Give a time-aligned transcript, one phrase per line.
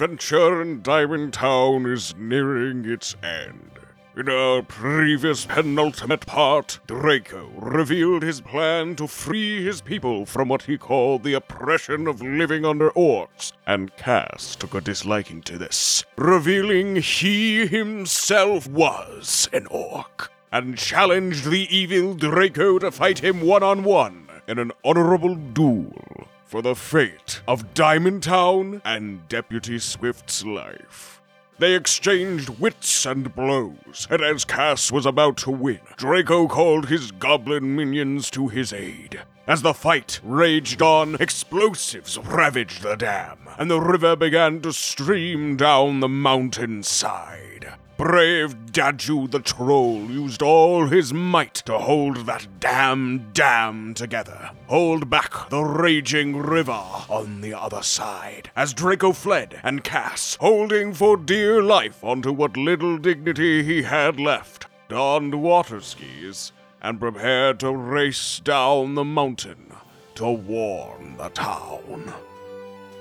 [0.00, 3.72] adventure in Diamond Town is nearing its end.
[4.16, 10.62] In our previous penultimate part, Draco revealed his plan to free his people from what
[10.62, 16.04] he called the oppression of living under orcs, and Cass took a disliking to this,
[16.16, 23.64] revealing he himself was an orc, and challenged the evil Draco to fight him one
[23.64, 30.44] on one in an honorable duel for the fate of Diamond Town and Deputy Swift's
[30.46, 31.20] life.
[31.58, 37.10] They exchanged wits and blows, and as Cass was about to win, Draco called his
[37.10, 39.20] goblin minions to his aid.
[39.46, 45.56] As the fight raged on, explosives ravaged the dam, and the river began to stream
[45.56, 47.57] down the mountainside.
[47.98, 55.10] Brave Daju the Troll used all his might to hold that damn dam together, hold
[55.10, 61.16] back the raging river on the other side, as Draco fled and Cass, holding for
[61.16, 67.72] dear life onto what little dignity he had left, donned water skis and prepared to
[67.72, 69.72] race down the mountain
[70.14, 72.12] to warn the town.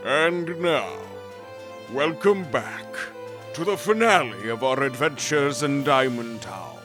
[0.03, 0.89] And now,
[1.93, 2.87] welcome back
[3.57, 6.77] to the finale of our adventures in Diamond Town.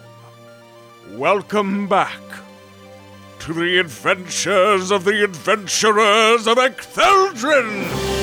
[1.11, 2.23] Welcome back
[3.41, 8.22] to the adventures of the adventurers of Ectheldrin!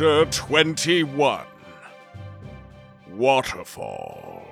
[0.00, 1.44] Chapter 21
[3.10, 4.46] Waterfall.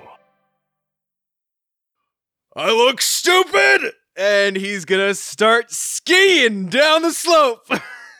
[2.55, 3.93] I look stupid!
[4.15, 7.65] And he's gonna start skiing down the slope.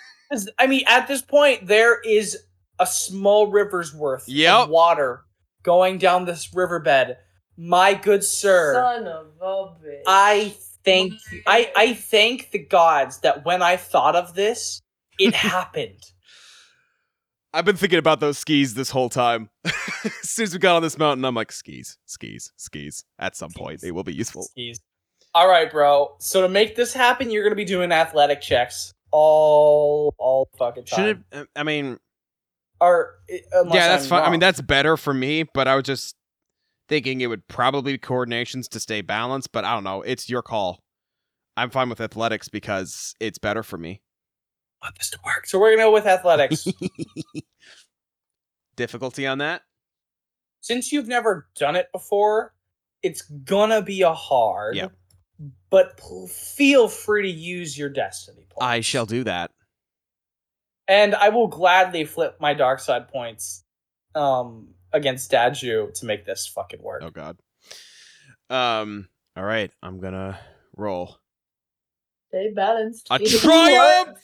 [0.58, 2.36] I mean, at this point, there is
[2.80, 4.56] a small river's worth Yep.
[4.56, 5.22] of water
[5.62, 7.16] going down this riverbed.
[7.56, 10.02] My good sir, Son of a bitch.
[10.08, 11.44] I thank you.
[11.46, 14.82] I, I thank the gods that when I thought of this,
[15.20, 16.02] it happened.
[17.54, 19.50] I've been thinking about those skis this whole time.
[19.66, 23.04] as soon as we got on this mountain, I'm like, skis, skis, skis.
[23.18, 23.88] At some point, Skis.
[23.88, 24.44] they will be useful.
[24.44, 24.80] Skis.
[25.34, 26.16] All right, bro.
[26.20, 31.06] So to make this happen, you're gonna be doing athletic checks all all fucking time.
[31.06, 31.48] Should it?
[31.56, 31.98] I mean,
[32.82, 33.40] Or yeah,
[33.72, 34.24] that's I'm fine.
[34.24, 36.16] I mean, that's better for me, but I was just
[36.88, 40.02] thinking it would probably be coordinations to stay balanced, but I don't know.
[40.02, 40.80] It's your call.
[41.56, 44.02] I'm fine with athletics because it's better for me.
[44.82, 45.48] Want this to work.
[45.48, 46.68] So we're gonna go with athletics.
[48.76, 49.64] Difficulty on that?
[50.62, 52.54] Since you've never done it before,
[53.04, 54.76] it's gonna be a hard.
[54.76, 54.92] Yep.
[55.70, 58.62] But p- feel free to use your destiny points.
[58.62, 59.52] I shall do that.
[60.88, 63.64] and I will gladly flip my dark side points
[64.16, 67.02] um against Daju to make this fucking work.
[67.04, 67.38] Oh god.
[68.50, 69.08] Um.
[69.38, 69.72] All right.
[69.84, 70.40] I'm gonna
[70.76, 71.18] roll.
[72.30, 73.08] Stay balanced.
[73.12, 74.18] A triumph!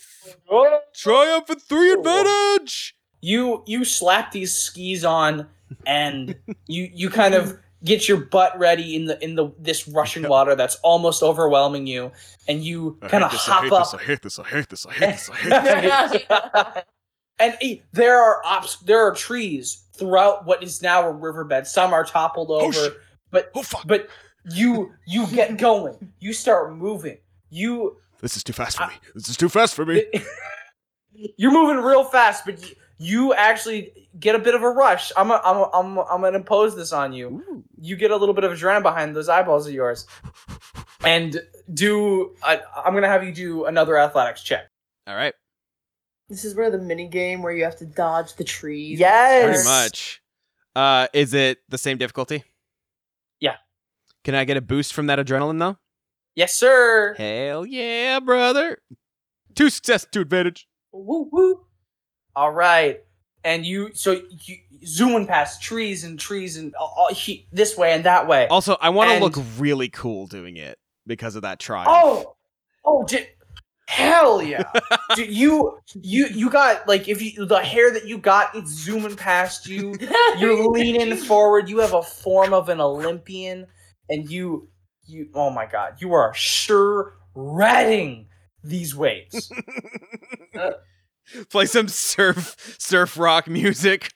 [0.50, 0.80] Oh!
[0.94, 2.96] Triumph at three advantage.
[3.22, 5.48] You you slap these skis on
[5.88, 6.36] and
[6.68, 10.56] you you kind of get your butt ready in the in the this rushing water
[10.56, 12.12] that's almost overwhelming you
[12.48, 14.86] and you I kind of hate this, I hop hate up this, I hate this,
[14.86, 16.84] I hate this, I hate this, I hate this.
[17.40, 21.66] and eh, there are obs- there are trees throughout what is now a riverbed.
[21.66, 22.94] Some are toppled Oh, over, shit.
[23.32, 23.88] but Oh fuck!
[23.88, 24.08] but
[24.52, 26.12] you you get going.
[26.20, 27.18] You start moving.
[27.56, 28.94] You This is too fast for me.
[29.14, 30.06] This is too fast for me.
[31.38, 35.14] you're moving real fast, but you, you actually get a bit of a rush.
[35.16, 37.64] I'm a, I'm a, I'm a, I'm gonna impose this on you.
[37.80, 40.06] You get a little bit of adrenaline behind those eyeballs of yours,
[41.06, 41.40] and
[41.74, 44.70] do I, I'm gonna have you do another athletics check.
[45.08, 45.34] All right.
[46.28, 49.00] This is where the mini game where you have to dodge the trees.
[49.00, 49.46] Yes.
[49.46, 50.22] Pretty much.
[50.76, 52.44] Uh, is it the same difficulty?
[53.40, 53.56] Yeah.
[54.26, 55.78] Can I get a boost from that adrenaline though?
[56.36, 57.16] Yes, sir.
[57.18, 58.80] Hell yeah, brother!
[59.56, 60.68] Two success, two advantage.
[60.92, 61.66] Woo woo.
[62.36, 63.00] All right,
[63.44, 68.04] and you so you zooming past trees and trees and all, he, this way and
[68.04, 68.48] that way.
[68.48, 70.78] Also, I want to And- look really cool doing it
[71.08, 71.88] because of that triumph.
[71.90, 72.36] Oh,
[72.84, 73.28] oh, di-
[73.88, 74.64] hell yeah!
[75.16, 79.16] Dude, you you you got like if you the hair that you got, it's zooming
[79.16, 79.96] past you.
[80.38, 81.70] You're leaning forward.
[81.70, 83.68] You have a form of an Olympian,
[84.10, 84.68] and you
[85.08, 88.28] you oh my god, you are shredding
[88.64, 89.52] these waves.
[91.50, 94.12] Play some surf surf rock music.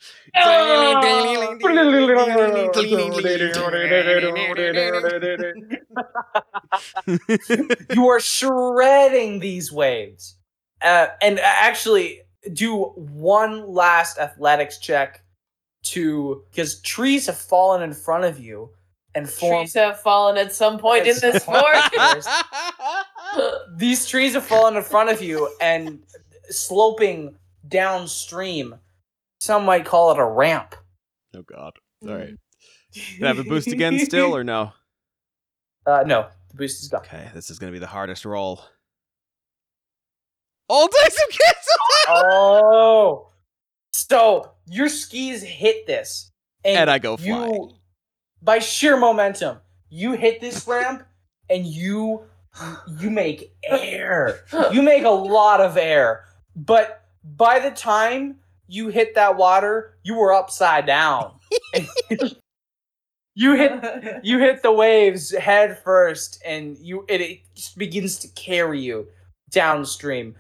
[7.89, 10.35] you are shredding these waves.
[10.81, 12.21] Uh, and actually,
[12.53, 15.23] do one last athletics check
[15.81, 18.69] to because trees have fallen in front of you
[19.15, 19.67] and formed.
[19.69, 22.27] Trees have fallen at some point in this forest.
[23.75, 25.99] These trees have fallen in front of you and
[26.49, 27.35] sloping
[27.67, 28.75] downstream.
[29.39, 30.75] Some might call it a ramp.
[31.35, 31.73] oh god.
[32.07, 32.35] All right.
[32.93, 34.73] Can I have a boost again still or no?
[35.85, 37.01] Uh, no, the boost is gone.
[37.01, 38.61] Okay, this is gonna be the hardest roll.
[40.67, 42.31] All dice have canceled.
[42.31, 43.29] Oh,
[43.91, 46.31] so your skis hit this,
[46.63, 47.73] And I go you- flying.
[48.41, 49.57] By sheer momentum.
[49.89, 51.03] You hit this ramp,
[51.49, 52.23] and you
[52.99, 54.41] you make air.
[54.71, 56.25] You make a lot of air,
[56.55, 58.37] but by the time
[58.67, 61.33] you hit that water, you were upside down.
[63.35, 68.27] you hit you hit the waves head first, and you it, it just begins to
[68.29, 69.07] carry you
[69.49, 70.35] downstream.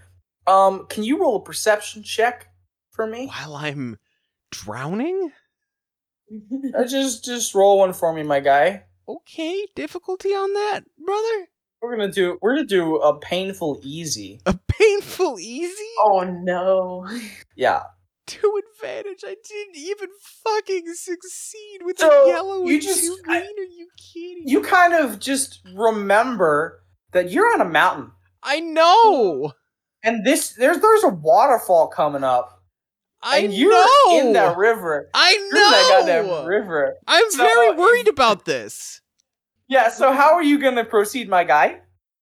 [0.47, 2.47] Um, can you roll a perception check
[2.91, 3.27] for me?
[3.27, 3.97] While I'm
[4.51, 5.31] drowning?
[6.77, 8.83] Uh, just just roll one for me, my guy.
[9.07, 11.47] Okay, difficulty on that, brother?
[11.81, 14.39] We're gonna do we're gonna do a painful easy.
[14.45, 15.89] A painful easy?
[16.03, 17.07] oh no.
[17.55, 17.81] Yeah.
[18.27, 19.23] Two advantage.
[19.25, 20.09] I didn't even
[20.43, 23.41] fucking succeed with So, the yellow you and just- two I- green.
[23.57, 24.43] Are you kidding?
[24.47, 28.11] You kind of just remember that you're on a mountain.
[28.43, 29.53] I know.
[30.03, 32.58] And this there's there's a waterfall coming up.
[33.21, 34.19] I and you're know.
[34.27, 35.09] in that river.
[35.13, 36.23] I You're in that know.
[36.27, 36.95] goddamn river.
[37.07, 39.01] I'm So, very worried about this.
[39.67, 41.81] Yeah, so how are you gonna proceed, my guy?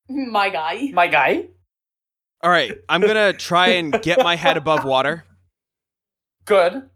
[0.09, 0.89] My guy.
[0.93, 1.47] My guy?
[2.41, 5.23] All right, I'm gonna try and get my head above water.
[6.45, 6.89] Good.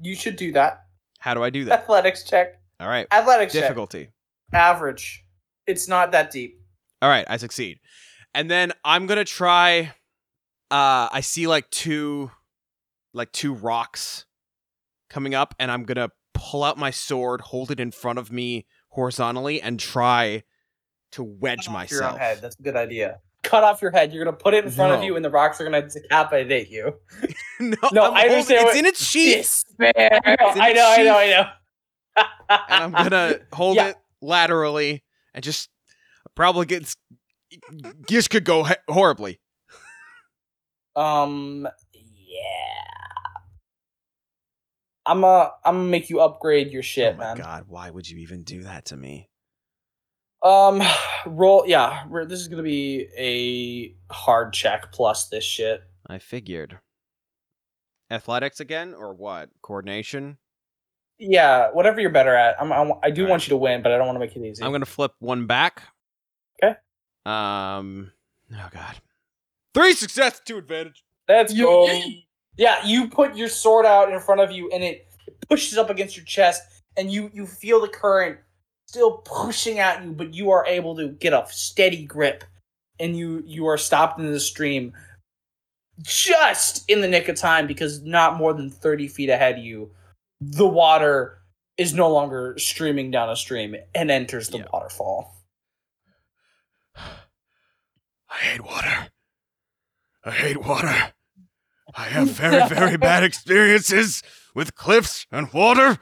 [0.00, 0.80] You should do that.
[1.20, 1.80] How do I do that?
[1.80, 2.60] Athletics check.
[2.80, 3.62] All right, Athletics check.
[3.62, 4.04] difficulty.
[4.04, 4.60] check.
[4.60, 5.24] Average.
[5.66, 6.60] It's not that deep.
[7.00, 7.78] All right, I succeed.
[8.34, 9.92] And then I'm going to try
[10.70, 12.30] uh I see like two
[13.14, 14.26] like two rocks
[15.08, 18.30] coming up and I'm going to pull out my sword, hold it in front of
[18.32, 20.42] me horizontally and try
[21.12, 22.18] to wedge Cut off your myself.
[22.18, 22.38] head.
[22.42, 23.20] That's a good idea.
[23.44, 24.12] Cut off your head.
[24.12, 26.94] You're gonna put it in front of you, and the rocks are gonna decapitate you.
[27.60, 29.36] no, No, I'm I holding- understand It's in its sheath
[29.78, 29.92] Despair.
[30.24, 32.24] in I know, I know, I know.
[32.48, 33.88] and I'm going to hold Yeah.
[33.88, 35.68] it laterally and just
[36.34, 36.96] probably gets
[38.08, 39.40] this could go horribly.
[40.96, 41.68] Um.
[41.92, 42.40] Yeah.
[45.06, 47.36] I'm uh I'm gonna make you upgrade your shit, oh my man.
[47.36, 49.28] god, why would you even do that to me?
[50.42, 50.82] Um,
[51.26, 51.64] roll.
[51.66, 55.82] Yeah, we're, this is gonna be a hard check plus this shit.
[56.06, 56.78] I figured.
[58.10, 59.48] Athletics again or what?
[59.62, 60.36] Coordination?
[61.18, 62.60] Yeah, whatever you're better at.
[62.60, 63.30] I'm, I, wa- I do Alright.
[63.30, 64.62] want you to win, but I don't want to make it easy.
[64.62, 65.82] I'm gonna flip one back.
[66.62, 66.76] Okay.
[67.26, 68.12] Um.
[68.52, 68.96] Oh god.
[69.74, 71.04] Three success, two advantage.
[71.28, 71.88] Let's You- go.
[72.56, 75.06] Yeah, you put your sword out in front of you, and it
[75.48, 76.62] pushes up against your chest,
[76.96, 78.38] and you you feel the current
[78.86, 82.44] still pushing at you, but you are able to get a steady grip,
[83.00, 84.92] and you you are stopped in the stream
[86.02, 89.90] just in the nick of time because not more than thirty feet ahead of you,
[90.40, 91.38] the water
[91.76, 94.66] is no longer streaming down a stream and enters the Yeah.
[94.72, 95.34] waterfall.
[96.96, 99.08] I hate water.
[100.24, 101.13] I hate water.
[101.96, 104.22] I have very, very bad experiences
[104.54, 105.98] with cliffs and water.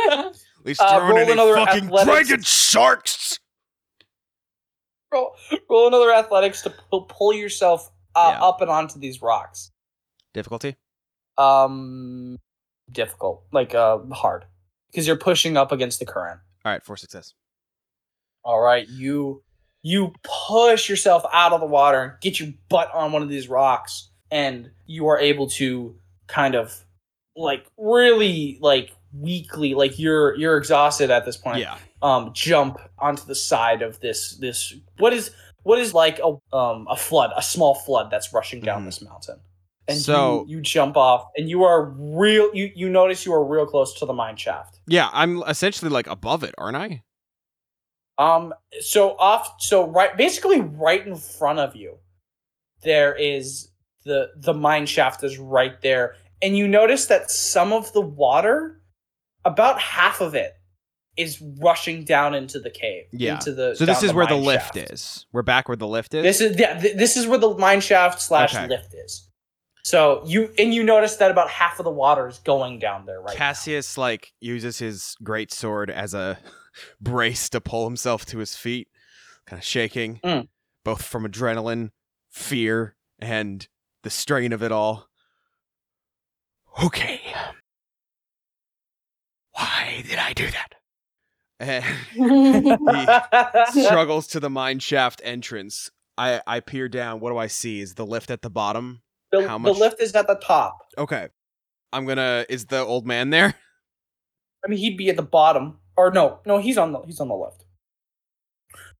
[0.00, 2.04] At least Uh, throwing roll any fucking athletics.
[2.28, 3.38] dragon sharks.
[5.12, 5.36] roll,
[5.70, 8.44] roll another athletics to pull, pull yourself uh, Yeah.
[8.44, 9.70] up and onto these rocks.
[10.34, 10.76] Difficulty?
[11.38, 12.38] Um,
[12.90, 14.46] difficult, like uh, hard,
[14.90, 16.40] because you're pushing up against the current.
[16.64, 17.34] Alright, for success.
[18.42, 19.44] All right, you
[19.90, 20.12] you
[20.48, 24.08] push yourself out of the water and get your butt on one of these rocks,
[24.30, 25.94] and you are able to
[26.26, 26.84] kind of
[27.36, 31.58] like really like weakly, like you're you're exhausted at this point.
[31.60, 31.76] Yeah.
[32.02, 35.30] um jump onto the side of this this what is
[35.62, 38.86] what is like a um a flood a small flood that's rushing down Mhm.
[38.86, 39.38] this mountain
[39.88, 41.80] and So- you, you jump off and you are
[42.22, 45.90] real you you notice you are real close to the mine shaft Yeah, I'm essentially
[45.90, 47.02] like above it, aren't I?
[48.18, 51.96] Um so off so right basically right in front of you
[52.82, 53.70] there is
[54.04, 58.80] the the mine shaft is right there and you notice that some of the water
[59.44, 60.52] about half of it
[61.16, 63.04] is rushing down into the cave.
[63.10, 63.36] Yeah.
[63.36, 64.90] Into the So this is where the lift shaft.
[64.92, 65.24] is.
[65.32, 66.22] We're back where the lift is.
[66.22, 66.78] This is yeah.
[66.78, 68.66] Th- this is where the mine shaft slash Okay.
[68.68, 69.26] lift is.
[69.82, 73.18] So you and you notice that about half of the water is going down there
[73.20, 73.38] right now.
[73.38, 76.38] Cassius like uses his great sword as a
[77.00, 78.88] brace to pull himself to his feet,
[79.46, 80.48] kind of shaking, Mm.
[80.84, 81.90] both from adrenaline,
[82.30, 83.66] fear, and
[84.02, 85.08] the strain of it all.
[86.82, 87.20] Okay.
[89.52, 90.74] Why did I do that?
[91.58, 91.84] And
[93.72, 95.90] he struggles to the mine shaft entrance.
[96.18, 97.20] I I peer down.
[97.20, 97.80] What do I see?
[97.80, 99.00] Is the lift at the bottom?
[99.32, 100.78] the, How the lift is at the top.
[100.98, 101.28] Okay.
[101.92, 102.44] I'm gonna.
[102.50, 103.54] Is the old man there?
[104.66, 107.28] I mean, he'd be at the bottom, or no, no, he's on the he's on
[107.28, 107.64] the left.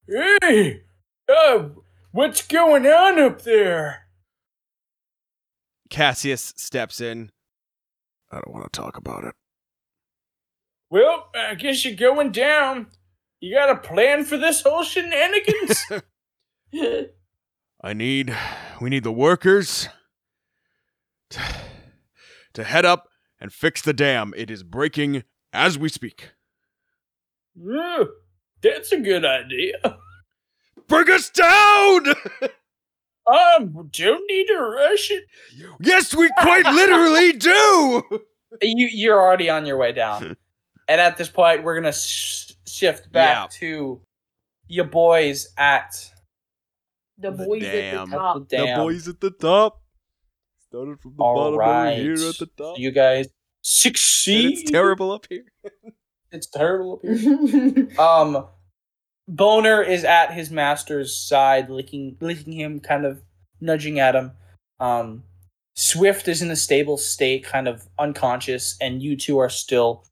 [0.09, 0.83] Hey,
[1.29, 1.71] uh,
[2.13, 4.07] what's going on up there?
[5.91, 7.31] Cassius steps in.
[8.31, 9.35] I don't want to talk about it.
[10.89, 12.87] Well, I guess you're going down.
[13.41, 15.85] You got a plan for this whole shenanigans?
[17.83, 18.37] I need.
[18.81, 19.89] We need the workers
[21.31, 21.41] to,
[22.55, 23.09] to head up
[23.41, 24.33] and fix the dam.
[24.37, 26.31] It is breaking as we speak.
[27.55, 28.05] Yeah,
[28.63, 29.99] that's a good idea.
[30.89, 32.07] Bring us down!
[33.29, 35.25] Um, don't need to rush it.
[35.81, 38.03] yes, we quite literally do!
[38.63, 40.37] You you're already on your way down,
[40.89, 43.59] and at this point, we're gonna sh- shift back Yeah.
[43.59, 44.01] to
[44.69, 46.09] your boys at
[47.19, 47.99] the boys Damn.
[48.05, 48.49] at the top.
[48.49, 48.89] the dam.
[49.09, 49.83] at the top.
[50.69, 52.17] Started from the All right.
[52.57, 52.79] top.
[52.79, 53.27] You guys
[53.67, 54.59] And succeed.
[54.61, 55.45] it's terrible up here.
[56.33, 57.89] It's terrible up here.
[57.99, 58.47] Um,
[59.29, 63.23] Boner is at his master's side, licking, licking him, kind of
[63.61, 64.33] nudging at him.
[64.81, 65.23] Um,
[65.75, 70.05] Swift is in a stable state, kind of unconscious, and you two are still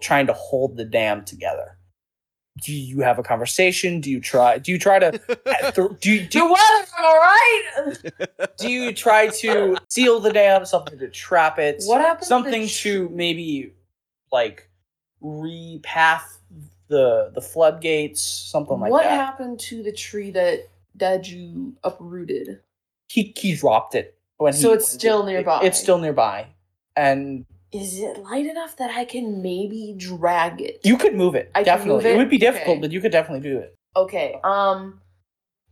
[0.00, 1.78] trying to hold the dam together.
[2.64, 4.00] Do you have a conversation?
[4.00, 4.56] Do you try?
[4.56, 5.10] Do you try to?
[6.00, 8.50] do you, do, the weather's all right.
[8.58, 10.64] do you try to seal the dam?
[10.64, 11.82] Something to trap it?
[11.84, 12.20] What happened?
[12.20, 13.74] to the something tr- to maybe
[14.32, 14.66] like
[15.22, 16.38] repath
[16.88, 19.10] the the floodgates, something like what that.
[19.10, 20.68] What happened to the tree that
[20.98, 22.60] Daju uprooted?
[23.08, 25.60] he he dropped it when So he it's when still it- nearby.
[25.64, 26.46] It's still nearby,
[26.96, 30.80] and Is it light enough that I can maybe drag it?
[30.84, 31.50] you could move it.
[31.54, 32.14] I definitely, move it?
[32.14, 32.16] it?
[32.18, 32.80] would be difficult, Okay.
[32.82, 33.74] but you could definitely do it.
[33.96, 34.38] Okay.
[34.44, 35.00] Um.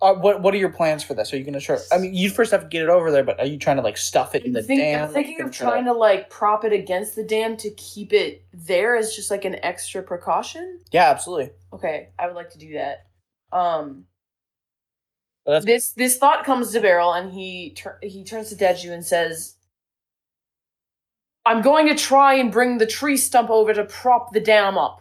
[0.01, 1.33] Uh, what what are your plans for this?
[1.33, 1.79] Are you gonna try?
[1.93, 3.83] I mean, you first have to get it over there, but are you trying to
[3.83, 5.05] like stuff it in the think- dam?
[5.07, 8.97] I'm thinking of trying to like prop it against the dam to keep it there
[8.97, 10.81] as just like an extra precaution.
[10.91, 11.51] Yeah, absolutely.
[11.73, 13.07] Okay, I would like to do that.
[13.53, 14.07] Um,
[15.47, 19.05] Well, this this thought comes to Beryl, and he tur- he turns to Daju and
[19.07, 19.55] says,
[21.45, 25.01] "I'm going to try and bring the tree stump over to prop the dam up.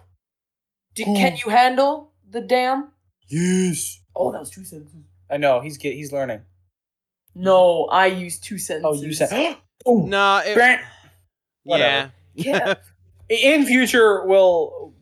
[0.96, 2.92] Do, can you handle the dam?"
[3.28, 4.00] yes.
[4.16, 5.04] Oh, that was two sentences.
[5.30, 6.42] I know he's get he's learning.
[7.34, 9.02] No, I used two sentences.
[9.02, 9.58] Oh, you said.
[9.86, 10.82] oh, No, it, Grant.
[11.64, 12.10] yeah.
[12.34, 12.74] yeah.
[13.30, 14.94] In future, we'll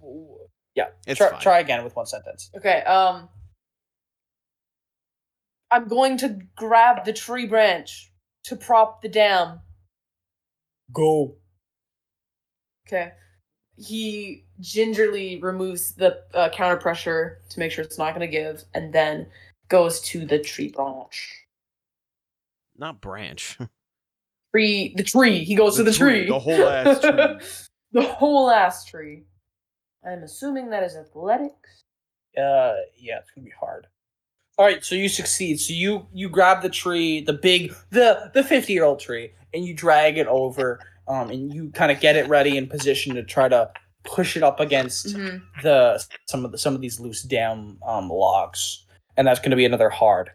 [0.76, 1.42] yeah It's try, fine.
[1.42, 2.52] try again with one sentence.
[2.56, 3.28] Okay, um
[5.72, 8.12] I'm going to grab the tree branch
[8.46, 9.62] to prop the dam.
[10.94, 11.36] Go.
[12.88, 13.12] Okay.
[13.78, 18.64] He gingerly removes the uh, counter pressure to make sure it's not going to give
[18.74, 19.28] and then
[19.70, 21.46] goes to the tree branch.
[22.78, 23.58] Not branch.
[24.52, 25.44] Tree the tree.
[25.44, 26.26] He goes to the tree.
[26.26, 27.48] The whole ass tree.
[27.92, 29.22] the whole ass tree.
[30.04, 31.84] I'm assuming that is athletics.
[32.36, 33.86] Uh, yeah, it's gonna be hard.
[34.58, 35.60] All right, so you succeed.
[35.60, 39.66] So you you grab the tree, the big, the the fifty year old tree, and
[39.66, 40.80] you drag it over.
[41.08, 43.72] Um, and you kind of get it ready in position to try to
[44.04, 45.42] push it up against Mhm.
[45.64, 48.86] the some of the some of these loose dam um logs,
[49.18, 50.30] and that's gonna be another hard.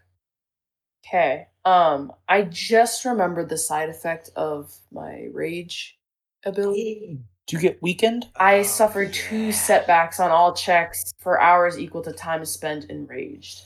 [1.07, 1.47] Okay.
[1.63, 5.97] Um, I just remembered the side effect of my rage
[6.45, 7.19] ability.
[7.47, 8.27] Do you get weakened?
[8.35, 13.61] I suffered two setbacks on all checks for hours equal to time spent enraged.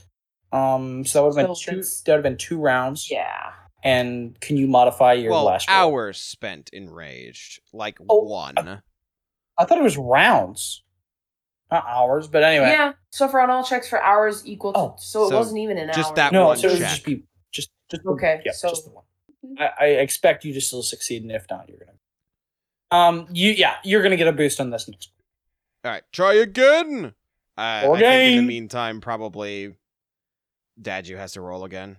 [0.52, 1.82] Um, so that would have been two.
[2.06, 3.10] That would have been two rounds.
[3.10, 3.52] Yeah.
[3.84, 5.78] And can you modify your well, last roll?
[5.78, 8.58] hours spent enraged, like Oh, one.
[9.58, 10.84] I thought it was rounds,
[11.72, 12.28] not hours.
[12.28, 12.94] But anyway, Yeah.
[13.12, 15.90] Suffer on all checks for hours equal to Oh, so it so wasn't even an
[15.90, 15.94] hour.
[15.96, 16.16] just hour.
[16.16, 18.92] that no, one so it would just be just just Okay, yeah, so- just the
[18.92, 19.04] one.
[19.58, 21.94] I, I expect you to still succeed, and if not, you're gonna.
[22.92, 25.12] Um, you yeah, you're gonna get a boost on this next.
[25.86, 27.14] All right, try again.
[27.58, 29.76] Uh, I think in the meantime, probably
[30.82, 31.98] Daju has to roll again.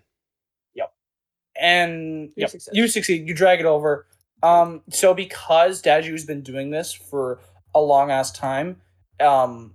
[1.60, 2.74] And You yep, succeed.
[2.74, 3.28] you succeed.
[3.28, 4.06] You drag it over.
[4.42, 7.38] Um, so because Daju has been doing this for
[7.74, 8.80] a long ass time,
[9.20, 9.74] um,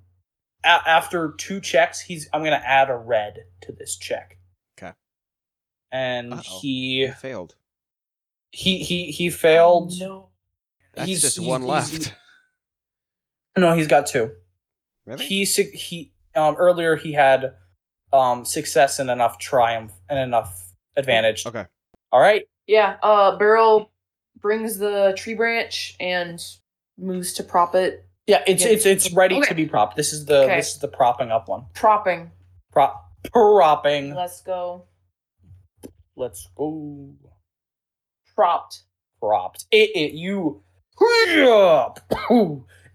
[0.64, 4.40] a- after two checks, he's I'm gonna add a red to this check.
[4.78, 4.94] Okay.
[5.92, 6.60] And Uh-oh.
[6.62, 7.56] he I failed.
[8.52, 9.94] he he he failed.
[10.00, 10.30] No.
[10.96, 12.16] That's He's- just he's- one he's- left.
[13.58, 14.32] No, he's got two.
[15.06, 15.26] Really?
[15.26, 17.54] He he um earlier he had
[18.12, 21.46] um success and enough triumph and enough advantage.
[21.46, 21.66] Okay.
[22.12, 22.48] All right.
[22.68, 22.98] Yeah.
[23.04, 23.92] Uh, Beryl
[24.40, 26.44] brings the tree branch and
[26.98, 28.06] moves to prop it.
[28.28, 29.50] Yeah, it's it's it's ready Okay.
[29.50, 29.96] to be propped.
[29.96, 30.56] This is the Okay.
[30.58, 31.66] this is the propping up one.
[31.74, 32.32] Propping.
[32.72, 34.16] Prop propping.
[34.16, 34.86] Let's go.
[36.16, 37.14] Let's go.
[38.36, 38.82] Propped.
[39.22, 39.66] Propped.
[39.72, 40.64] It it you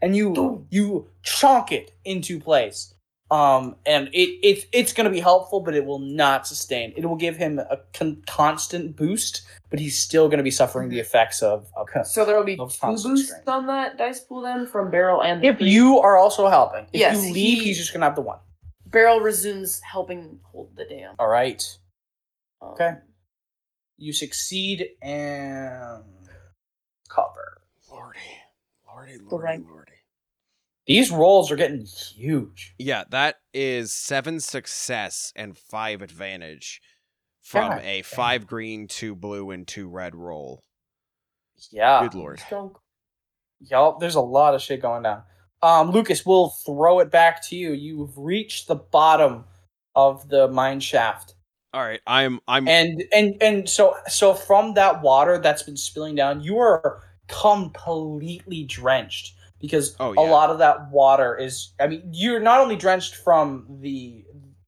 [0.02, 2.94] and you you chonk it into place.
[3.30, 6.92] Um, and it it's it's going to be helpful, but it will not sustain.
[6.96, 10.88] It will give him a con- constant boost, but he's still going to be suffering
[10.88, 11.68] the effects of.
[11.76, 13.42] of So there will be two boosts strain.
[13.46, 15.70] on that dice pool then from Beryl and the if tree.
[15.70, 18.20] you are also helping, if Yes, you leave, he- he's just going to have the
[18.22, 18.38] one.
[18.86, 21.14] Beryl resumes helping hold the dam.
[21.20, 21.62] All right,
[22.60, 22.94] Um, Okay.
[23.96, 26.02] you succeed and
[27.08, 27.60] cover.
[27.88, 28.18] Lordy.
[28.88, 29.92] Lordy, lordy, lordy.
[30.90, 32.74] These rolls are getting huge.
[32.76, 36.80] Yeah, that is seven success and five advantage
[37.42, 38.02] from God a damn.
[38.02, 40.64] five green, two blue, and two red roll.
[41.70, 42.02] Yeah.
[42.02, 42.40] Good lord.
[42.40, 42.74] Strong.
[43.60, 45.22] Yup, there's a lot of shit going down.
[45.62, 47.72] Um, Lucas, we'll throw it back to you.
[47.72, 49.44] You've reached the bottom
[49.94, 51.36] of the mine shaft.
[51.72, 56.16] All right, I'm I'm And and and so so from that water that's been spilling
[56.16, 62.02] down, you are completely drenched because Oh, a lot of that water is I mean,
[62.12, 64.24] you're not only drenched from the,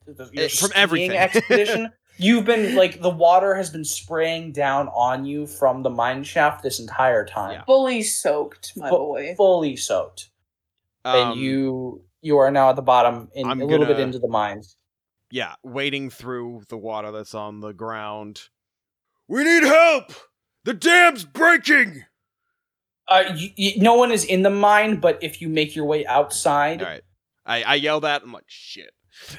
[0.06, 1.16] the your Eh, from everything.
[1.16, 6.24] expedition, you've been like the water has been spraying down on you from the mine
[6.24, 7.52] shaft this entire time.
[7.52, 7.64] Yeah.
[7.64, 9.34] Fully soaked, my Fu- boy.
[9.36, 10.30] Fully soaked.
[11.04, 14.04] um, and you you are now at the bottom in I'm a little bit gonna-
[14.04, 14.76] into the mines.
[15.30, 18.42] yeah, wading through the water that's on the ground.
[19.28, 20.12] We need help.
[20.64, 22.04] The dam's breaking.
[23.12, 26.06] Uh, y y no one is in the mine, but if you make your way
[26.06, 27.02] outside, All right,
[27.44, 28.22] I I yell that.
[28.22, 28.90] I'm like shit,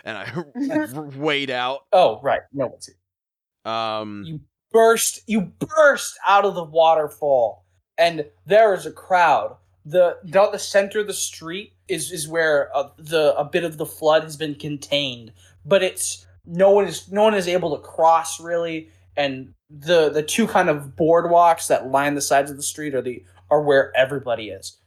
[0.06, 0.86] and I
[1.18, 1.82] wade out.
[1.92, 3.72] oh right, no one's here.
[3.74, 5.42] Um, You burst, you
[5.76, 7.66] burst out of the waterfall,
[7.98, 9.58] and there is a crowd.
[9.86, 13.78] the Down the center of the street is is where uh, the a bit of
[13.78, 15.32] the flood has been contained,
[15.66, 20.22] but it's no one is no one is able to cross really, and the the
[20.24, 23.96] two kind of boardwalks that line the sides of the street are the are where
[23.96, 24.78] everybody is.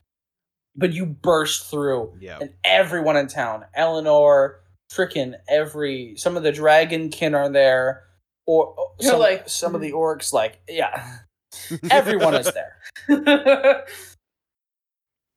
[0.74, 2.38] But you burst through, yeah.
[2.40, 4.60] and everyone in town, Eleanor,
[4.92, 8.04] freaking every some of the dragonkin are there,
[8.46, 11.18] or or You're some, like, some of the orcs, like yeah,
[11.90, 12.76] everyone is there.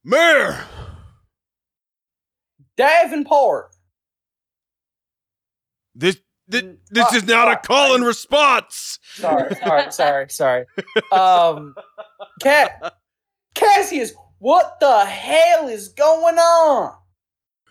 [0.03, 0.61] Mayor.
[2.75, 3.71] Davenport.
[5.95, 6.17] This
[6.49, 8.99] this, Mm, this uh, is not a uh, call and response.
[9.13, 10.65] Sorry, sorry, sorry, sorry.
[11.11, 11.75] Um,
[12.41, 12.95] Cat,
[13.59, 16.95] Cassius, what the hell is going on?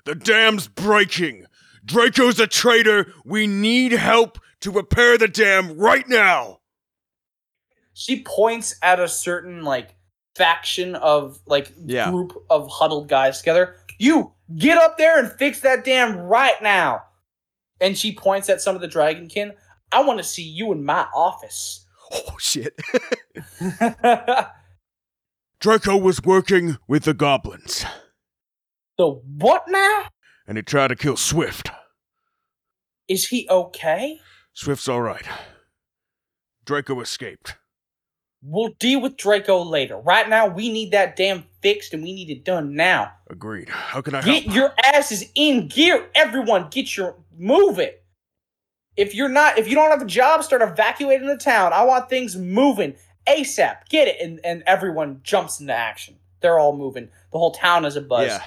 [0.05, 1.47] The dam's breaking.
[1.85, 3.13] Draco's a traitor.
[3.25, 6.61] We need help to repair the dam right now.
[7.95, 9.95] She points at a certain like
[10.37, 12.11] faction of like Yeah.
[12.11, 13.77] group of huddled guys together.
[13.99, 17.03] You get up there and fix that dam right now.
[17.81, 19.55] And she points at some of the dragonkin.
[19.91, 21.87] I want to see you in my office.
[22.13, 22.79] Oh shit.
[25.61, 27.85] Draco was working with the goblins,
[28.97, 30.05] The what now?
[30.47, 31.71] and he tried to kill Swift.
[33.09, 34.21] Is he okay?
[34.53, 35.27] Swift's all right.
[36.65, 37.57] Draco escaped.
[38.41, 39.99] We'll deal with Draco later.
[39.99, 43.11] Right now, we need that damn fixed and we need it done now.
[43.29, 43.69] Agreed.
[43.69, 44.55] How can I Get help?
[44.55, 46.09] your asses in gear.
[46.15, 48.05] Everyone, get your move it.
[48.97, 51.73] If you're not, if you don't have a job, start evacuating the town.
[51.73, 52.95] I want things moving
[53.29, 53.89] ASAP.
[53.89, 56.17] Get it, and and everyone jumps into action.
[56.41, 57.09] They're all moving.
[57.33, 58.29] The whole town is a buzz.
[58.29, 58.43] Yeah.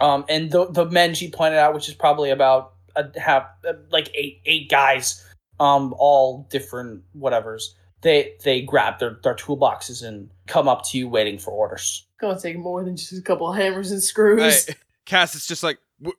[0.00, 3.74] Um, and the the men she pointed out, which is probably about a half, uh,
[3.90, 5.24] like eight eight guys,
[5.60, 7.62] um, all different whatevers.
[8.02, 12.06] They they grab their their toolboxes and come up to you, waiting for orders.
[12.20, 14.66] Gonna take more than just a couple of hammers and screws.
[14.66, 16.14] Hey, Cass is just like What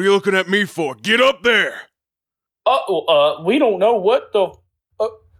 [0.00, 0.94] are you looking at me for?
[0.94, 1.82] Get up there!
[2.66, 4.52] Uh, uh, we don't know what the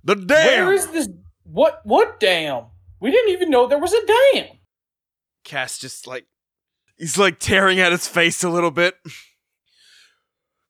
[0.04, 0.66] The dam!
[0.66, 1.08] Where is this?
[1.44, 1.80] What?
[1.84, 2.64] What dam?
[3.00, 4.46] We didn't even know there was a dam.
[5.44, 6.26] Cass just like
[6.96, 8.96] he's like tearing at his face a little bit.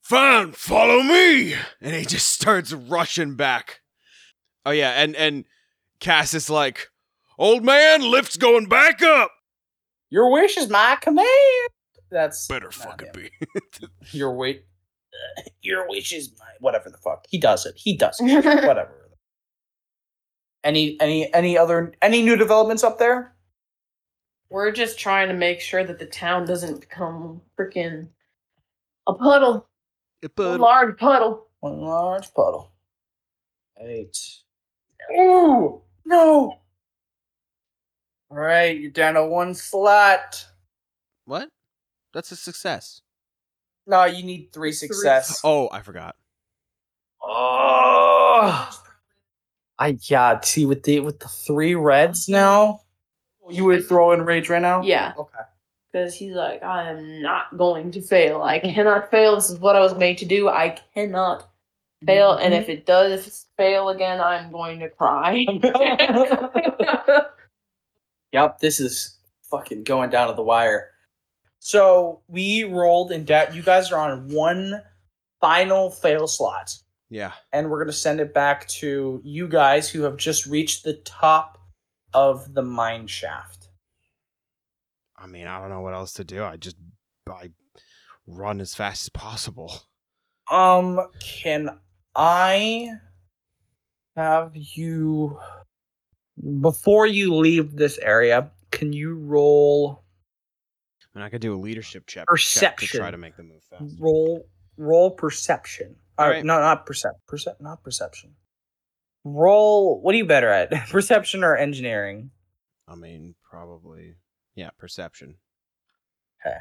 [0.03, 1.55] Fine, follow me!
[1.81, 3.81] And he just starts rushing back.
[4.67, 5.45] Oh yeah, and and
[6.01, 6.89] Cass is like,
[7.39, 9.31] Old man, lift's going back up!
[10.11, 11.29] Your wish is my command.
[12.11, 13.31] That's Better fucking him.
[13.81, 13.89] be.
[14.13, 14.65] Your weight.
[15.63, 17.25] Your wish is my whatever the fuck.
[17.29, 17.75] He does it.
[17.77, 18.45] He does it.
[18.45, 19.04] whatever.
[20.65, 23.35] Any any any other any new developments up there?
[24.51, 28.09] We're just trying to make sure that the town doesn't become freaking
[29.07, 29.69] a puddle,
[30.23, 31.49] a large puddle.
[31.61, 32.73] One large puddle.
[33.79, 34.19] Eight.
[35.19, 36.61] Ooh no.
[38.31, 40.45] All right, you're down to one slot.
[41.25, 41.51] What?
[42.13, 43.03] That's a success.
[43.87, 45.41] No, you need three success.
[45.45, 46.17] Oh, I forgot.
[47.23, 48.71] Oh,
[49.79, 50.41] I yeah.
[50.41, 52.81] See with the with the three reds now,
[53.49, 54.83] you would throw in rage right now.
[54.83, 55.39] Yeah, Okay.
[55.93, 58.43] because he's like, I am not going to fail.
[58.43, 59.35] I cannot fail.
[59.35, 60.49] This is what I was made to do.
[60.49, 61.49] I cannot
[62.07, 62.33] fail.
[62.33, 62.73] And if mm-hmm.
[62.73, 65.47] it does fail again, I'm going to cry.
[68.35, 69.17] Yep, this is
[69.49, 70.91] fucking going down to the wire.
[71.61, 73.55] So we rolled in debt.
[73.55, 74.83] You guys are on one
[75.41, 76.77] final fail slot,
[77.15, 77.31] Yeah.
[77.53, 81.59] and we're gonna send it back to you guys who have just reached the top
[82.13, 83.69] of the mine shaft.
[85.17, 86.43] I mean, I don't know what else to do.
[86.43, 86.75] I just
[87.31, 87.53] I
[88.27, 89.73] run as fast as possible.
[90.51, 91.79] Um, can
[92.17, 92.91] I
[94.17, 95.39] have you
[96.61, 98.51] before you leave this area?
[98.73, 100.03] Can you roll
[101.15, 103.95] And I could do a leadership check, check to try to make the move fast.
[104.01, 105.95] roll roll perception?
[106.19, 106.45] Uh, Alright.
[106.45, 107.15] No, not percep.
[107.29, 107.61] Percep.
[107.61, 108.35] Not perception.
[109.25, 110.01] Roll.
[110.01, 110.71] What are you better at?
[110.91, 112.31] perception or engineering?
[112.87, 114.15] I mean, probably.
[114.55, 115.37] Yeah, perception.
[116.45, 116.57] Okay.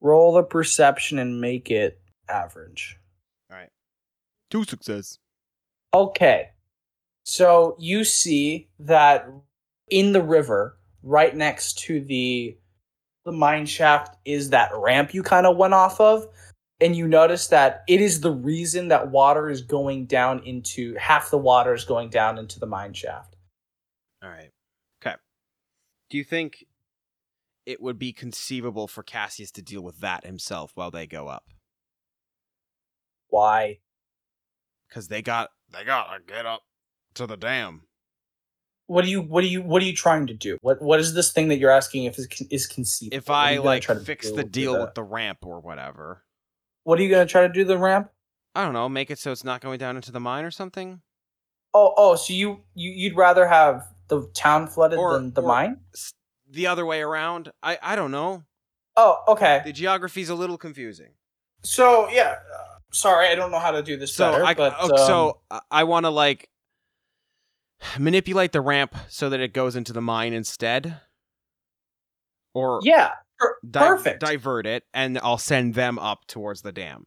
[0.00, 2.96] Roll the perception and make it average.
[3.50, 3.70] All right.
[4.50, 5.18] Two success.
[5.92, 6.50] Okay.
[7.24, 9.28] So you see that
[9.90, 12.56] in the river, right next to the
[13.24, 16.26] the mine shaft, is that ramp you kind of went off of,
[16.80, 21.30] and you notice that it is the reason that water is going down into half
[21.30, 23.36] the water is going down into the mine shaft.
[24.22, 24.50] All right.
[25.02, 25.16] Okay.
[26.10, 26.64] Do you think
[27.66, 31.44] it would be conceivable for Cassius to deal with that himself while they go up?
[33.28, 33.78] Why?
[34.88, 36.62] Because they got they gotta get up
[37.14, 37.82] to the dam.
[38.86, 39.20] What are you?
[39.20, 39.60] What are you?
[39.60, 40.56] What are you trying to do?
[40.62, 43.18] What What is this thing that you're asking if is is conceivable?
[43.18, 46.24] If I like try to fix the with deal the- with the ramp or whatever.
[46.88, 47.64] What are you gonna try to do?
[47.64, 48.08] The ramp?
[48.54, 51.02] I don't know, make it so it's not going down into the mine or something.
[51.74, 52.14] Oh, oh.
[52.16, 55.80] So you you you'd rather have the town flooded Or- than the mine?
[56.50, 57.52] The other way around.
[57.62, 58.44] I I don't know.
[58.96, 59.60] Oh, okay.
[59.66, 61.10] The geography's a little confusing.
[61.62, 64.44] So yeah, uh, sorry, I don't know how to do this So better.
[64.46, 66.48] I but, oh, um, so I- want to like
[67.98, 71.02] manipulate the ramp so that it goes into the mine instead,
[72.54, 73.12] or yeah,
[73.70, 74.20] di- perfect.
[74.20, 77.06] divert it, and I'll send them up towards the dam.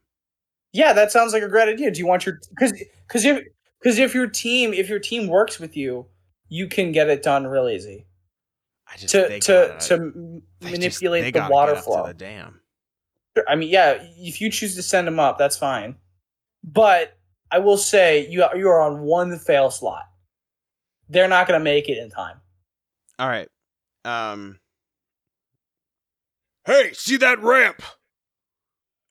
[0.74, 1.92] yeah, that sounds like a great idea.
[1.92, 2.72] Do you want your because
[3.08, 3.44] because if
[3.82, 6.06] because if your team if your team works with you,
[6.50, 8.06] you can get it done real easy
[8.88, 12.04] I just to to gotta- to m- they just- manipulate the water flow.
[12.04, 12.62] to the dam.
[13.48, 15.96] I mean, yeah, if you choose to send them up, that's fine.
[16.64, 17.18] But
[17.50, 20.04] I will say you are, you are on one fail slot.
[21.10, 22.40] They're not going to make it in time.
[23.20, 23.48] All right.
[24.06, 24.60] Um.
[26.72, 27.82] Hey, see that ramp?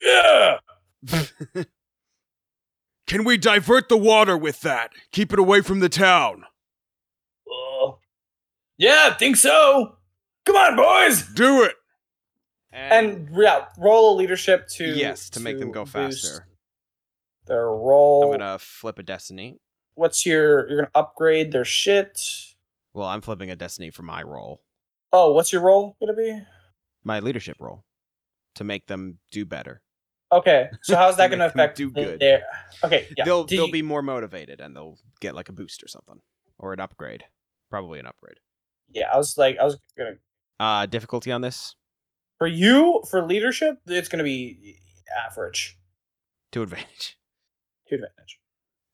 [0.00, 0.60] Yeah.
[3.06, 4.92] Can we divert the water with that?
[5.12, 6.44] Keep it away from the town.
[7.46, 7.90] Uh,
[8.78, 9.96] yeah, I think so.
[10.46, 11.22] Come on, boys.
[11.34, 11.74] Do it.
[12.72, 16.46] And yeah, roll a leadership to yes, to make them go faster.
[17.46, 18.24] Their roll.
[18.24, 19.58] I'm gonna flip a destiny.
[19.96, 20.66] What's your?
[20.66, 22.18] You're gonna upgrade their shit.
[22.94, 24.62] Well, I'm flipping a destiny for my role,
[25.12, 26.40] Oh, what's your roll gonna be?
[27.04, 27.84] My leadership role,
[28.56, 29.82] to make them do better.
[30.32, 32.20] Okay, so how's that gonna affect do good.
[32.20, 32.42] their-
[32.84, 33.24] Okay, yeah.
[33.24, 36.20] they'll they'll you- be more motivated and they'll get like a boost or something
[36.58, 37.24] or an upgrade,
[37.70, 38.38] probably an upgrade.
[38.92, 40.16] Yeah, I was like, I was gonna
[40.58, 41.74] Uh, difficulty on this
[42.38, 43.78] for you for leadership.
[43.86, 44.78] It's gonna be
[45.26, 45.78] average
[46.52, 47.16] to advantage.
[47.88, 48.38] to advantage.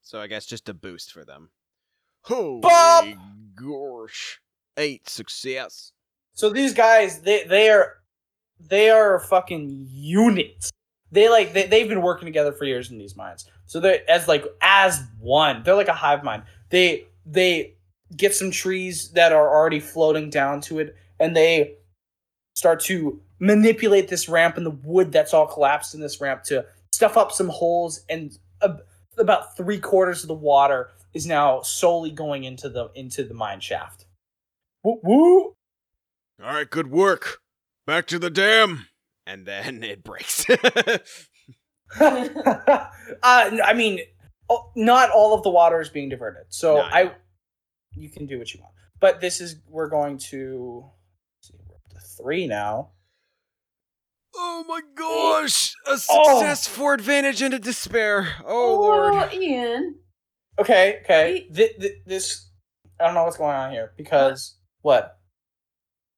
[0.03, 1.51] So I guess just a boost for them.
[2.23, 3.07] Holy Bob!
[3.57, 4.41] gosh,
[4.77, 5.93] eight success.
[6.37, 7.95] So these guys, they they are
[8.61, 10.71] they are a fucking units.
[11.11, 13.47] They like they, they've been working together for years in these mines.
[13.65, 15.63] So they're as like as one.
[15.63, 16.43] They're like a hive mind.
[16.69, 17.75] They they
[18.17, 21.77] get some trees that are already floating down to it, and they
[22.55, 26.67] start to manipulate this ramp and the wood that's all collapsed in this ramp to
[26.93, 28.77] stuff up some holes, and uh,
[29.17, 33.61] about three quarters of the water is now solely going into the into the mine
[33.61, 34.05] shaft.
[34.85, 35.57] Woo woo!
[36.43, 37.39] All right, good work.
[37.87, 38.87] Back to the dam.
[39.27, 40.47] and then it breaks.
[42.01, 42.87] uh,
[43.23, 44.01] I mean,
[44.49, 46.45] oh, not all of the water is being diverted.
[46.49, 47.11] So No, I, no.
[47.95, 48.73] you can do what you want.
[49.01, 50.85] But this is we're going to
[51.39, 52.91] let's see, we're up to three now.
[54.35, 55.73] oh my gosh!
[55.87, 56.39] A Oh.
[56.41, 58.29] success for advantage and a despair.
[58.45, 59.15] Oh lord.
[59.15, 59.97] Oh, Ian.
[60.59, 61.47] Okay, okay.
[61.55, 62.49] Th- th- this
[62.99, 65.19] I don't know what's going on here because what?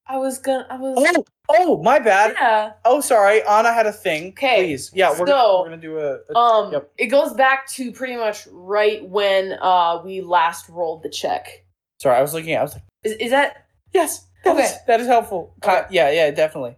[0.09, 0.67] I was gonna.
[0.71, 0.97] I was.
[0.99, 2.35] Oh, oh, my bad.
[2.41, 2.73] Yeah.
[2.85, 3.43] Oh, sorry.
[3.43, 4.33] Anna had a thing.
[4.33, 4.91] 'Kay, Please.
[4.95, 6.19] Yeah, we're, so, gonna, we're gonna do a.
[6.33, 6.91] a- Um, Yep.
[6.99, 11.65] it goes back to pretty much right when uh we last rolled the check.
[12.01, 12.61] sorry, I was looking at.
[12.61, 14.27] I was like, Is, is that yes.
[14.45, 14.77] that is- Okay.
[14.87, 15.55] that is helpful.
[15.63, 15.85] Okay.
[15.91, 16.77] Yeah, yeah, definitely.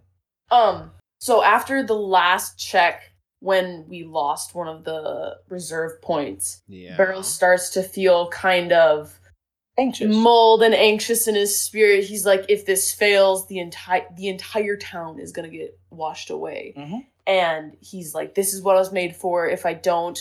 [0.51, 0.91] um?
[1.21, 6.97] So after the last check, when we lost one of the reserve points, Yeah.
[6.97, 9.20] Beryl starts to feel kind of
[9.79, 10.15] Anxious.
[10.15, 12.05] mulled and anxious in his spirit.
[12.05, 16.75] He's like, if this fails, the entire the entire town is gonna get washed away.
[16.77, 17.07] Mhm.
[17.27, 19.47] And he's like, this is what I was made for.
[19.49, 20.19] If I don't,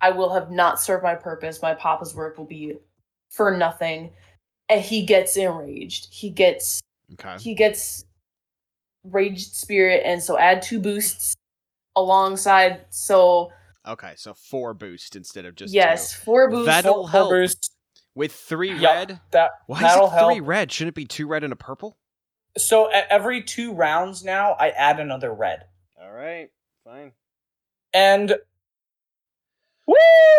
[0.00, 1.62] I will have not served my purpose.
[1.62, 2.74] My papa's work will be
[3.30, 4.12] for nothing.
[4.68, 6.12] And he gets enraged.
[6.12, 6.80] He gets
[7.14, 7.36] Okay.
[7.38, 8.04] he gets
[9.04, 11.34] raged spirit, and so add two boosts
[11.96, 12.84] alongside.
[12.90, 13.52] So
[13.86, 16.18] Okay, so four boost instead of just yes, two.
[16.24, 16.66] four boosts.
[16.66, 17.30] That'll Full help.
[17.30, 17.72] boost.
[18.18, 18.94] With three Yup.
[18.96, 19.20] red.
[19.30, 20.48] That Why that'll is it three help.
[20.48, 20.72] red?
[20.72, 21.96] Shouldn't it be two red and a purple?
[22.56, 25.66] So at every two rounds now, I add another red,
[26.02, 26.48] All right,
[26.84, 27.12] fine.
[27.94, 28.34] and
[29.86, 29.94] woo!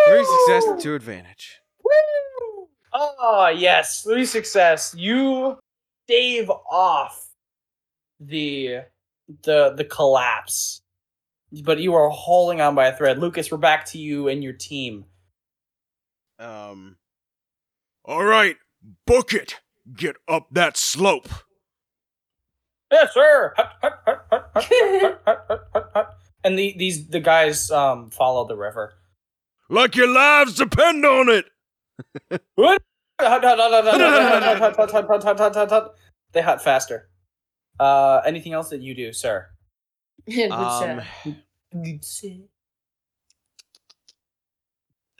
[0.07, 1.59] Three success and two advantage.
[1.81, 2.67] Woo!
[2.93, 4.93] Oh yes, three success.
[4.97, 5.57] You
[6.05, 7.29] stave off
[8.19, 8.79] the
[9.43, 10.81] the the collapse,
[11.63, 13.19] but you are holding on by a thread.
[13.19, 15.05] Lucas, we're back to you and your team.
[16.39, 16.97] Um.
[18.09, 18.57] All right,
[19.05, 19.59] book it.
[19.95, 21.29] Get up that slope.
[22.91, 23.53] Yes, sir.
[26.43, 28.93] And the, these the guys um, follow the river.
[29.69, 31.45] Like your lives depend on it.
[32.55, 32.81] what?
[36.31, 37.09] they hot faster.
[37.79, 39.49] Uh, anything else that you do, sir?
[40.49, 41.01] um,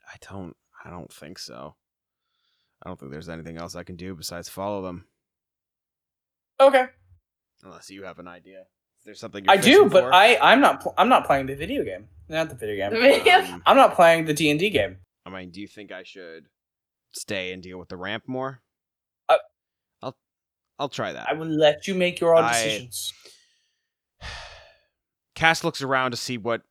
[0.07, 0.55] I don't.
[0.83, 1.75] I don't think so.
[2.83, 5.05] I don't think there's anything else I can do besides follow them,
[6.61, 6.85] Okay,
[7.63, 8.61] unless you have an idea.
[8.99, 10.13] Is there something you're I do, but for?
[10.13, 12.07] I I'm not pl- I'm not playing the video game.
[12.27, 12.91] Not the video
[13.23, 13.53] game.
[13.53, 14.97] Um, I'm not playing the D and D game.
[15.25, 16.47] I mean, do you think I should
[17.11, 18.61] stay and deal with the ramp more?
[19.27, 19.37] Uh,
[20.01, 20.17] I'll.
[20.77, 21.27] I'll try that.
[21.29, 23.13] I will let you make your own I- decisions.
[25.35, 26.61] Cass looks around to see what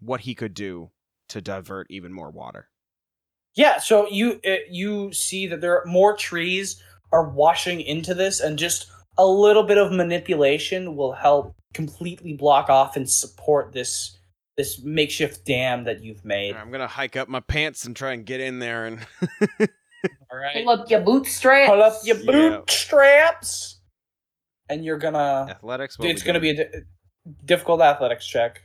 [0.00, 0.90] what he could do
[1.28, 2.68] to divert even more water.
[3.56, 8.40] Yeah, so you uh, you see that there are more trees are washing into this,
[8.40, 14.18] and just a little bit of manipulation will help completely block off and support this
[14.56, 16.56] this makeshift dam that you've made.
[16.56, 18.98] I'm gonna hike up my pants and try and get in there and
[20.30, 21.70] All right, Pull up your bootstraps.
[21.70, 22.58] pull up your Yeah.
[22.58, 23.80] bootstraps,
[24.68, 25.46] and you're gonna.
[25.48, 25.96] athletics.
[26.00, 26.56] It's gonna doing?
[26.56, 26.78] be a di-
[27.44, 28.62] difficult athletics check.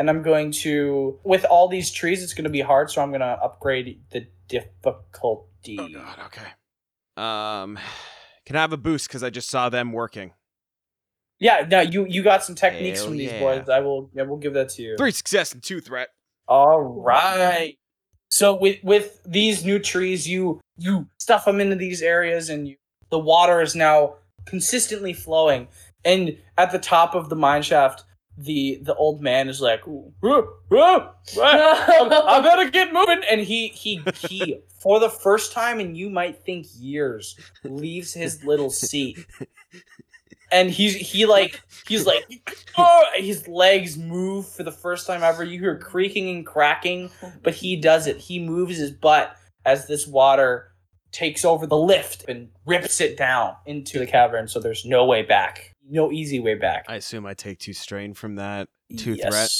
[0.00, 3.10] And I'm going to, with all these trees, it's going to be hard, so I'm
[3.10, 5.76] going to upgrade the difficulty.
[5.78, 6.18] Oh god.
[6.24, 6.46] Okay.
[7.18, 7.78] Um,
[8.46, 10.32] can I have a boost because I just saw them working?
[11.38, 13.40] Yeah, no, you you got some techniques Hell from these yeah.
[13.40, 13.68] boys.
[13.68, 14.96] I will, I will give that to you.
[14.96, 16.08] Three success and two threat.
[16.48, 17.76] All right.
[18.30, 22.76] So with with these new trees, you you stuff them into these areas, and you,
[23.10, 24.14] the water is now
[24.46, 25.68] consistently flowing.
[26.06, 28.04] And at the top of the mine shaft,
[28.36, 33.22] the the old man is like, "Ooh, ooh, ooh, I, I better get moving.
[33.30, 38.44] And he he he for the first time, and you might think years, leaves his
[38.44, 39.26] little seat.
[40.52, 42.24] And he's he like he's like
[42.76, 45.44] oh his legs move for the first time ever.
[45.44, 47.10] You hear creaking and cracking,
[47.42, 48.16] but he does it.
[48.16, 50.72] He moves his butt as this water
[51.12, 54.48] takes over the lift and rips it down into the cavern.
[54.48, 55.69] So there's no way back.
[55.90, 56.86] No easy way back.
[56.88, 58.68] I assume I take two strain from that.
[58.96, 59.50] two threat.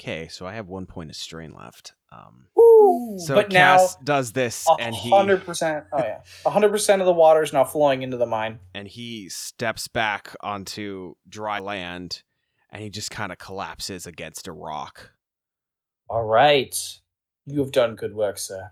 [0.00, 1.92] Okay, so I have one point of strain left.
[2.12, 3.18] Um, Woo.
[3.18, 5.84] so but Cass does this, now, and he hundred percent.
[5.92, 8.60] Oh yeah, hundred percent of the water is now flowing into the mine.
[8.74, 12.22] and he steps back onto dry land,
[12.70, 15.12] and he just kind of collapses against a rock.
[16.08, 16.74] All right,
[17.46, 18.70] you have done good work, sir.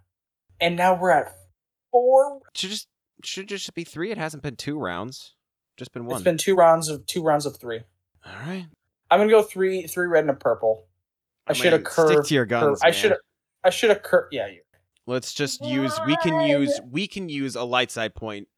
[0.60, 1.32] And now we're at
[1.92, 2.40] four.
[2.54, 2.88] Should just
[3.22, 4.10] should just be three.
[4.10, 5.34] It hasn't been two rounds,
[5.78, 6.16] just been one.
[6.16, 7.80] It's been two rounds of two rounds of three.
[8.26, 8.66] All right.
[9.10, 10.84] I'm gonna go three, three red and a purple.
[11.46, 12.12] I, should have curved.
[12.12, 12.80] Stick to your curved- guns.
[12.82, 12.92] I man.
[12.92, 13.14] should.
[13.64, 14.34] I should have curved.
[14.34, 14.60] Yeah, you.
[15.06, 15.98] Let's just use.
[16.06, 16.78] We can use.
[16.90, 18.48] We can use a light side point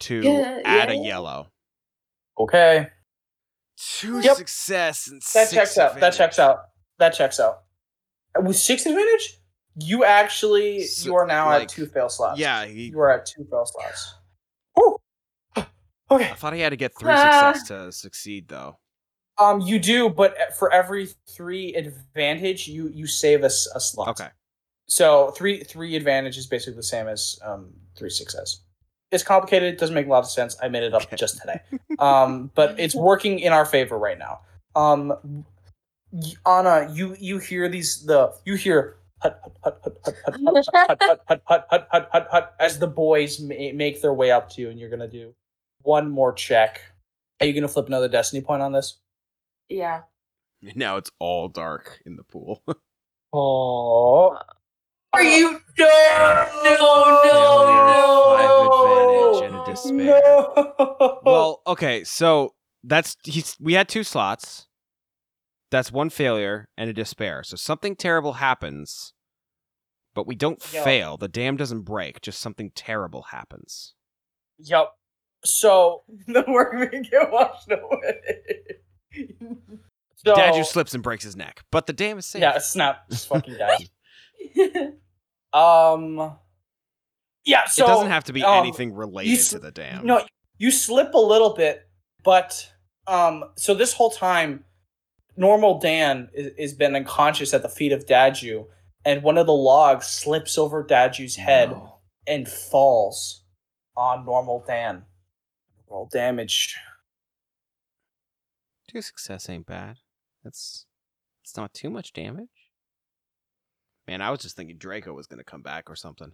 [0.00, 1.48] to Yeah, add a yellow.
[2.38, 2.88] Okay.
[3.78, 4.36] Two Yep.
[4.36, 5.98] success and That six checks out.
[6.00, 6.58] That checks out.
[6.98, 7.62] That checks out.
[8.36, 9.38] Uh, with six advantage,
[9.76, 12.38] you actually So, you are now like, at two fail slots.
[12.38, 14.14] Yeah, he, you are at two fail slots.
[16.10, 16.30] Okay.
[16.30, 17.52] I thought he had to get three Ah.
[17.52, 18.78] success to succeed, though.
[19.38, 24.08] Um, you do, but for every three advantage, you you save a slot.
[24.08, 24.28] Okay.
[24.88, 28.60] So three three advantage is basically the same as um three success.
[29.12, 29.74] It's complicated.
[29.74, 30.56] It doesn't make a lot of sense.
[30.62, 31.16] I made it up Okay.
[31.16, 31.60] just today.
[31.98, 34.40] Um, but it's working in our favor right now.
[34.74, 35.44] Um,
[36.46, 41.20] Anna, you you hear these the you hear hut hut hut hut hut hut hut
[41.28, 44.60] hut hut hut hut hut hut as the boys ma- make their way up to
[44.62, 45.34] you, and you're gonna do
[45.86, 46.80] one more check.
[47.40, 48.98] Are you gonna flip another destiny point on this?
[49.68, 50.02] Yeah.
[50.74, 52.62] Now it's all dark in the pool.
[53.32, 54.38] Oh,
[55.12, 57.94] Are you no no no Failure,
[58.24, 60.46] five advantage, and a despair.
[60.78, 61.20] No.
[61.22, 64.68] well, okay, so that's he's we had two slots.
[65.70, 67.42] That's one failure and a despair.
[67.42, 69.12] So something terrible happens,
[70.14, 70.84] but we don't Yeah.
[70.84, 71.16] fail.
[71.18, 72.22] The dam doesn't break.
[72.22, 73.94] Just something terrible happens.
[74.58, 74.92] Yep.
[75.46, 78.60] So, The workman get washed away.
[80.16, 82.42] so Daju slips and breaks his neck, but the dam is safe.
[82.42, 83.08] Yeah, snap.
[83.10, 84.90] Just fucking die.
[85.52, 86.36] Um.
[87.44, 87.66] Yeah.
[87.66, 90.04] So it doesn't have to be um, anything related s- to the dam.
[90.04, 90.22] No,
[90.58, 91.88] you slip a little bit,
[92.24, 92.70] but
[93.06, 93.44] um.
[93.56, 94.64] So this whole time,
[95.36, 98.66] normal Dan is, is been unconscious at the feet of Daju,
[99.04, 102.00] and one of the logs slips over Daju's head No.
[102.26, 103.44] and falls
[103.96, 105.04] on normal Dan.
[105.88, 106.76] Roll damage.
[108.88, 109.98] Two success ain't bad.
[110.44, 110.86] That's
[111.42, 112.48] it's not too much damage.
[114.06, 116.32] Man, I was just thinking Draco was gonna come back or something.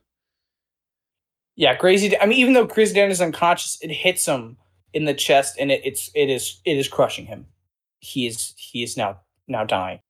[1.57, 2.19] Yeah, crazy.
[2.19, 4.57] I mean, even though Crazy Dan is unconscious, it hits him
[4.95, 7.47] in the chest, and it, it's it is it is crushing him.
[8.01, 10.01] He is he is now now dying.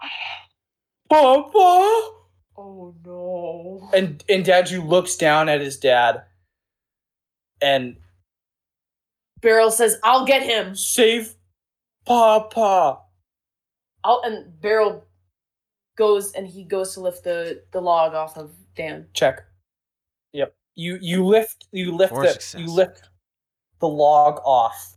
[1.10, 1.48] Papa.
[1.54, 3.88] oh no.
[3.94, 6.24] And and Daju looks down at his dad,
[7.62, 7.96] and
[9.40, 11.34] Beryl says, "I'll get him." save
[12.04, 13.00] Papa.
[14.04, 15.04] I'll and Beryl
[15.96, 19.06] goes and he goes to lift the the log off of Dan.
[19.12, 19.44] Check.
[20.32, 20.54] Yep.
[20.74, 22.32] You you lift you lift Four it.
[22.32, 22.60] success.
[22.60, 23.08] You lift
[23.80, 24.94] the log off.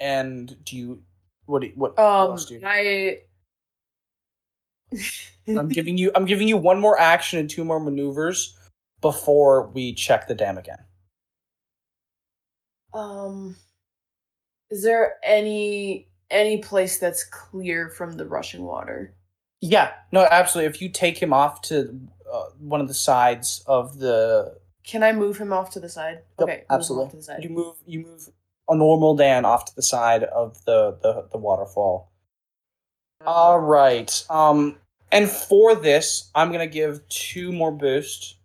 [0.00, 1.02] And do you
[1.46, 2.60] what do you, what, what Um, else do you?
[2.64, 3.18] I.
[5.48, 8.56] I'm giving you I'm giving you one more action and two more maneuvers
[9.00, 10.78] before we check the dam again.
[12.94, 13.56] Um,
[14.70, 19.14] is there any any place that's clear from the rushing water?
[19.60, 20.70] Yeah, no, absolutely.
[20.70, 21.98] If you take him off to
[22.32, 26.20] uh, one of the sides of the, Can I move him off to the side?
[26.38, 27.18] Yep, okay, absolutely.
[27.18, 27.44] The side.
[27.44, 28.28] you move, you move
[28.68, 32.10] a normal Dan off to the side of the the, the waterfall.
[33.24, 34.24] All right.
[34.28, 34.76] Um,
[35.12, 38.36] and for this, I'm gonna give two more boost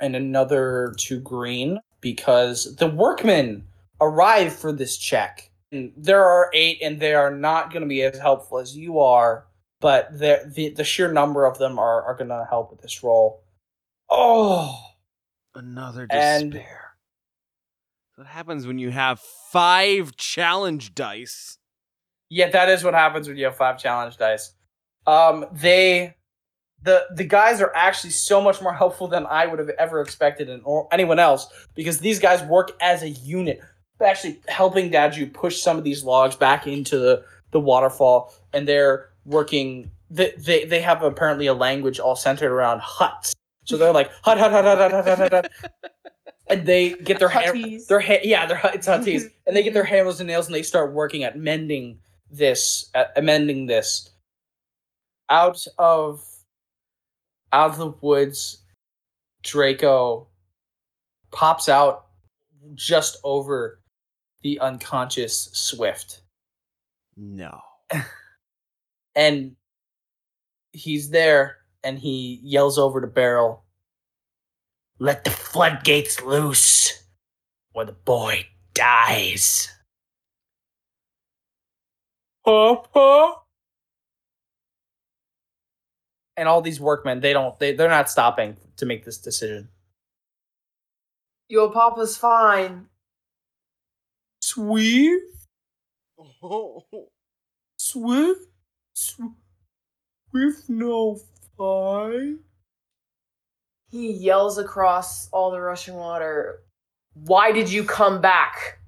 [0.00, 3.66] and another two green because the workmen
[4.00, 5.50] arrive for this check.
[5.72, 9.46] And there are eight, and they are not gonna be as helpful as you are,
[9.80, 13.44] but the the, the sheer number of them are are gonna help with this roll.
[14.08, 14.76] Oh,
[15.54, 16.92] Another despair.
[18.14, 19.20] What happens when you have
[19.50, 21.58] five challenge dice?
[22.28, 24.52] Yeah, that is what happens when you have five challenge dice.
[25.06, 26.14] Um, they,
[26.82, 30.48] the the guys are actually so much more helpful than I would have ever expected,
[30.48, 33.60] and or anyone else, because these guys work as a unit,
[34.00, 39.10] actually helping Daju push some of these logs back into the, the waterfall, and they're
[39.24, 39.90] working.
[40.10, 44.38] They, they they have apparently a language all centered around huts, so they're like hut
[44.38, 45.32] hut hut hut hut hut hut.
[45.32, 45.72] hut.
[46.48, 47.52] and they get their ha-
[47.88, 50.62] their ha- yeah their it's hutties, and they get their hammers and nails, and they
[50.62, 51.98] start working at mending
[52.30, 54.10] this, at amending this.
[55.28, 56.24] Out of
[57.52, 58.62] out of the woods
[59.42, 60.28] draco
[61.30, 62.06] pops out
[62.74, 63.80] just over
[64.42, 66.22] the unconscious swift
[67.16, 67.60] No.
[69.14, 69.56] and
[70.72, 73.64] he's there and he yells over to beryl
[74.98, 77.02] let the floodgates loose
[77.74, 79.68] or the boy dies
[82.44, 83.34] Papa?
[86.40, 89.68] And all these workmen, they don't they, they're not stopping to make this decision.
[91.50, 92.86] Your papa's fine.
[94.40, 95.20] Sweet?
[96.42, 96.82] Oh.
[97.76, 98.40] Swift?
[98.94, 101.20] Swift no
[101.58, 102.38] fine?
[103.90, 106.62] He yells across all the rushing water.
[107.12, 108.78] Why did you come back?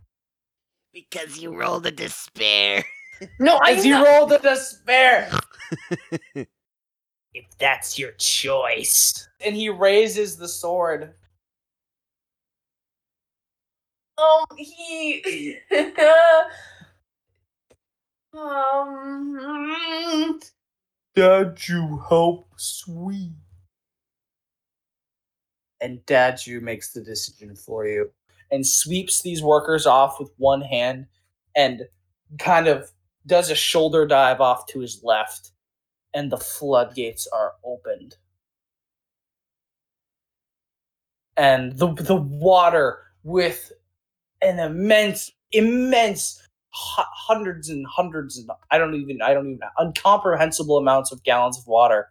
[0.94, 2.82] Because you rolled a despair.
[3.38, 4.04] No, I As you know.
[4.04, 5.30] roll the despair.
[7.34, 9.28] if that's your choice.
[9.44, 11.14] And he raises the sword.
[14.18, 15.58] Um, he.
[18.34, 20.40] um.
[21.14, 23.32] Dad, you help sweet.
[25.80, 28.10] And Dad, you makes the decision for you
[28.52, 31.06] and sweeps these workers off with one hand
[31.56, 31.82] and
[32.38, 32.92] kind of
[33.26, 35.52] does a shoulder dive off to his left,
[36.14, 38.16] and the floodgates are opened.
[41.36, 43.72] And the the water with
[44.42, 46.40] an immense, immense
[46.72, 51.66] hundreds and hundreds and I don't even I don't even incomprehensible amounts of gallons of
[51.66, 52.08] water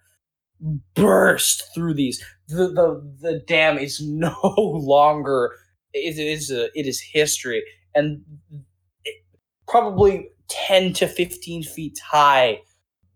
[0.95, 2.24] burst through these.
[2.47, 5.52] The the the dam is no longer
[5.93, 7.64] is it is a, it is history
[7.95, 8.22] and
[9.06, 9.24] it,
[9.68, 12.62] probably 10 to 15 feet high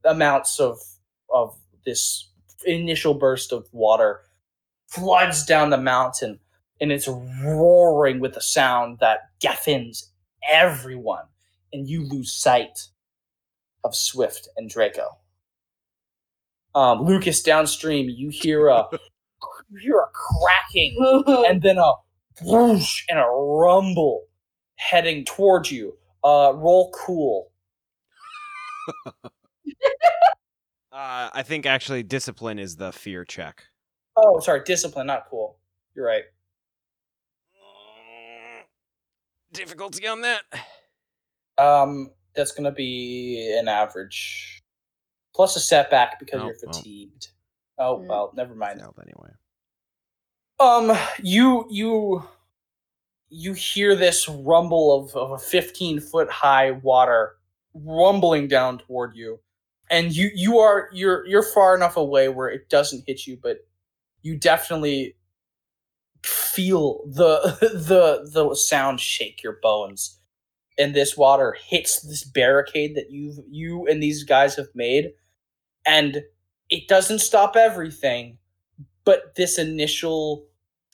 [0.05, 0.79] amounts of
[1.33, 2.29] of this
[2.65, 4.21] initial burst of water
[4.87, 6.39] floods down the mountain
[6.79, 10.11] and it's roaring with a sound that deafens
[10.49, 11.25] everyone
[11.73, 12.89] and you lose sight
[13.83, 15.07] of Swift and Draco.
[16.73, 18.85] Um, Lucas downstream, you hear a
[19.69, 20.97] you hear a cracking
[21.47, 21.93] and then a
[22.41, 24.23] whoosh and a rumble
[24.75, 25.97] heading towards you.
[26.23, 27.51] Uh, roll cool.
[30.91, 33.65] Uh, I think actually discipline is the fear check.
[34.15, 35.57] Oh, sorry, discipline, not cool.
[35.93, 36.23] You're right.
[39.51, 40.41] Difficulty on that.
[41.57, 44.61] Um, that's gonna be an average
[45.33, 47.29] plus a setback because Oh, you're fatigued.
[47.77, 48.07] Oh Mm.
[48.07, 48.79] well, never mind.
[48.79, 49.31] Failed anyway.
[50.59, 52.23] Um, you you
[53.29, 57.37] you hear this rumble of, of a 15 foot high water
[57.73, 59.39] rumbling down toward you,
[59.89, 63.59] and you you are you're you're far enough away where it doesn't hit you, but
[64.23, 65.15] you definitely
[66.23, 70.19] feel the the the sound shake your bones,
[70.77, 75.11] and this water hits this barricade that you've you and these guys have made,
[75.85, 76.23] and
[76.69, 78.37] it doesn't stop everything
[79.05, 80.45] but this initial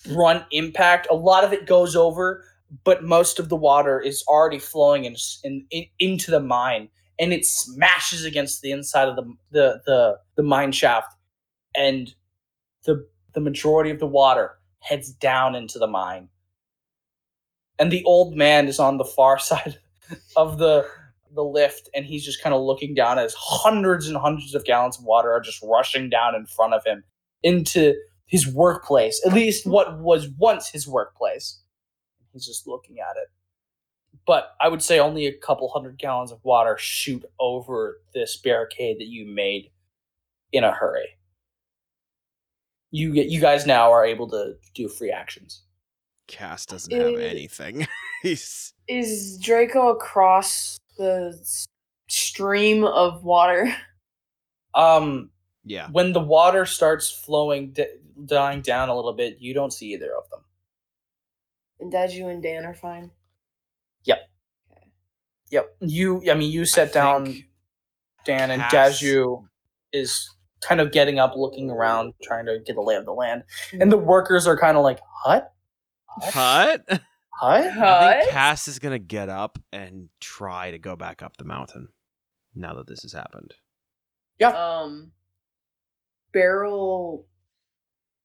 [0.05, 2.43] brunt impact, a lot of it goes over,
[2.83, 6.89] but most of the water is already flowing in, in, in into the mine,
[7.19, 11.13] and it smashes against the inside of the the the, the mine shaft,
[11.75, 12.13] and
[12.85, 16.29] the the majority of the water heads down into the mine,
[17.79, 19.77] and the old man is on the far side
[20.35, 20.87] of the
[21.33, 24.97] the lift and he's just kind of looking down as hundreds and hundreds of gallons
[24.99, 27.05] of water are just rushing down in front of him
[27.43, 27.93] into
[28.31, 31.61] his workplace, at least what was once his workplace.
[32.31, 33.27] He's just looking at it.
[34.27, 38.99] But I would say only a couple hundred gallons of water shoot over this barricade
[38.99, 39.71] that you made
[40.51, 41.07] in a hurry.
[42.91, 45.63] You get you guys now are able to do free actions.
[46.27, 47.87] Cass doesn't have Uh, anything.
[48.21, 51.37] He's Is Draco across the
[52.07, 53.73] stream of water?
[54.73, 55.31] Um
[55.65, 55.89] yeah.
[55.91, 57.85] when the water starts flowing d-
[58.25, 60.45] dying down a little bit, you don't see either of them.
[61.81, 63.11] And Daju and Dan are fine.
[65.51, 65.75] Yep.
[65.81, 67.43] You I mean you set down
[68.25, 69.45] Dan and Cass- Daju
[69.93, 70.29] is
[70.61, 73.43] kind of getting up, looking around, trying to get a lay of the land.
[73.79, 75.51] And the workers are kind of like, Hut?
[76.07, 76.83] Hut?
[76.89, 77.01] Hut?
[77.41, 78.17] I Hut?
[78.21, 81.87] think Cass is gonna get up and try to go back up the mountain.
[82.53, 83.53] Now that this has happened.
[84.41, 85.11] Um,
[86.33, 87.25] Beryl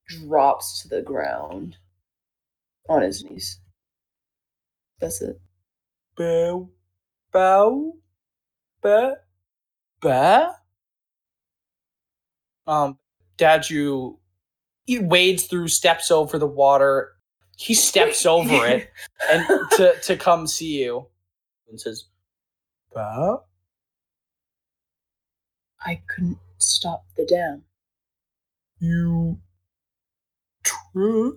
[0.06, 1.76] drops to the ground
[2.88, 3.60] on his knees.
[5.00, 5.40] That's it.
[6.16, 6.70] Bow.
[7.36, 7.92] Bow.
[8.80, 9.16] Ba.
[10.00, 10.56] Ba.
[12.66, 12.98] Um,
[13.36, 14.16] Daju
[14.86, 17.12] he wades through, steps over the water.
[17.58, 18.90] He steps over it
[19.30, 21.08] and to, to come see you
[21.68, 22.06] and says,
[22.94, 23.42] Bow.
[25.84, 27.64] I couldn't stop the dam.
[28.78, 29.38] You
[30.64, 31.32] try.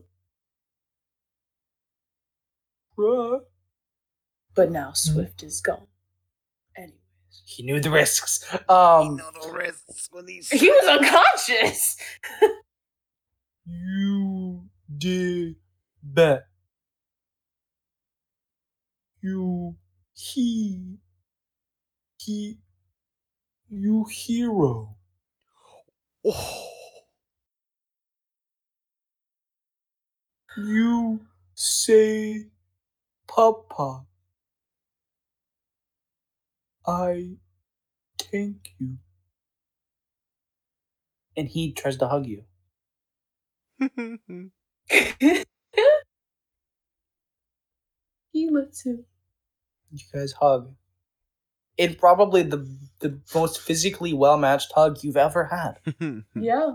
[2.96, 3.40] Try.
[4.56, 5.89] But now Swift is gone.
[7.50, 7.58] Anyways.
[7.58, 8.46] He knew the risks.
[8.70, 10.50] Um, the risks when these.
[10.50, 11.98] He was unconscious!
[13.66, 14.64] you
[14.98, 15.56] did
[16.04, 16.46] bet.
[19.22, 19.76] You
[20.14, 20.98] he
[22.18, 22.58] he
[23.70, 24.96] you hero.
[26.26, 26.66] Oh.
[30.58, 31.22] You
[31.56, 32.48] say
[33.28, 34.06] papa.
[36.90, 37.36] I
[38.20, 38.98] thank you.
[41.38, 42.44] And he tries to hug you.
[48.32, 49.06] he lets him.
[49.92, 50.74] You guys hug.
[51.78, 52.68] It's probably the
[53.00, 55.80] the most physically well matched hug you've ever had.
[56.36, 56.72] Yeah.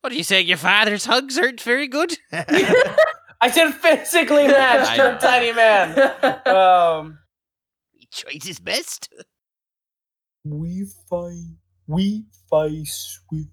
[0.00, 0.40] what do you say?
[0.40, 2.16] Your father's hugs aren't very good.
[2.32, 5.16] I said physically matched, I you're know.
[5.16, 6.46] a tiny man.
[6.46, 7.18] Um,
[8.12, 9.08] Tries his best.
[10.44, 11.56] we fight.
[11.86, 13.48] We face with.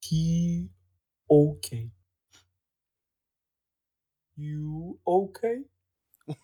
[0.00, 0.68] He
[1.30, 1.90] okay.
[4.36, 5.60] You okay?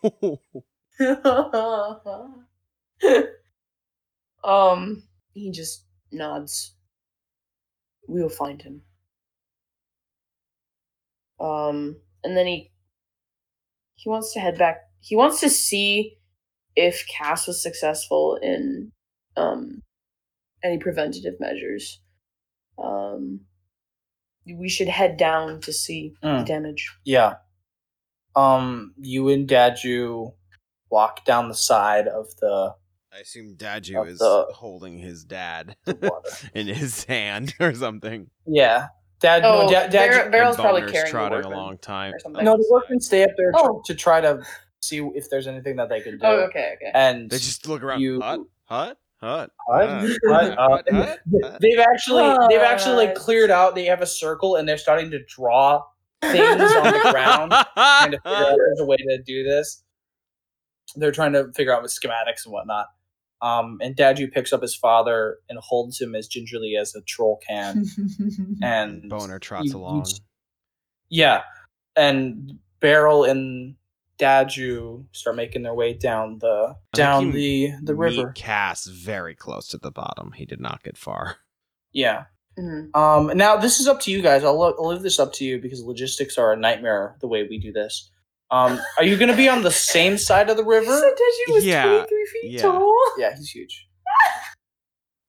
[4.45, 5.03] um,
[5.35, 6.75] he just nods.
[8.07, 8.83] We will find him.
[11.41, 12.71] Um, and then he
[13.97, 14.83] he wants to head back.
[15.01, 16.20] He wants to see
[16.77, 18.93] if Cass was successful in
[19.37, 19.83] um
[20.63, 22.01] any preventative measures.
[22.79, 23.41] Um,
[24.47, 26.47] we should head down to see the Mm.
[26.47, 26.91] damage.
[27.05, 27.37] Yeah.
[28.35, 30.35] Um, you and Daju
[30.91, 32.75] walk down the side of the,
[33.13, 35.77] I assume Daju Of is the- holding his dad
[36.55, 38.31] in his hand or something.
[38.47, 38.89] yeah.
[39.21, 42.15] Dad, Oh, no, Dad, Bar- Barrel's probably Boner's carrying the trotting a long time.
[42.15, 42.43] or something.
[42.43, 43.83] no, the workmen stay up there tr- Oh.
[43.85, 44.43] to try to
[44.83, 46.27] see if there's anything that they can do.
[46.27, 46.91] Oh, okay, okay.
[46.95, 48.01] And They just look around.
[48.01, 49.51] You- Hut, hut, hut.
[49.69, 51.59] Hut, hut, hut, uh, hut, hut, hut.
[51.61, 53.75] they've actually they've actually like cleared out.
[53.75, 55.83] They have a circle and they're starting to draw
[56.23, 59.83] things on the ground, trying to figure out there's a way to do this.
[60.97, 62.87] They're trying to figure out with schematics and whatnot.
[63.43, 67.39] Um, and Daju picks up his father and holds him as gingerly as a troll
[67.47, 67.87] can.
[68.63, 70.01] And Boner trots you- you along.
[70.03, 70.21] s-
[71.09, 71.43] Yeah,
[71.97, 73.77] and Beryl and
[74.21, 78.33] Daju start making their way down the down the the river.
[78.33, 80.33] Cass very close to the bottom.
[80.33, 81.37] He did not get far.
[81.93, 82.25] Yeah.
[82.59, 82.95] Mhm.
[82.95, 83.37] Um.
[83.37, 84.45] Now this is up to you guys.
[84.45, 87.47] I'll, lo- I'll leave this up to you because logistics are a nightmare the way
[87.49, 88.11] we do this.
[88.51, 88.81] Um.
[88.99, 90.87] Are you going to be on the same side of the river?
[90.99, 92.63] So Daju was Yeah, 23 feet yeah.
[92.63, 92.95] tall.
[93.19, 93.87] Yeah, he's huge.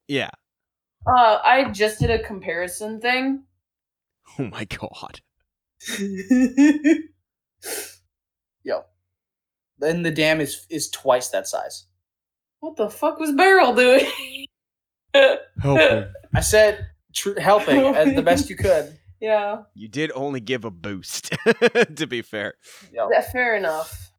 [0.07, 0.31] Yeah.
[1.07, 3.43] Uh, I just did a comparison thing.
[4.37, 5.21] Oh my god.
[9.81, 9.87] Yo.
[9.87, 11.85] Then the dam is is twice that size.
[12.59, 14.05] What the fuck was Beryl doing?
[15.13, 16.03] Help me.
[16.35, 18.97] I said tr- helping as the best you could.
[19.19, 21.31] yeah, You did only give a boost,
[21.95, 22.53] to be fair.
[22.93, 23.07] Yeah.
[23.11, 24.11] that, fair enough.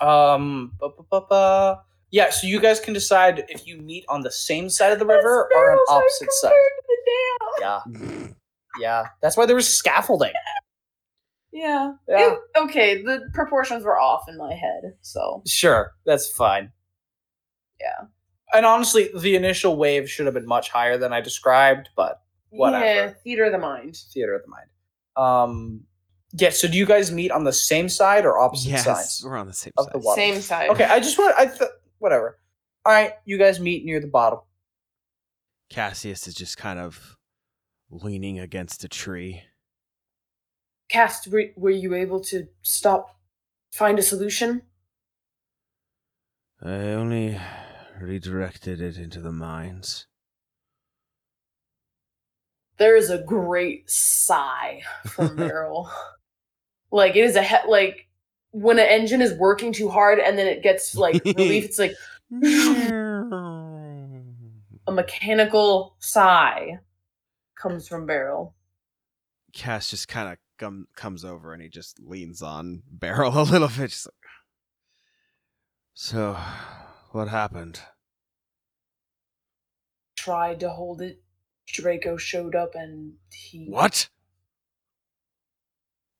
[0.00, 0.72] Um.
[2.10, 2.30] Yeah.
[2.30, 5.48] So you guys can decide if you meet on the same side of the river
[5.54, 6.50] or on opposite side.
[6.50, 8.28] to the Yeah.
[8.80, 9.04] Yeah.
[9.22, 10.32] That's why there was scaffolding.
[11.54, 11.62] Dam.
[11.62, 11.92] Yeah.
[12.08, 12.32] Yeah.
[12.32, 16.72] It- okay, the proportions were off in my head, so Sure, that's fine.
[17.80, 18.06] Yeah.
[18.52, 22.84] And honestly, the initial wave should have been much higher than I described, but Whatever.
[22.84, 23.96] Yeah, theater of the mind.
[24.12, 24.68] theater of the mind.
[25.16, 25.80] Um,
[26.32, 26.50] yeah.
[26.50, 29.48] So do you guys meet on the same side or opposite Yes, sides we're on
[29.48, 29.92] the same of side.
[29.94, 30.20] the water?
[30.20, 30.70] Same side.
[30.70, 32.38] Okay, I just want I th- whatever.
[32.86, 34.38] All right, you guys meet near the bottom.
[35.70, 37.16] Cassius is just kind of
[37.90, 39.42] leaning against a tree.
[40.94, 43.18] Cast, were, were you able to stop,
[43.72, 44.62] find a solution?
[46.62, 47.40] I only
[48.00, 50.06] redirected it into the mines.
[52.78, 55.90] There is a great sigh from Beryl.
[56.92, 58.06] like it is a he- like
[58.52, 61.64] when an engine is working too hard and then it gets like relief.
[61.64, 61.96] It's like
[64.86, 66.78] a mechanical sigh
[67.60, 68.54] comes from Beryl.
[69.52, 73.68] Cass just kind of com- comes over and he just leans on Beryl a little
[73.68, 73.90] bit.
[73.90, 74.14] Just like,
[75.94, 76.36] so,
[77.12, 77.80] what happened?
[80.16, 81.22] Tried to hold it.
[81.66, 84.08] Draco showed up and he What?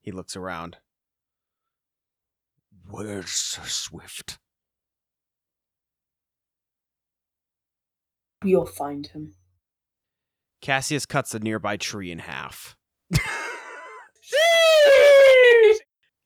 [0.01, 0.77] He looks around.
[2.89, 4.39] Where's Sir Swift?
[8.45, 9.35] We'll find him.
[10.61, 12.77] Cassius cuts a nearby tree in half.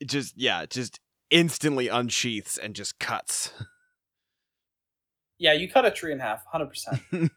[0.01, 3.53] it just, yeah, just instantly unsheaths and just cuts.
[5.39, 7.01] Yeah, you cut a tree in half, hundred percent.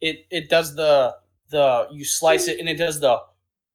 [0.00, 1.16] It it does the
[1.50, 3.18] the you slice it and it does the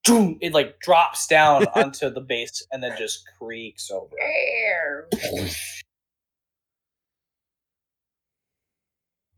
[0.05, 0.37] boom.
[0.41, 4.15] It like drops down onto the base and then just creaks over.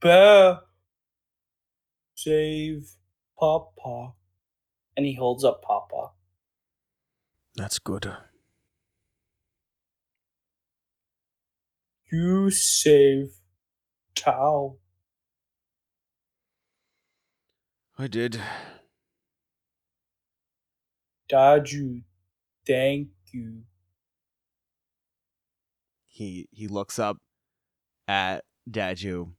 [0.01, 0.59] Bear,
[2.15, 2.95] save
[3.39, 4.11] Papa,
[4.95, 6.11] and he holds up Papa.
[7.55, 8.11] That's good.
[12.11, 13.31] You save
[14.15, 14.77] Tao.
[17.97, 18.39] I did.
[21.31, 22.03] Daju,
[22.67, 23.63] thank you.
[26.07, 27.17] He he looks up
[28.07, 29.31] at Daju,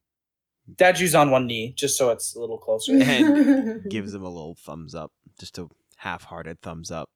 [0.73, 2.93] Daju's on one knee, just so it's a little closer.
[3.01, 5.69] And gives him a little thumbs up, just a
[5.99, 7.09] half-hearted thumbs up.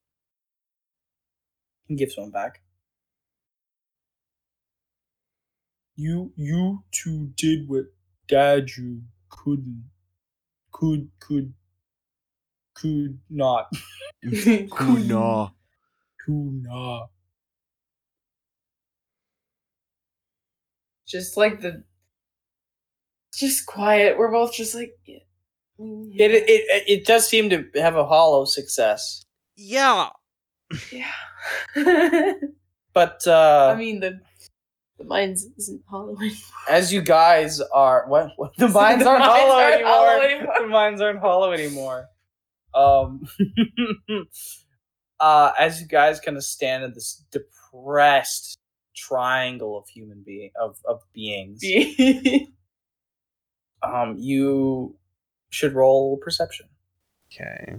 [1.86, 2.62] He gives one back.
[5.96, 7.86] You you two did what
[8.26, 9.90] dad you couldn't
[10.72, 11.54] could could
[12.74, 13.72] could not
[14.70, 15.54] could not
[16.18, 17.10] could not.
[21.06, 21.84] just like the
[23.34, 24.18] just quiet.
[24.18, 25.18] We're both just like yeah.
[25.80, 29.24] It, it it it does seem to have a hollow success,
[29.56, 30.08] Yeah.
[30.92, 31.12] yeah.
[32.92, 34.20] but uh, I mean the
[34.98, 36.36] the mines isn't hollow anymore.
[36.68, 39.92] as you guys are what, what the mines The aren't mines hollow aren't anymore.
[39.92, 40.54] hollow anymore.
[40.60, 42.06] the mines aren't hollow anymore.
[42.74, 43.28] Um,
[45.20, 48.58] uh, as you guys kind of stand in this depressed
[48.96, 51.62] triangle of human being of of beings,
[53.82, 54.96] um, you
[55.50, 56.66] should roll perception.
[57.32, 57.74] Okay.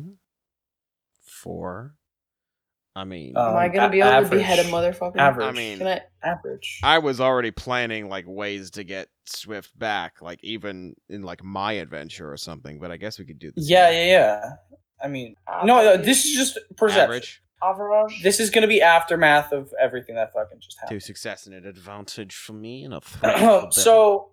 [1.25, 1.95] Four.
[2.95, 4.29] I mean, Um, Am I gonna a- be able average.
[4.31, 5.17] to behead a motherfucker?
[5.17, 5.47] Average.
[5.47, 6.01] I mean, Can I?
[6.23, 6.79] Average.
[6.83, 11.73] I was already planning like ways to get Swift back, like even in like my
[11.73, 12.79] adventure or something.
[12.79, 13.69] But I guess we could do this.
[13.69, 14.49] yeah, yeah, yeah.
[15.01, 17.03] I mean, no, no, this is just perception.
[17.03, 18.23] Average Average.
[18.23, 20.89] This is going to be aftermath of everything that fucking just happened.
[20.89, 21.03] two happened.
[21.03, 23.31] success and an advantage for me, and a three.
[23.31, 23.71] for them.
[23.71, 24.31] so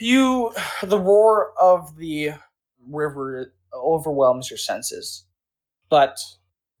[0.00, 2.30] you the roar of the
[2.88, 5.24] river overwhelms your senses
[5.90, 6.18] but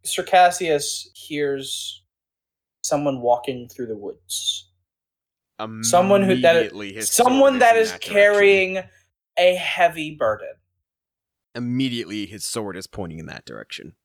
[0.04, 2.02] Sir Cassius hears
[2.82, 4.70] someone walking through the woods
[5.82, 8.12] someone who- that- Immediately someone that is direction.
[8.12, 8.78] carrying
[9.38, 10.54] a heavy burden
[11.54, 13.96] Immediately, his sword is pointing in that direction.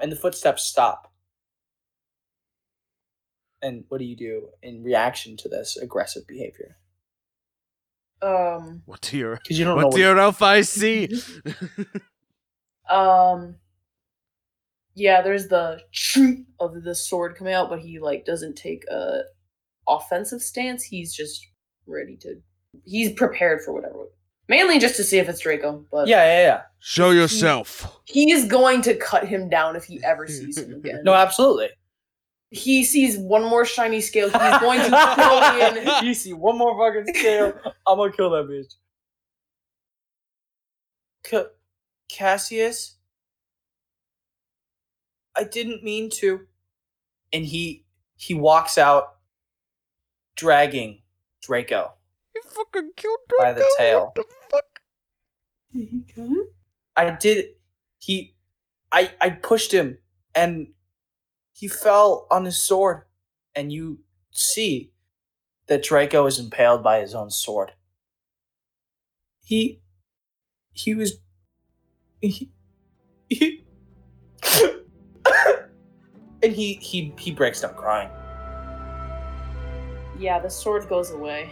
[0.00, 1.12] and the footsteps stop
[3.60, 6.76] and what do you do in reaction to this aggressive behavior
[8.22, 8.82] Um.
[8.86, 11.08] What do because you don't know what what do your elf eyes see?
[12.90, 13.56] Um.
[14.94, 19.22] Yeah, there's the chunk of the sword coming out, but he like doesn't take a
[19.88, 20.82] offensive stance.
[20.82, 21.46] He's just
[21.86, 22.36] ready to.
[22.84, 24.04] He's prepared for whatever.
[24.48, 28.00] Mainly just to see if it's Draco, but yeah yeah yeah Show yourself.
[28.04, 31.02] he is going to cut him down if he ever sees him again.
[31.04, 31.68] no absolutely
[32.52, 34.28] he sees one more shiny scale.
[34.28, 35.80] He's going to kill me.
[35.80, 37.54] And you see one more fucking scale,
[37.86, 38.74] I'm gonna kill that bitch.
[41.24, 41.50] Ca-
[42.10, 42.96] Cassius,
[45.34, 46.40] I didn't mean to.
[47.32, 47.86] And he
[48.16, 49.14] he walks out,
[50.36, 51.00] dragging
[51.42, 51.92] Draco
[52.34, 54.00] You fucking killed Draco by the tail.
[54.04, 54.80] What the fuck?
[55.72, 56.30] He did.
[56.96, 57.46] I did.
[57.98, 58.34] He,
[58.92, 59.96] I I pushed him,
[60.34, 60.68] and
[61.62, 63.02] he fell on his sword,
[63.54, 64.00] and you
[64.32, 64.90] see
[65.68, 67.70] that Draco is impaled by his own sword.
[69.44, 69.80] He,
[70.72, 71.18] he was,
[72.20, 72.50] he,
[73.28, 73.64] he
[76.42, 78.10] and he he he breaks down crying.
[80.18, 81.48] yeah, the sword goes away.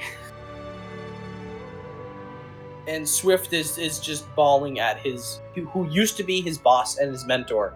[2.88, 6.98] and Swift is is just bawling at his who- who used to be his boss
[6.98, 7.74] and his mentor.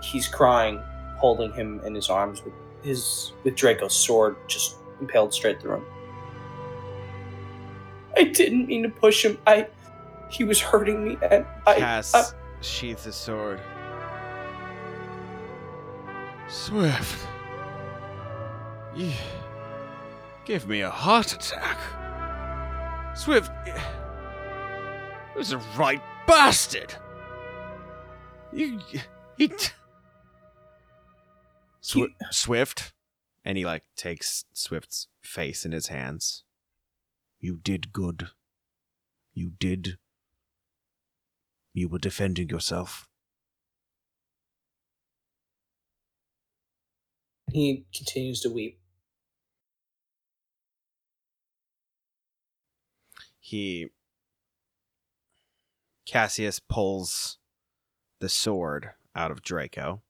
[0.00, 0.80] He's crying,
[1.16, 5.84] holding him in his arms with his with Draco's sword just impaled straight through him.
[8.16, 9.38] I didn't mean to push him.
[9.46, 9.68] I
[10.30, 12.24] he was hurting me and I Cass I-
[12.60, 13.60] sheaths his sword.
[16.48, 17.26] Swift.
[18.94, 19.12] You
[20.44, 21.78] gave me a heart attack.
[23.16, 23.50] Swift.
[25.36, 26.94] Was a right bastard.
[28.52, 28.80] You.
[29.36, 29.52] He.
[31.86, 32.92] Swi- Swift.
[33.44, 36.42] And he, like, takes Swift's face in his hands.
[37.38, 38.28] You did good.
[39.34, 39.98] You did
[41.76, 43.06] you were defending yourself.
[47.52, 48.78] he continues to weep.
[53.38, 53.88] He.
[56.06, 57.38] Cassius pulls
[58.20, 60.02] the sword out of Draco.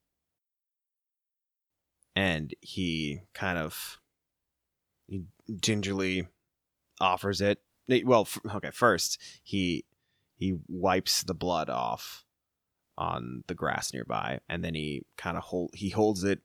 [2.17, 4.01] And he kind of.
[5.09, 5.25] He
[5.61, 6.27] gingerly
[7.01, 7.61] offers it.
[8.05, 9.85] Well, okay, first, he
[10.37, 12.25] he wipes the blood off
[12.99, 16.41] on the grass nearby and then he kind of hold he holds it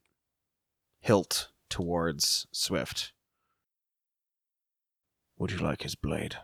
[1.02, 3.14] hilt towards Swift.
[5.38, 6.38] Would you like his blade?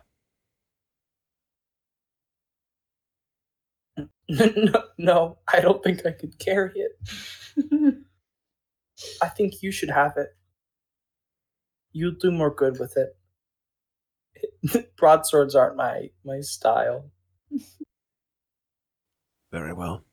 [4.28, 7.98] no, no, I don't think I could carry it.
[9.22, 10.36] I think you should have it.
[11.92, 13.16] You'll do more good with it.
[14.96, 17.10] Broadswords aren't my my style.
[19.50, 20.04] Very well.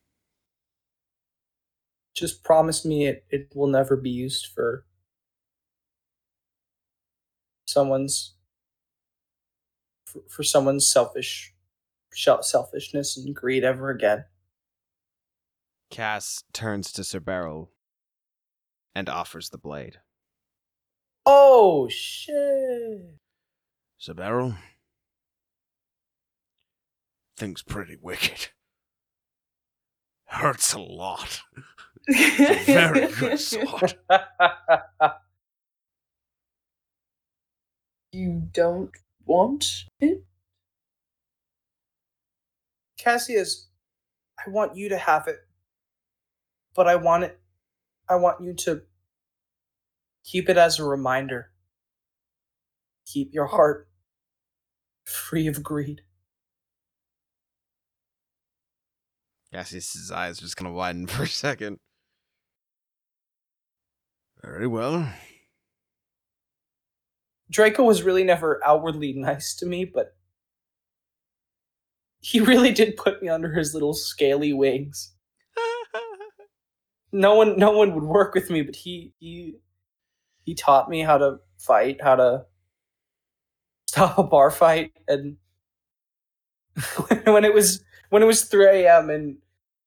[2.16, 4.86] Just promise me it, it will never be used for
[7.66, 8.36] someone's
[10.06, 11.54] for, for someone's selfish
[12.14, 14.24] selfishness and greed ever again.
[15.92, 17.70] Cass turns to Sir Beryl
[18.96, 19.98] and offers the blade.
[21.26, 23.20] Oh shit.
[23.98, 24.56] Sir Beryl?
[27.38, 28.50] Thing's pretty wicked.
[30.28, 31.42] Hurts a lot.
[32.08, 33.96] Very good sword.
[38.16, 38.92] You don't
[39.26, 40.24] want it?
[42.98, 43.68] Cassius,
[44.40, 45.40] I want you to have it.
[46.74, 47.38] But I want it
[48.08, 48.82] I want you to
[50.24, 51.52] keep it as a reminder.
[53.06, 53.88] Keep your heart
[55.06, 56.02] free of greed.
[59.54, 61.78] Cassius's eyes just kind of widen for a second.
[64.44, 65.10] Very well.
[67.50, 70.16] Draco was really never outwardly nice to me, but
[72.20, 75.15] he really did put me under his little scaly wings.
[77.16, 79.56] No one no one would work with me, but he he
[80.44, 82.46] he taught me how to fight, how to
[83.88, 85.38] stop a bar fight and
[87.26, 89.10] when it was when it was 3 a.m.
[89.10, 89.38] and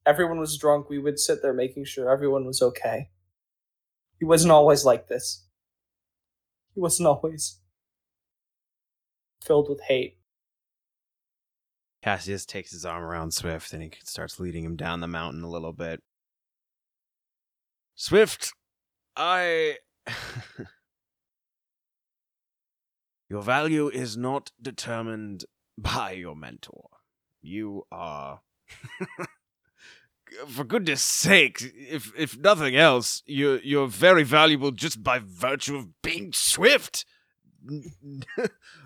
[0.07, 3.11] everyone was drunk, we would sit there making sure everyone was okay.
[4.19, 5.45] He wasn't always like this.
[6.75, 7.61] He wasn't always
[9.43, 10.17] filled with hate.
[12.03, 15.51] Cassius takes his arm around Swift and he starts leading him down the mountain a
[15.51, 16.01] little bit.
[18.01, 18.53] Swift,
[19.17, 19.79] I.
[23.29, 25.47] your value is not determined
[25.77, 26.91] by your mentor.
[27.43, 28.43] You are.
[30.47, 36.01] For goodness sake, if if nothing else, you're you're very valuable just by virtue of
[36.01, 37.05] being swift.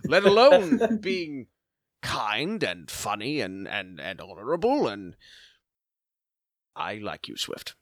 [0.07, 1.49] Let alone being
[2.01, 5.17] kind and funny and, and, and honorable and
[6.75, 7.75] I like you, Swift.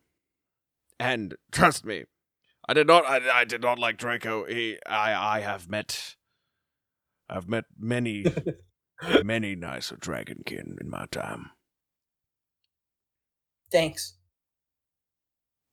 [1.00, 2.04] And trust me,
[2.68, 4.44] I did not I, I did not like Draco.
[4.44, 6.16] He I I have met
[7.28, 8.24] I've met many
[9.24, 11.50] many nicer dragonkin in my time.
[13.72, 14.14] Thanks.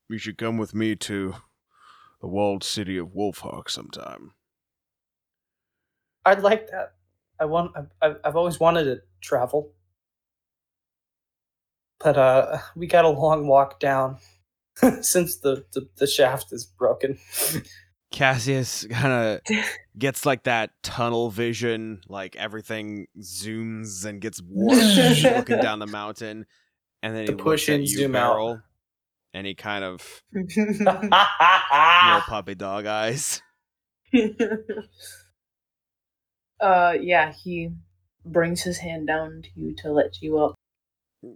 [0.09, 1.35] You should come with me to
[2.21, 4.31] the walled city of Wolfhawk sometime.
[6.25, 6.93] I'd like that.
[7.39, 7.71] I want.
[7.75, 9.73] I've- I've, I've always wanted to travel,
[11.99, 14.17] but uh, we got a long walk down
[15.01, 17.17] since the, the the shaft is broken.
[18.11, 19.57] Cassius kind of
[19.97, 26.45] gets like that tunnel vision, like everything zooms and gets warped looking down the mountain,
[27.03, 28.59] and then The he looks push at in, you, zoom out.
[29.33, 31.01] And he kind of little
[32.27, 33.41] puppy dog eyes.
[36.59, 37.71] uh, yeah, he
[38.25, 40.55] brings his hand down to you to let you up.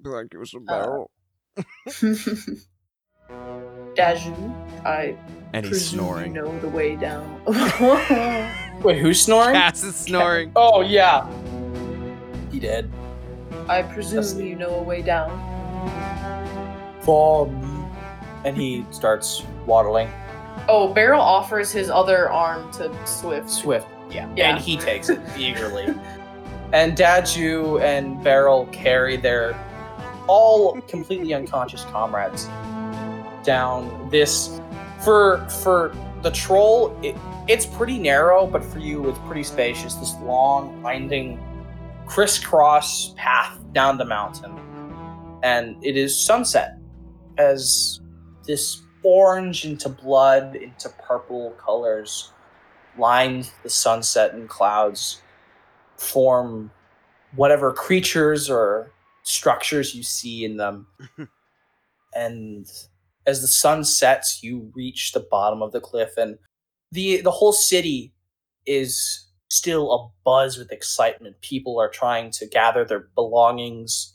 [0.03, 1.11] Thank you, Sir Uh, Beryl.
[3.95, 5.15] Daju, I
[5.53, 6.35] and he's presume snoring.
[6.35, 7.41] you know the way down.
[8.83, 9.53] Wait, who's snoring?
[9.55, 10.51] Cass is snoring.
[10.55, 11.27] Oh yeah,
[12.51, 12.89] he did.
[13.67, 15.29] I presume you know a way down.
[17.01, 17.85] For me,
[18.45, 20.09] and he starts waddling.
[20.69, 23.49] Oh, Beryl offers his other arm to Swift.
[23.49, 24.51] Swift, yeah, Yeah.
[24.55, 25.93] and he takes it eagerly.
[26.73, 29.55] And Daju and Beryl carry their
[30.27, 32.47] all completely unconscious comrades
[33.43, 34.59] down this.
[35.03, 37.15] For for the troll, it,
[37.47, 39.95] it's pretty narrow, but for you, it's pretty spacious.
[39.95, 41.39] This long, winding,
[42.05, 44.57] crisscross path down the mountain,
[45.43, 46.77] and it is sunset
[47.37, 47.99] as
[48.45, 52.31] this orange into blood into purple colors
[52.97, 55.21] lines the sunset and clouds
[55.97, 56.71] form
[57.35, 58.91] whatever creatures or
[59.23, 60.87] structures you see in them.
[62.15, 62.67] and
[63.25, 66.37] as the sun sets, you reach the bottom of the cliff and
[66.91, 68.13] the the whole city
[68.65, 71.39] is still a buzz with excitement.
[71.41, 74.13] People are trying to gather their belongings.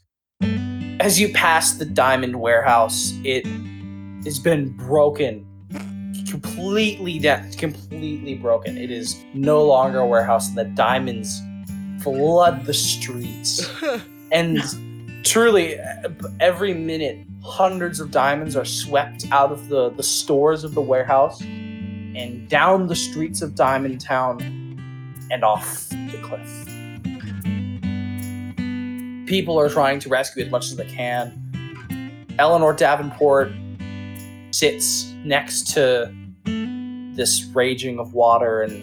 [0.98, 3.46] As you pass the diamond warehouse, it
[4.24, 5.46] has been broken
[6.28, 8.76] completely down, completely broken.
[8.76, 11.40] It is no longer a warehouse, and the diamonds
[12.02, 13.68] flood the streets.
[14.32, 14.62] and
[15.24, 15.78] truly,
[16.40, 21.40] every minute, hundreds of diamonds are swept out of the, the stores of the warehouse
[21.40, 24.40] and down the streets of Diamond Town
[25.30, 26.66] and off the cliff.
[29.28, 32.34] People are trying to rescue as much as they can.
[32.38, 33.52] Eleanor Davenport
[34.50, 36.12] sits next to
[37.14, 38.82] this raging of water, and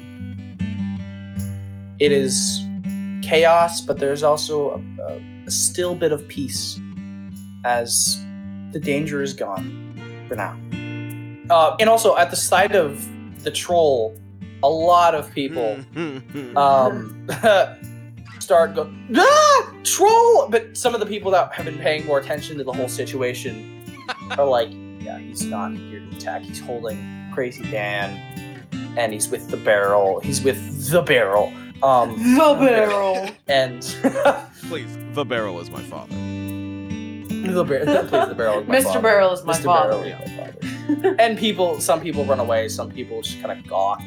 [2.00, 2.66] it is
[3.22, 6.80] chaos, but there's also a, a, a still bit of peace
[7.66, 8.18] as
[8.74, 10.58] the danger is gone for now.
[11.50, 13.08] Uh, and also, at the sight of
[13.44, 14.18] the troll,
[14.64, 15.78] a lot of people
[16.58, 17.28] um,
[18.40, 20.50] start go ah troll.
[20.50, 23.84] But some of the people that have been paying more attention to the whole situation
[24.38, 24.70] are like,
[25.00, 26.42] yeah, he's not here to attack.
[26.44, 28.10] He's holding Crazy Dan,
[28.98, 30.20] and he's with the barrel.
[30.22, 31.54] He's with the barrel.
[31.84, 33.30] Um, The barrel.
[33.48, 33.82] and
[34.70, 36.16] Please, the barrel is my father.
[37.54, 37.86] the barrel.
[37.86, 38.64] Please, the barrel.
[38.64, 38.84] Mr.
[38.84, 39.02] father.
[39.02, 39.64] Barrel is my Mr.
[39.64, 39.90] father.
[39.92, 41.16] Barrel is my father.
[41.20, 42.68] and people, some people run away.
[42.70, 44.02] Some people just kind of gawk.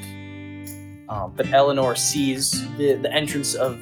[1.09, 3.79] Um, but Eleanor sees the, the entrance of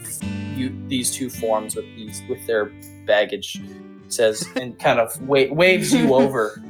[0.57, 2.67] you, these two forms with these with their
[3.07, 3.61] baggage,
[4.09, 6.61] says and kind of wa- waves you over,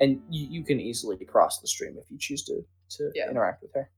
[0.00, 3.30] and you, you can easily cross the stream if you choose to to Yeah.
[3.30, 3.90] interact with her.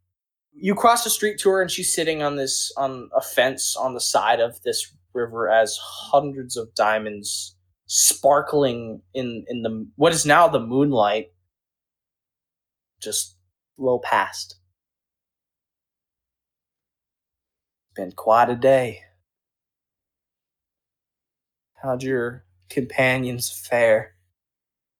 [0.52, 3.94] You cross the street to her, and she's sitting on this on a fence on
[3.94, 7.55] the side of this river as hundreds of diamonds
[7.86, 11.32] sparkling in in the what is now the moonlight
[13.00, 13.36] just
[13.78, 14.56] blow past.
[17.94, 19.00] Been quite a day.
[21.82, 24.14] How'd your companions fare?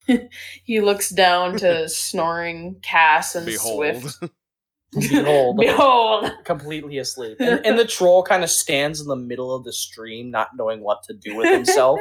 [0.64, 4.02] He looks down to snoring Cass and Behold.
[4.02, 4.18] Swift.
[4.92, 6.30] Behold, Behold.
[6.44, 7.38] completely asleep.
[7.40, 10.80] And, and the troll kind of stands in the middle of the stream, not knowing
[10.80, 11.98] what to do with himself.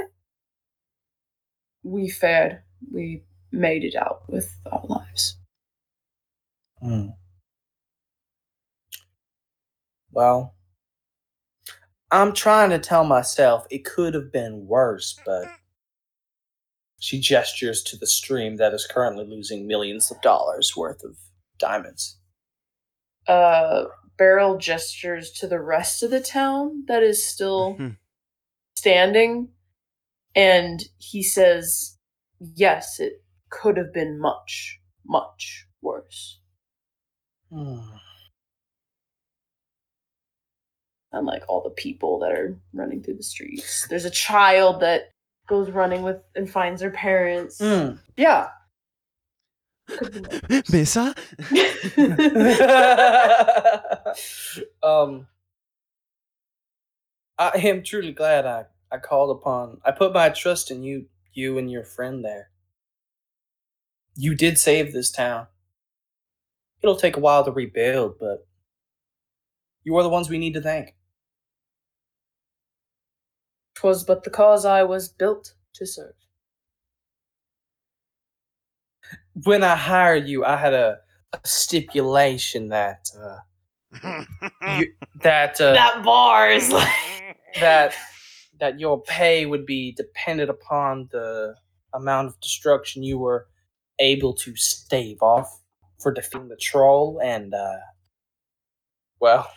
[1.85, 2.63] We fared.
[2.91, 5.37] We made it out with our lives.
[6.81, 7.09] Hmm.
[10.11, 10.55] Well,
[12.11, 15.45] I'm trying to tell myself it could have been worse, but
[16.99, 21.17] she gestures to the stream that is currently losing millions of dollars worth of
[21.59, 22.17] diamonds.
[23.27, 23.85] Uh,
[24.17, 27.97] Beryl gestures to the rest of the town that is still Mhm.
[28.75, 29.53] standing,
[30.35, 31.97] and he says,
[32.39, 36.39] "Yes, it could have been much, much worse."
[37.51, 37.79] Hmm.
[41.11, 45.11] Unlike all the people that are running through the streets, there's a child that
[45.47, 47.59] goes running with and finds her parents.
[47.59, 47.91] Hmm.
[48.17, 48.49] Yeah.
[49.87, 50.71] Could have been worse.
[50.71, 51.15] Missa?
[54.83, 55.27] um,
[57.37, 58.65] I am truly glad I,
[58.95, 59.81] I called upon.
[59.83, 62.49] I put my trust in you, you and your friend there.
[64.15, 65.47] You did save this town.
[66.81, 68.47] It'll take a while to rebuild, but
[69.83, 70.95] you are the ones we need to thank.
[73.75, 76.15] 'Twas but the cause I was built to serve.
[79.43, 80.99] When I hired you, I had a,
[81.33, 83.39] a stipulation that uh,
[84.79, 87.93] you, that uh, that bar is like that
[88.59, 91.55] that your pay would be dependent upon the
[91.93, 93.47] amount of destruction you were
[93.99, 95.61] able to stave off
[95.99, 97.77] for defeating the troll and uh
[99.21, 99.49] well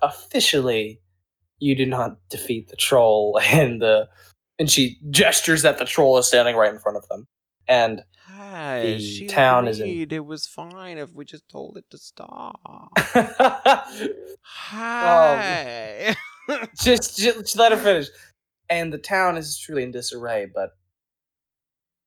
[0.00, 1.00] officially
[1.58, 4.08] you did not defeat the troll and the
[4.58, 7.26] and she gestures that the troll is standing right in front of them
[7.68, 11.84] and Hi, The town is in- agreed It was fine if we just told it
[11.90, 12.58] to stop.
[14.74, 16.16] Um, Hi.
[16.80, 18.08] just, just let her finish.
[18.70, 20.70] And the town is truly in disarray, but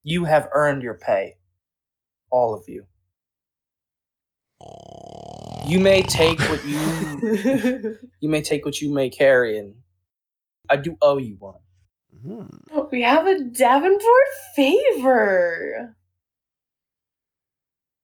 [0.03, 1.35] you have earned your pay,
[2.31, 2.85] all of you.
[5.67, 6.79] You may take what you
[8.19, 9.75] you may take what you may carry, and
[10.69, 11.59] I do owe you one.
[12.25, 12.91] Mhm.
[12.91, 15.95] we have a Davenport favor.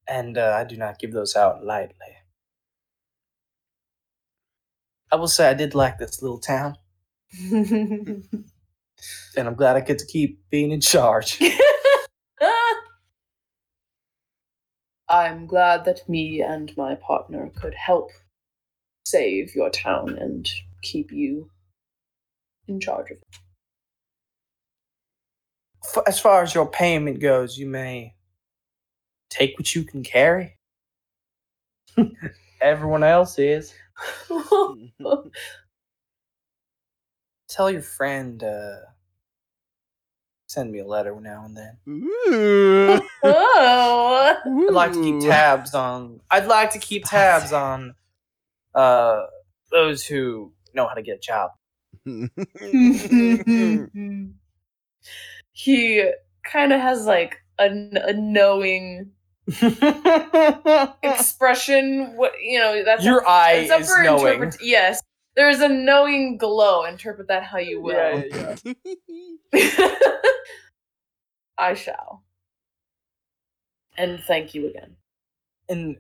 [0.08, 1.96] and uh, I do not give those out lightly.
[5.12, 6.78] I will say I did like this little town,
[7.52, 8.24] and
[9.38, 11.40] I'm glad I get to keep being in charge.
[15.10, 18.12] I'm glad that me and my partner could help
[19.06, 20.50] save your town and
[20.84, 21.52] keep you
[22.68, 23.24] in charge of it.
[26.08, 28.16] As far as your payment goes, you may
[29.30, 30.58] take what you can carry.
[32.62, 33.74] Everyone else is.
[37.52, 38.78] Tell your friend, uh,
[40.48, 41.78] send me a letter now and then.
[41.88, 43.02] Ooh.
[43.24, 44.38] oh.
[44.46, 46.22] I'd like to keep tabs on.
[46.32, 47.96] I'd like to keep tabs on
[48.74, 49.26] uh,
[49.72, 51.52] those who know how to get a job.
[55.52, 56.12] he
[56.44, 57.68] kind of has like a,
[58.06, 59.12] a knowing
[61.04, 62.16] expression.
[62.16, 62.84] What you know?
[62.84, 64.34] That's Your eye it's up is for knowing.
[64.36, 65.02] interpret- Yes,
[65.36, 66.86] there is a knowing glow.
[66.86, 68.24] Interpret that how you will.
[68.32, 68.56] Yeah,
[69.54, 69.96] yeah.
[71.58, 72.24] I shall.
[73.98, 74.96] And thank you again.
[75.70, 75.98] And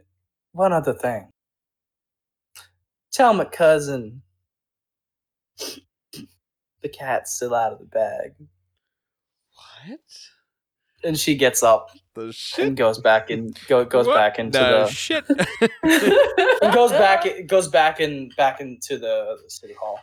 [0.54, 1.28] one other thing.
[3.12, 4.22] Tell my cousin
[6.82, 8.34] the cat's still out of the bag.
[9.86, 10.00] what?
[11.04, 12.68] And she gets up The shit?
[12.68, 15.24] and goes back and go, goes What back into the the shit.
[15.30, 20.00] and goes back it goes back and back into the city hall.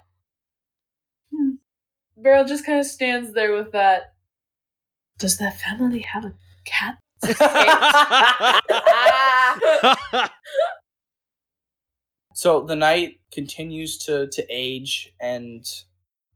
[1.34, 1.56] Hmm.
[2.16, 4.14] Beryl just kind of stands there with that.
[5.18, 6.34] Does that family have a
[6.64, 6.98] cat?
[12.38, 15.66] So the night continues to to age, and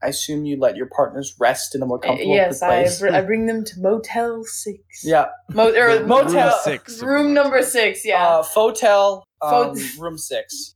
[0.02, 3.00] I assume you let your partners rest in a more comfortable yes, I, place.
[3.00, 5.04] br- I bring them to Motel Six.
[5.04, 8.04] yeah, Mo- or Room motel six room number six.
[8.04, 8.26] Yeah.
[8.26, 10.74] uh, Fotel, um, Fot- room six.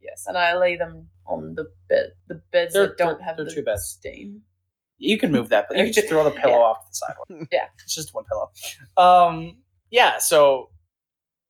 [0.00, 3.36] yes, and I lay them on the bed, the beds They're- that don't they're- have
[3.36, 3.82] they're the two beds.
[3.98, 4.42] stain.
[4.98, 6.64] You can move that, but you can just throw the pillow Yeah.
[6.64, 7.48] off to the sidewalk.
[7.52, 7.64] Yeah.
[7.82, 8.50] it's just one pillow.
[8.96, 9.56] Um,
[9.90, 10.18] yeah.
[10.18, 10.70] So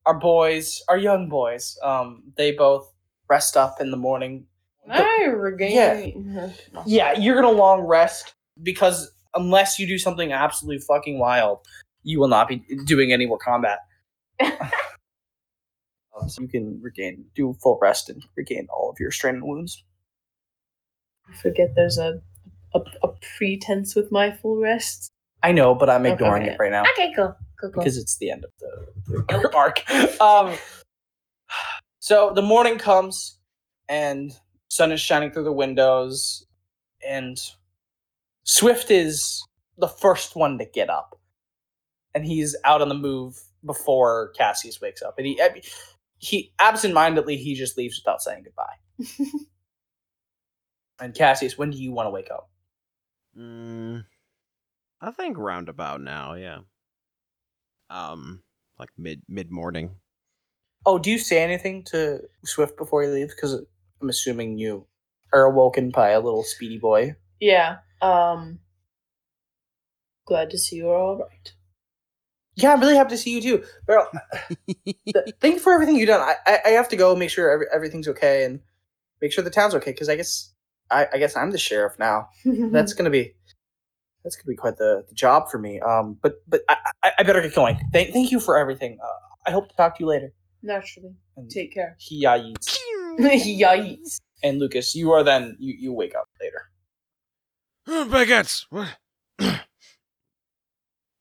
[0.07, 2.91] our boys, our young boys, um, they both
[3.29, 4.47] rest up in the morning.
[4.91, 5.73] I regain.
[5.75, 6.53] Yeah,
[6.87, 11.61] yeah, you're gonna long rest because unless you do something absolutely fucking wild,
[12.03, 13.79] you will not be doing any more combat.
[16.21, 19.45] Um, so you can regain, do full rest, and regain all of your strain and
[19.45, 19.83] wounds.
[21.41, 22.21] forget there's a,
[22.75, 25.11] a a pretense with my full rest.
[25.43, 26.53] I know, but I'm ignoring okay.
[26.53, 27.83] it right now Okay, cool, cool, cool.
[27.83, 29.83] because it's the end of the, the arc.
[30.21, 30.57] Um,
[31.99, 33.39] so the morning comes,
[33.89, 34.33] and
[34.73, 36.47] sun is shining through the windows,
[37.07, 37.39] and
[38.45, 39.47] Swift is
[39.77, 41.21] the first one to get up,
[42.15, 45.39] and he's out on the move before Cassius wakes up, and he
[46.17, 49.21] he absentmindedly he just leaves without saying goodbye.
[51.01, 52.49] and Cassius, when do you want to wake up?
[53.39, 54.07] Mm,
[55.03, 56.61] I think roundabout now, yeah.
[57.91, 58.43] Um,
[58.79, 59.97] like mid mid morning.
[60.87, 63.35] Oh, do you say anything to Swift before he leaves?
[63.35, 63.63] Because
[64.03, 64.87] I'm assuming you
[65.33, 67.15] are awoken by a little speedy boy.
[67.41, 67.77] yeah.
[68.03, 68.59] Um.
[70.27, 71.53] Glad to see you're all right.
[72.57, 74.07] Yeah, I'm really happy to see you too, Beryl.
[74.85, 76.21] th- thank you for everything you've done.
[76.21, 78.61] I, I, I have to go make sure every, everything's okay and
[79.21, 79.91] make sure the town's okay.
[79.93, 80.53] Because I guess
[80.91, 82.29] I, I guess I'm the sheriff now.
[82.45, 83.35] That's gonna be
[84.25, 85.81] that's gonna be quite the, the job for me.
[85.81, 87.79] Um, but but I, I, I better get going.
[87.93, 88.99] Thank thank you for everything.
[89.03, 90.33] Uh, I hope to talk to you later.
[90.63, 91.15] naturally.
[91.37, 91.97] And Take care.
[91.99, 92.79] he uh, eats.
[93.21, 94.19] Yikes.
[94.43, 96.71] And Lucas, you are then you, you wake up later.
[98.11, 98.67] Baguettes!
[98.71, 98.89] What?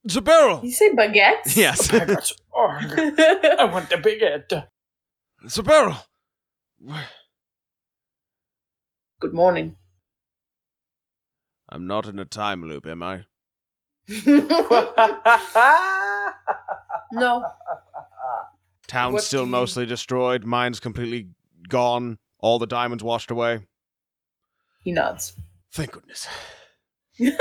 [0.03, 0.61] it's a barrel!
[0.63, 1.55] You say baguettes?
[1.55, 1.89] yes.
[1.93, 1.99] oh,
[2.59, 4.67] I want the baguette.
[5.43, 5.97] It's a barrel!
[9.19, 9.75] Good morning.
[11.69, 13.25] I'm not in a time loop, am I?
[17.13, 17.45] no.
[18.87, 20.43] Town's What still do you- mostly destroyed.
[20.43, 21.27] Mine's completely
[21.71, 22.19] gone.
[22.39, 23.61] All the diamonds washed away.
[24.83, 25.33] He nods.
[25.73, 26.27] Thank goodness.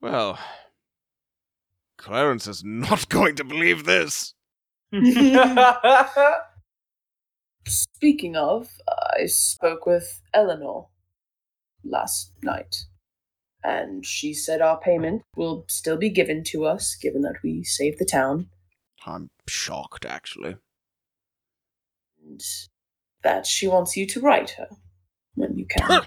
[0.00, 0.38] Well,
[1.98, 4.34] Clarence is not going to believe this.
[7.66, 10.86] Speaking of, I spoke with Eleanor
[11.82, 12.84] last night,
[13.64, 17.98] and she said our payment will still be given to us, given that we saved
[17.98, 18.50] the town,
[19.06, 20.56] I'm shocked, actually.
[22.26, 22.42] And
[23.22, 24.68] that she wants you to write her
[25.34, 26.02] when you can.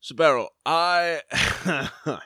[0.00, 1.20] Sparrow, I.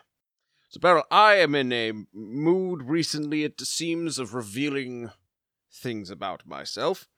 [0.70, 5.10] Sparrow, I am in a mood recently, it seems, of revealing
[5.70, 7.08] things about myself.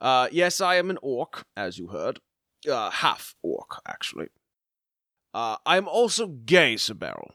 [0.00, 2.20] Uh, yes, I am an orc, as you heard.
[2.68, 4.28] Uh, half orc, actually.
[5.34, 7.34] Uh, I am also gay, Sparrow.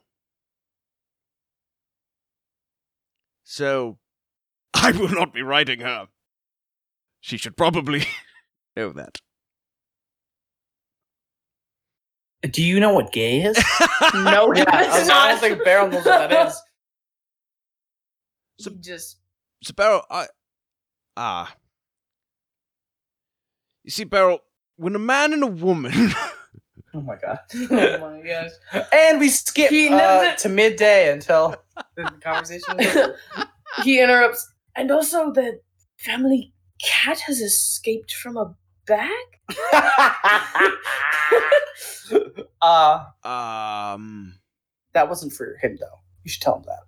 [3.43, 3.99] So,
[4.73, 6.07] I will not be writing her.
[7.21, 8.03] She should probably
[8.75, 9.19] know that.
[12.49, 13.57] Do you know what gay is?
[14.13, 15.27] No, he yeah, I, does I not.
[15.29, 16.61] don't think Beryl knows what that is.
[18.57, 19.17] He just
[19.63, 20.27] So Beryl, I
[21.17, 21.53] ah.
[23.83, 24.39] You see, Beryl,
[24.77, 25.91] when a man and a woman
[26.93, 27.39] Oh my god.
[27.55, 28.51] oh my gosh.
[28.93, 31.55] And we skip uh, to midday until
[31.95, 32.75] the conversation
[33.83, 35.59] he interrupts, and also the
[35.97, 38.55] family cat has escaped from a
[38.87, 39.09] bag.
[42.61, 44.35] uh, um
[44.93, 45.99] that wasn't for him though.
[46.23, 46.83] You should tell him that.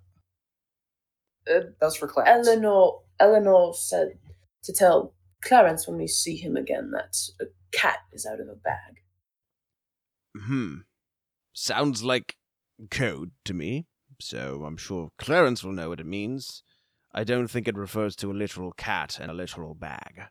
[1.56, 2.46] Uh, That was for Clarence.
[2.48, 4.18] Eleanor, Eleanor said
[4.64, 8.54] to tell Clarence when we see him again that a cat is out of a
[8.54, 9.00] bag.
[10.36, 10.76] hmm
[11.52, 12.36] sounds like
[12.90, 13.86] code to me.
[14.20, 16.62] So I'm sure Clarence will know what it means.
[17.16, 20.24] I don't think it refers to a literal cat and a literal bag.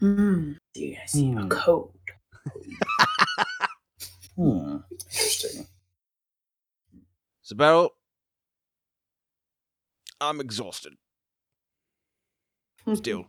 [0.00, 0.54] Hmm.
[0.76, 1.48] See, I see a Hmm.
[1.48, 1.90] code.
[4.36, 4.78] Hmm.
[4.90, 5.68] Interesting.
[7.42, 7.90] So Beryl,
[10.20, 10.94] I'm exhausted.
[12.94, 13.26] Still.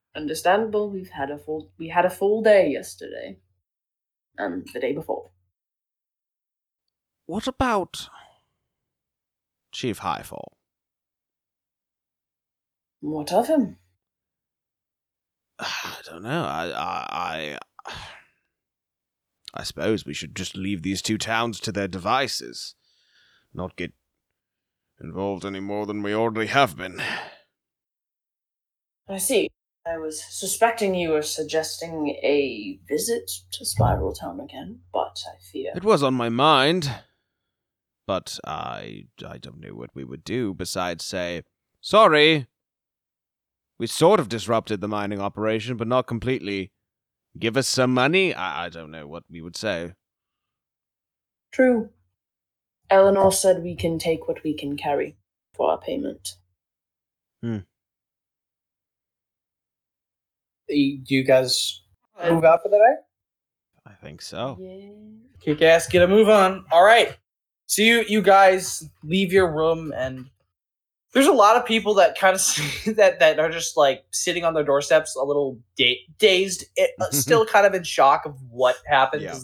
[0.16, 0.90] Understandable.
[0.90, 3.38] We've had a full we had a full day yesterday.
[4.38, 5.30] And the day before.
[7.26, 8.08] What about
[9.72, 10.56] Chief Highfall?
[13.04, 13.76] What of him?
[15.58, 16.44] I don't know.
[16.44, 17.92] I, I, I,
[19.52, 22.74] I suppose we should just leave these two towns to their devices,
[23.52, 23.92] not get
[24.98, 27.02] involved any more than we already have been.
[29.06, 29.50] I see.
[29.86, 35.72] I was suspecting you were suggesting a visit to Spiral Town again, but I fear.
[35.76, 36.90] It was on my mind,
[38.06, 41.42] but I, I don't know what we would do besides say,
[41.82, 42.46] sorry.
[43.78, 46.70] We sort of disrupted the mining operation, but not completely.
[47.38, 48.32] Give us some money?
[48.32, 49.94] I, I don't know what we would say.
[51.52, 51.90] True.
[52.90, 55.16] Eleanor said we can take what we can carry
[55.54, 56.36] for our payment.
[57.42, 57.58] Hmm.
[60.68, 61.82] You, do you guys
[62.28, 62.94] move out for the day?
[63.86, 64.56] I think so.
[64.60, 64.90] Yeah.
[65.40, 66.64] Kick ass, get a move on.
[66.70, 67.16] All right.
[67.66, 70.30] So you you guys leave your room and
[71.14, 74.52] there's a lot of people that kind of that that are just like sitting on
[74.52, 78.76] their doorsteps, a little da- dazed, eh, uh, still kind of in shock of what
[78.86, 79.22] happened.
[79.22, 79.38] Yeah.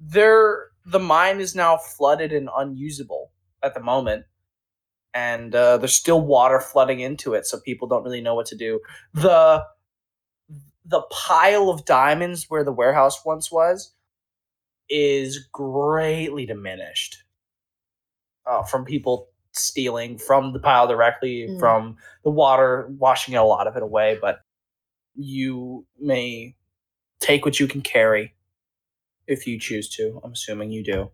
[0.00, 3.32] Their the mine is now flooded and unusable
[3.62, 4.24] at the moment,
[5.12, 8.56] and uh, there's still water flooding into it, so people don't really know what to
[8.56, 8.80] do.
[9.12, 9.64] the
[10.84, 13.94] The pile of diamonds where the warehouse once was
[14.88, 17.24] is greatly diminished
[18.46, 21.58] uh, from people stealing from the pile directly Mm.
[21.60, 24.40] from the water washing a lot of it away but
[25.14, 26.54] you may
[27.20, 28.34] take what you can carry
[29.26, 31.10] if you choose to i'm assuming you do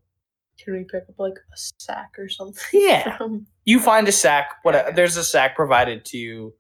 [0.63, 2.63] Can we pick up like a sack or something?
[2.73, 3.17] Yeah.
[3.17, 3.47] From...
[3.65, 4.93] you find a sack what Okay.
[4.95, 6.55] there's a sack provided to you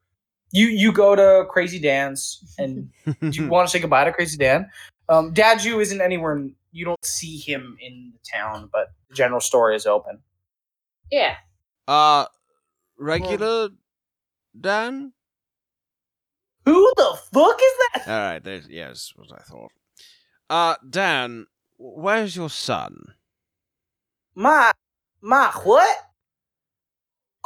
[0.50, 2.90] you you go to crazy dan's and
[3.20, 4.68] do you want to say goodbye to Crazy Dan?
[5.10, 6.36] Um, Daju isn't anywhere.
[6.36, 10.18] in- You don't see him in the town, but the general store is open.
[11.10, 11.36] Yeah.
[11.88, 12.26] Uh,
[12.98, 13.70] regular
[14.60, 15.14] Dan?
[16.66, 18.08] Who the fuck is that?
[18.08, 19.72] All right, there's yes, what I thought.
[20.50, 21.46] Uh, Dan,
[21.78, 23.14] where's your son?
[24.34, 24.72] My
[25.22, 25.96] my what?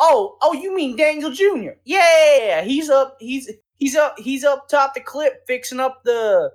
[0.01, 1.79] Oh oh, you mean Daniel Jr.
[1.85, 3.17] Yeah, he's up.
[3.21, 4.17] He's he's up.
[4.19, 6.51] He's up top the clip fixing up the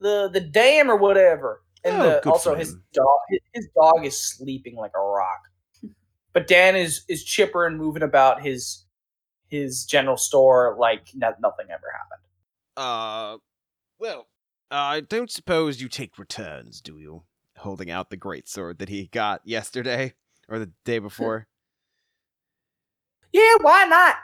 [0.00, 1.62] the the dam or whatever.
[1.84, 3.18] And Oh, the, also his dog
[3.52, 5.40] his dog is sleeping like a rock.
[6.36, 8.84] But Dan is is chipper and moving about his
[9.48, 12.20] his general store like no, nothing ever happened.
[12.76, 13.38] Uh,
[13.98, 14.26] well,
[14.70, 17.22] I don't suppose you take returns, do you?
[17.56, 20.12] Holding out the great sword that he got yesterday
[20.46, 21.46] or the day before.
[23.32, 24.16] Yeah, why not?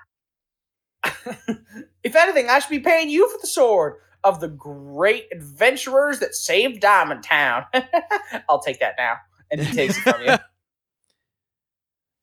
[2.02, 6.34] if anything, I should be paying you for the sword of the great adventurers that
[6.34, 7.66] saved Diamond Town.
[8.48, 9.16] I'll take that now.
[9.50, 10.38] And he takes it from you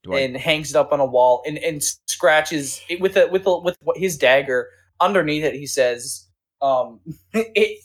[0.02, 0.20] do I?
[0.20, 3.58] and hangs it up on a wall and, and scratches it with a with a,
[3.58, 4.68] with his dagger
[5.00, 5.54] underneath it.
[5.54, 6.26] He says,
[6.62, 7.00] um,
[7.32, 7.80] it,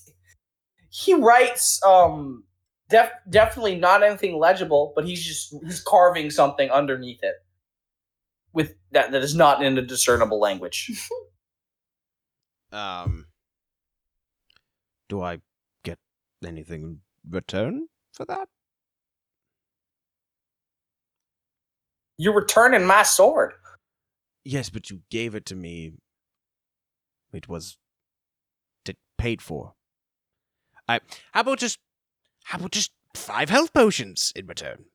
[0.90, 2.44] he writes um,
[2.90, 7.36] def, definitely not anything legible, but he's just he's carving something underneath it
[8.54, 10.92] with that that is not in a discernible language.
[12.72, 13.26] um,
[15.10, 15.42] do I
[15.84, 16.00] get
[16.46, 18.48] anything in return for that?
[22.18, 23.54] You're returning my sword.
[24.44, 25.94] Yes, but you gave it to me.
[27.34, 27.78] It was
[28.86, 29.74] t- paid for.
[30.88, 31.02] I.
[31.32, 31.80] How about just
[32.46, 34.86] How about just five health potions in return?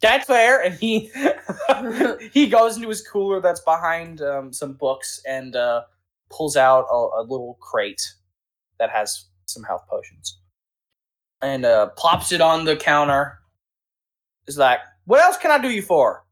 [0.00, 0.62] That's fair.
[0.62, 1.10] And he
[2.32, 5.82] he goes into his cooler that's behind um, some books and uh,
[6.30, 8.02] pulls out a, a little crate
[8.78, 10.38] that has some health potions
[11.42, 13.38] and uh, plops it on the counter.
[14.46, 16.24] Is like, what else can I do you for?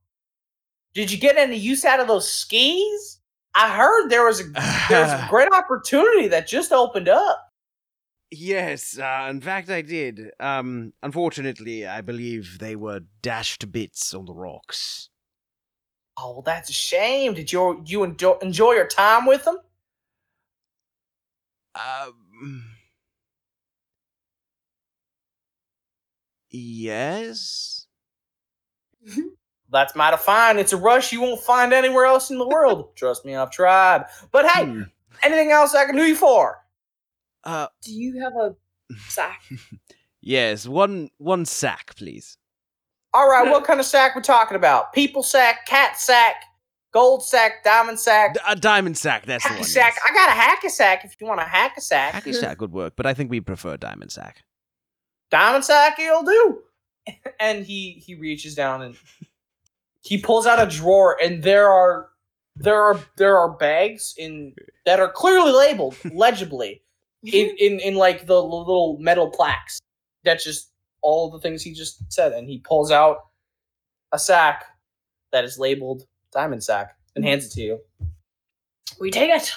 [0.94, 3.20] Did you get any use out of those skis?
[3.54, 4.44] I heard there was a
[4.88, 7.40] there was a great opportunity that just opened up.
[8.30, 10.30] Yes, uh, in fact, I did.
[10.40, 15.08] Um, unfortunately, I believe they were dashed to bits on the rocks.
[16.18, 17.34] Oh, that's a shame.
[17.34, 19.58] Did you you enjoy, enjoy your time with them?
[21.74, 22.64] Um,
[26.50, 27.83] yes.
[29.70, 30.58] That's mighty fine.
[30.58, 32.90] It's a rush you won't find anywhere else in the world.
[32.96, 34.04] Trust me, I've tried.
[34.30, 34.82] But hey, Hmm.
[35.22, 36.58] anything else I can do you for?
[37.42, 38.54] Uh, Do you have a
[39.08, 39.42] sack?
[40.20, 40.66] yes.
[40.68, 42.38] One one sack, please.
[43.12, 44.92] All right, what kind of sack we talking about?
[44.92, 46.36] People sack, cat sack,
[46.92, 49.26] gold sack, diamond sack, D- a diamond sack.
[49.26, 49.64] That's the one.
[49.64, 49.94] sack.
[49.96, 50.04] yes.
[50.08, 50.32] I got a
[50.66, 52.14] hacky sack if you want a hacky sack.
[52.14, 54.42] Hacky sack would work, but I think we prefer diamond sack.
[55.30, 56.60] Diamond sack, you'll do.
[57.40, 58.96] And he he reaches down and
[60.00, 62.08] he pulls out a drawer, and there are
[62.56, 64.54] there are there are bags in
[64.86, 66.82] that are clearly labeled legibly
[67.24, 69.80] in, in in like the little metal plaques.
[70.24, 70.70] That's just
[71.02, 73.26] all the things he just said, and he pulls out
[74.12, 74.64] a sack
[75.32, 77.30] that is labeled diamond sack and mm-hmm.
[77.30, 77.80] hands it to you.
[79.00, 79.52] we take it.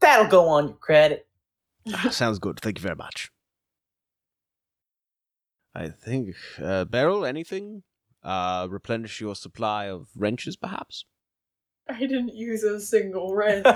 [0.00, 1.26] That'll go on your credit.
[2.10, 2.60] Sounds good.
[2.60, 3.30] Thank you very much.
[5.76, 7.82] I think, uh, Beryl, anything?
[8.22, 11.04] Uh, replenish your supply of wrenches, perhaps?
[11.88, 13.66] I didn't use a single wrench.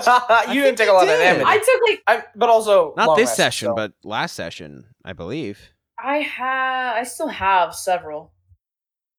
[0.49, 1.19] you didn't take a lot of did.
[1.19, 1.45] damage.
[1.47, 4.85] I took like I, but also Not long this rest, session, so- but last session,
[5.05, 5.59] I believe.
[6.03, 6.95] I have.
[6.97, 8.33] I still have several.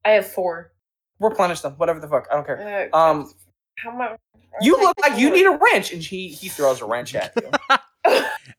[0.05, 0.73] I have four.
[1.21, 1.75] replenish them.
[1.75, 2.91] Whatever the fuck, I don't care.
[2.93, 3.33] Uh, Um,
[3.79, 4.19] how much?
[4.61, 7.79] you look like you need a wrench, and he he throws a wrench at you.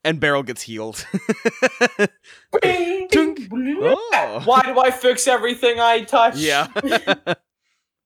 [0.06, 1.06] And Beryl gets healed.
[2.62, 3.33] Bing, bing, bling.
[3.68, 4.42] Oh.
[4.46, 6.36] Why do I fix everything I touch?
[6.38, 6.68] Yeah.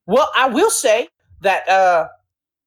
[0.06, 1.08] Well, I will say
[1.42, 2.08] that uh,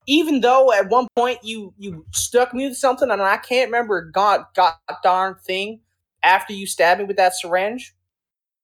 [0.06, 4.04] even though at one point you you stuck me with something, and I can't remember
[4.12, 5.80] god god darn thing
[6.22, 7.96] after you stabbed me with that syringe.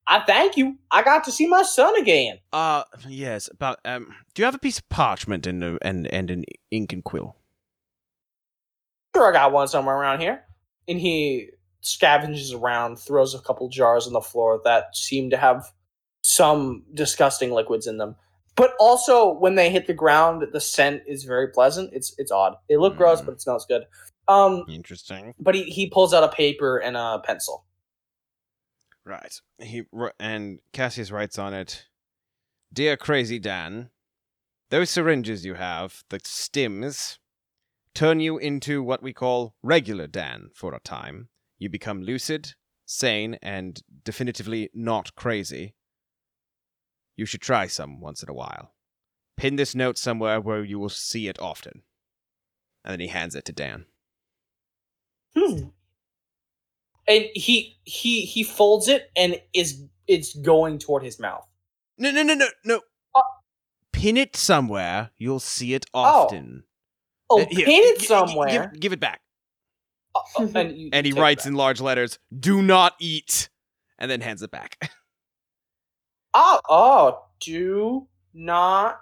[0.06, 0.78] I thank you.
[0.92, 2.38] I got to see my son again.
[2.54, 6.30] uh, yes, but, um, do you have a piece of parchment and, a- and, and
[6.30, 7.36] an ink and quill?
[9.16, 10.44] Sure, I got one somewhere around here.
[10.88, 11.50] And he
[11.88, 15.72] scavenges around, throws a couple jars on the floor that seem to have
[16.22, 18.16] some disgusting liquids in them.
[18.56, 21.92] But also, when they hit the ground, the scent is very pleasant.
[21.94, 22.56] It's it's odd.
[22.68, 23.26] They look gross, Mm.
[23.26, 23.84] but it smells good.
[24.28, 25.34] Um, Interesting.
[25.40, 27.66] but he, he pulls out a paper and a pencil.
[29.06, 29.40] Right.
[29.60, 29.84] He
[30.20, 31.86] and Cassius writes on it,
[32.74, 33.90] "Dear Crazy Dan,
[34.70, 37.20] those syringes you have, the stims,
[37.94, 41.30] turn you into what we call regular Dan for a time.
[41.60, 42.54] You become lucid,
[42.86, 45.76] sane, and definitively not crazy.
[47.16, 48.74] You should try some once in a while.
[49.38, 51.84] Pin this note somewhere where you will see it often."
[52.84, 53.86] And then he hands it to Dan.
[55.36, 55.70] Hmm.
[57.08, 61.46] And he he he folds it and is it's going toward his mouth.
[61.98, 62.82] No, no, no, no, no.
[63.16, 63.22] Uh,
[63.92, 65.12] Pin it somewhere.
[65.18, 66.64] You'll see it Oh, often.
[67.30, 68.70] Oh, Uh, here, pin it somewhere.
[68.72, 69.22] Give, give it back.
[70.38, 73.50] Uh, uh, and you- And he writes in large letters, "Do not eat,"
[74.00, 74.92] and then hands it back.
[76.40, 79.00] Oh, oh, do not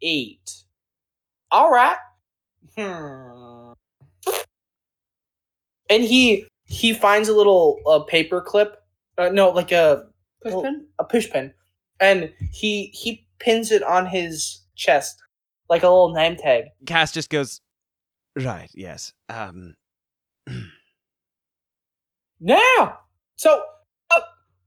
[0.00, 0.52] eat.
[1.50, 1.96] All right.
[2.76, 3.72] Hmm.
[5.90, 8.76] And he he finds a little uh, paper clip.
[9.18, 10.06] Uh, no, like a
[10.42, 10.86] Push well, pin?
[11.00, 11.52] a push pin,
[11.98, 15.20] and he he pins it on his chest
[15.68, 16.66] like a little name tag.
[16.86, 17.60] Cass just goes,
[18.36, 19.12] "Right, yes.
[19.28, 19.74] Um,
[22.40, 22.98] Now,
[23.36, 23.62] so
[24.10, 24.20] uh,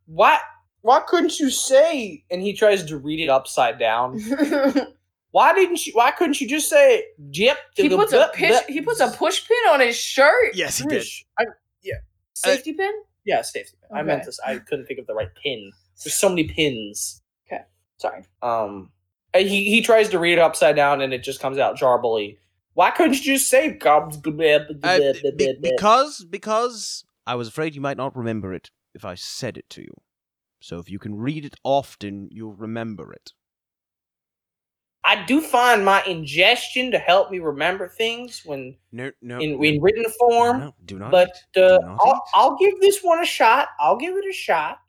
[0.07, 0.39] why
[0.81, 2.23] why couldn't you say?
[2.31, 4.19] And he tries to read it upside down.
[5.31, 5.93] Why didn't you?
[5.93, 7.03] Why couldn't you just say
[7.34, 7.57] "Yep"?
[7.76, 8.64] he puts a pitch.
[8.68, 10.56] He puts a push pin on his shirt.
[10.56, 11.06] yes, he did.
[11.38, 11.45] I,
[12.34, 12.91] Safety pin.
[13.26, 13.77] yeah, safety.
[13.81, 13.97] pin.
[13.97, 14.39] I meant this.
[14.43, 15.72] I couldn't think of the right pin.
[16.03, 17.22] There's so many pins.
[17.45, 17.61] Okay,
[17.97, 18.23] sorry.
[18.41, 18.91] Um,
[19.35, 22.38] he he tries to read it upside down, and it just comes out jarbly.
[22.80, 24.15] Why couldn't you just say "Gobs"?
[24.15, 29.57] Uh, be- because because I was afraid you might not remember it if I said
[29.57, 29.91] it to you.
[30.61, 33.34] So if you can read it often, you'll remember it.
[35.03, 39.39] I do find my ingestion to help me remember things when No, no.
[39.39, 40.60] in, in written form.
[40.60, 41.11] no, do not.
[41.11, 42.23] but uh, Do not I'll.
[42.34, 43.68] I'll give this one a shot.
[43.81, 44.80] I'll give it a shot.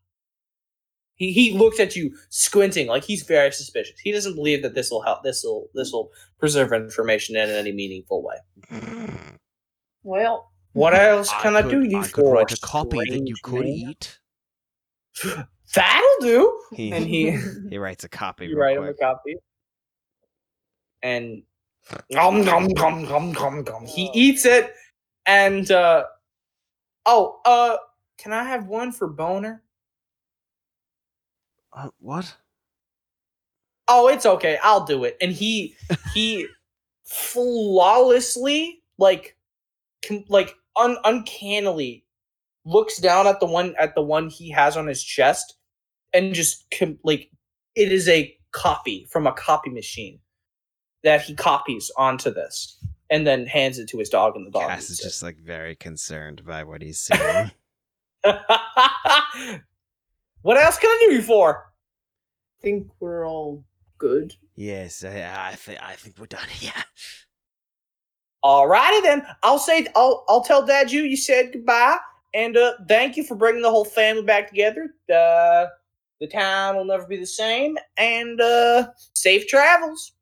[1.21, 4.01] He he looks at you squinting like he's very suspicious.
[4.01, 5.23] He doesn't believe that this will help.
[5.23, 8.37] This will this will preserve information in any meaningful way.
[10.03, 12.13] well, What else can I, could, do you I for?
[12.15, 13.67] could write a copy that you could man?
[13.67, 14.19] eat.
[15.75, 16.61] That'll do.
[16.73, 17.37] He, And he
[17.71, 18.47] he writes a copy.
[18.47, 19.37] you real write him a copy.
[21.03, 21.43] And
[22.11, 23.85] nom, nom, nom, nom, nom, nom.
[23.87, 24.73] he eats it
[25.27, 26.05] and uh
[27.05, 27.77] oh uh
[28.17, 29.63] can I have one for boner?
[31.73, 32.35] Uh, what?
[33.89, 35.75] oh it's okay i'll do it and he
[36.15, 36.47] he
[37.05, 39.37] flawlessly like
[40.07, 42.05] com- like un- uncannily
[42.65, 45.55] looks down at the one at the one he has on his chest
[46.13, 47.31] and just com- like
[47.75, 50.19] it is a copy from a copy machine
[51.03, 52.79] that he copies onto this
[53.11, 55.05] and then hands it to his dog and the dog Cass is it.
[55.05, 57.51] just like very concerned by what he's seeing.
[60.43, 61.67] what else can i do you for
[62.59, 63.65] I think we're all
[63.97, 64.35] good.
[64.55, 66.47] yes, I, I think I think we're done.
[66.61, 66.83] Yeah.
[68.45, 69.27] Alrighty then.
[69.43, 71.97] I'll say I'll I'll tell Dad you you said goodbye
[72.35, 74.95] and uh thank you for bringing the whole family back together.
[75.13, 75.67] Uh
[76.21, 80.13] the town will never be the same and uh safe travels.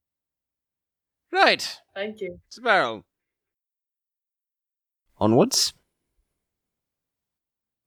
[1.33, 2.39] Right, Thank you.
[2.51, 3.05] Sparrow.
[5.19, 5.73] Onwards.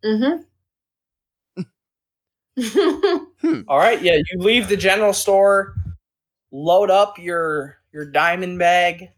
[0.03, 0.43] Mm-hmm.
[3.67, 5.75] All right, yeah, you leave the general store,
[6.51, 9.09] load up your your diamond bag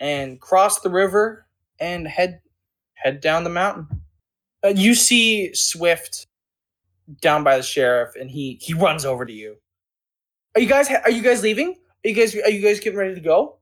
[0.00, 1.46] and cross the river
[1.80, 2.40] and head
[2.94, 3.86] head down the mountain.
[4.64, 6.26] Uh, you see Swift
[7.20, 9.56] down by the sheriff and he he runs over to you.
[10.54, 11.76] Are you guys are you guys leaving?
[12.04, 13.58] Are you guys are you guys getting ready to go?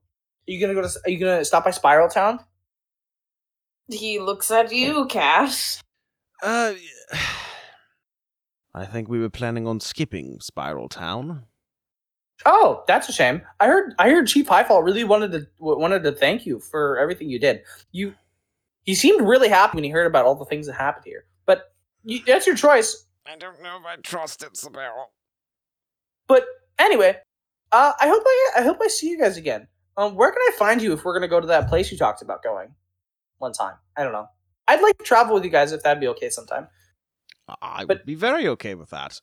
[0.49, 2.41] Are you going to go to are you going to stop by Spiral Town?
[3.89, 5.83] he looks at you, Cass.
[6.43, 6.75] Uh,
[8.75, 11.45] I think we were planning on skipping Spiral Town.
[12.47, 13.43] Oh, that's a shame.
[13.59, 17.29] I heard I heard Chief Highfall really wanted to wanted to thank you for everything
[17.29, 17.63] you did.
[17.93, 18.15] You
[18.85, 21.27] he seemed really happy when he heard about all the things that happened here.
[21.47, 21.73] But
[22.05, 23.07] you, that's your choice.
[23.27, 25.07] I don't know if I trusted Sparrow.
[26.27, 26.47] But
[26.79, 27.17] anyway,
[27.73, 29.67] uh, I hope I I hope I see you guys again.
[29.97, 32.23] Um, where can I find you if we're gonna go to that place you talked
[32.23, 32.75] about going
[33.39, 33.75] one time?
[33.97, 34.27] I don't know.
[34.67, 36.69] I'd like to travel with you guys if that'd be okay sometime.
[37.63, 39.21] I But- would be very okay with that.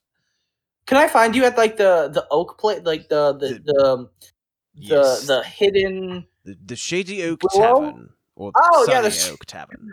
[0.85, 3.73] Can I find you at like the the oak plate, like the the The- the
[3.73, 4.09] the,
[4.79, 5.27] Yes.
[5.27, 7.85] the hidden The, the Shady Oak Willow?
[7.85, 8.09] Tavern.
[8.35, 9.89] Or Oh, yeah, the sh- Oak Tavern.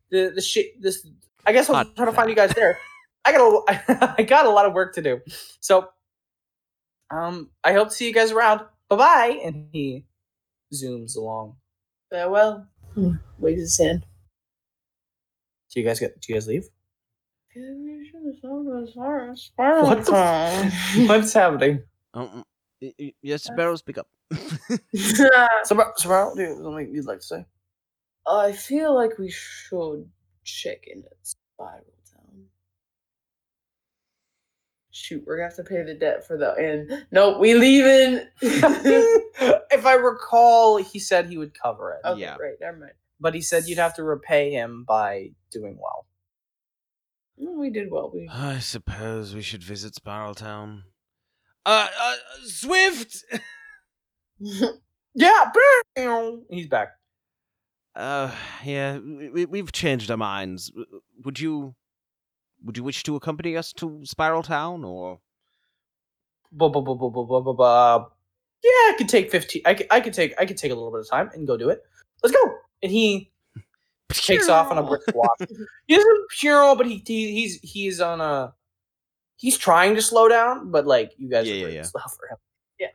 [0.10, 1.06] the the shit this
[1.46, 2.78] I guess I'll Hot try to find you guys there.
[3.24, 5.20] I got a I got a lot of work to do.
[5.60, 5.88] So
[7.10, 8.60] um I hope to see you guys around.
[8.88, 10.04] Bye-bye and he
[10.74, 11.56] zooms along.
[12.10, 12.66] Farewell.
[13.38, 14.04] Waves his hand.
[15.72, 16.68] Do you guys get do you guys leave?
[19.84, 20.10] What's
[21.08, 21.82] What's happening?
[22.14, 22.44] Um,
[22.80, 24.08] y- y- yes, Sparrow, speak up.
[24.94, 25.28] So
[25.64, 27.44] so do you have something you'd like to say?
[28.26, 30.08] I feel like we should
[30.44, 32.44] check in at Spiral Town.
[34.90, 37.06] Shoot, we're gonna have to pay the debt for the inn.
[37.10, 38.26] Nope, we leaving.
[38.42, 42.06] if I recall, he said he would cover it.
[42.06, 42.36] okay, Yeah.
[42.40, 42.92] right, never mind.
[43.20, 46.06] But he said you'd have to repay him by doing well.
[47.38, 48.10] We did well.
[48.12, 50.84] We I suppose we should visit Spiral Town.
[51.64, 53.24] Uh, uh Swift!
[55.14, 55.50] Yeah,
[56.48, 56.90] he's back.
[57.96, 58.30] Uh,
[58.64, 60.70] yeah, we, we've changed our minds.
[61.24, 61.74] Would you,
[62.64, 65.18] would you wish to accompany us to Spiral Town, or
[68.62, 69.62] Yeah, I could take fifteen.
[69.64, 70.34] I could, I could take.
[70.38, 71.82] I could take a little bit of time and go do it.
[72.22, 72.54] Let's go.
[72.82, 73.32] And he
[74.10, 75.36] takes off on a brisk walk.
[75.86, 78.54] He isn't pure, but he, he he's he's on a.
[79.36, 81.82] He's trying to slow down, but like you guys Yeah, are yeah, yeah.
[81.82, 82.36] slow for him.
[82.80, 82.88] Yeah.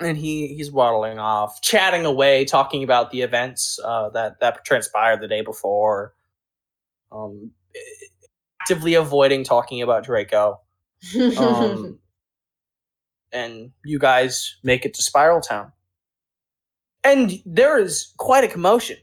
[0.00, 5.20] And he he's waddling off, chatting away, talking about the events uh, that that transpired
[5.20, 6.14] the day before.
[7.12, 7.52] Um,
[8.60, 10.60] actively avoiding talking about Draco.
[11.38, 11.98] Um,
[13.32, 15.72] and you guys make it to Spiral Town.
[17.04, 18.96] And there is quite a commotion.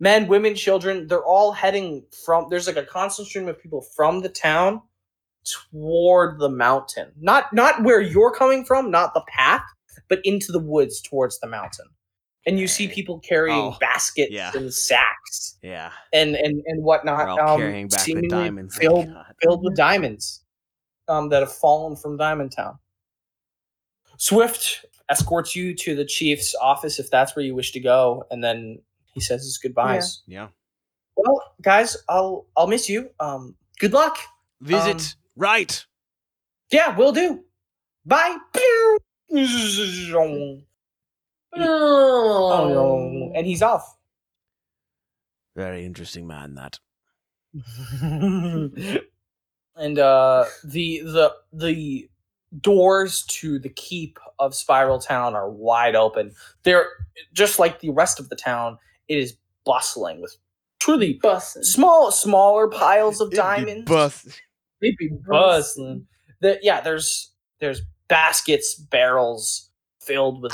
[0.00, 4.20] Men, women, children, they're all heading from there's like a constant stream of people from
[4.20, 4.80] the town
[5.44, 7.10] toward the mountain.
[7.20, 9.62] Not not where you're coming from, not the path,
[10.08, 11.86] but into the woods towards the mountain.
[12.46, 14.52] And you see people carrying Oh, baskets yeah.
[14.54, 17.26] and sacks yeah, and and and whatnot.
[17.26, 18.76] we're all um, carrying back the diamonds?
[18.76, 19.12] Filled,
[19.42, 20.44] filled with diamonds
[21.08, 22.78] um, that have fallen from Diamond Town.
[24.16, 28.42] Swift escorts you to the chief's office if that's where you wish to go, and
[28.42, 28.78] then
[29.18, 30.22] he says his goodbyes.
[30.26, 30.48] Yeah.
[31.16, 33.10] Well, guys, I'll I'll miss you.
[33.18, 34.18] Um, good luck.
[34.60, 35.84] Visit Um, right.
[36.70, 37.44] Yeah, we'll do.
[38.04, 38.36] Bye.
[41.54, 43.32] Oh no!
[43.34, 43.96] And he's off.
[45.56, 46.54] Very interesting man.
[46.54, 46.78] That.
[49.76, 52.08] and uh, the the the
[52.60, 56.34] doors to the keep of Spiral Town are wide open.
[56.62, 56.86] They're
[57.32, 58.78] just like the rest of the town.
[59.08, 60.36] It is bustling with
[60.80, 61.64] truly Bussin'.
[61.64, 63.90] small, smaller piles of It'd be diamonds.
[63.90, 64.40] bust-
[64.80, 66.06] They'd be bustling.
[66.40, 69.70] The, yeah, there's there's baskets, barrels
[70.00, 70.52] filled with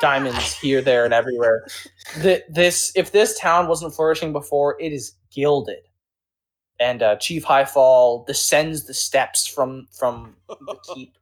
[0.00, 1.66] diamonds here, there, and everywhere.
[2.20, 5.80] The, this if this town wasn't flourishing before, it is gilded.
[6.80, 11.16] And uh, Chief Highfall descends the steps from from the keep.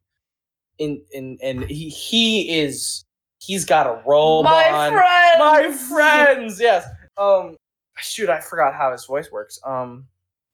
[0.78, 3.04] In in and he he is
[3.44, 4.92] he's got a robe My on.
[4.92, 5.38] friend.
[5.38, 6.86] My friends, yes.
[7.16, 7.56] Um,
[7.98, 9.58] shoot, I forgot how his voice works.
[9.66, 10.06] Um,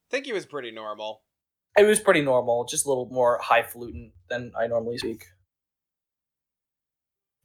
[0.09, 1.23] I think he was pretty normal.
[1.77, 5.25] it was pretty normal, just a little more highfalutin than I normally speak.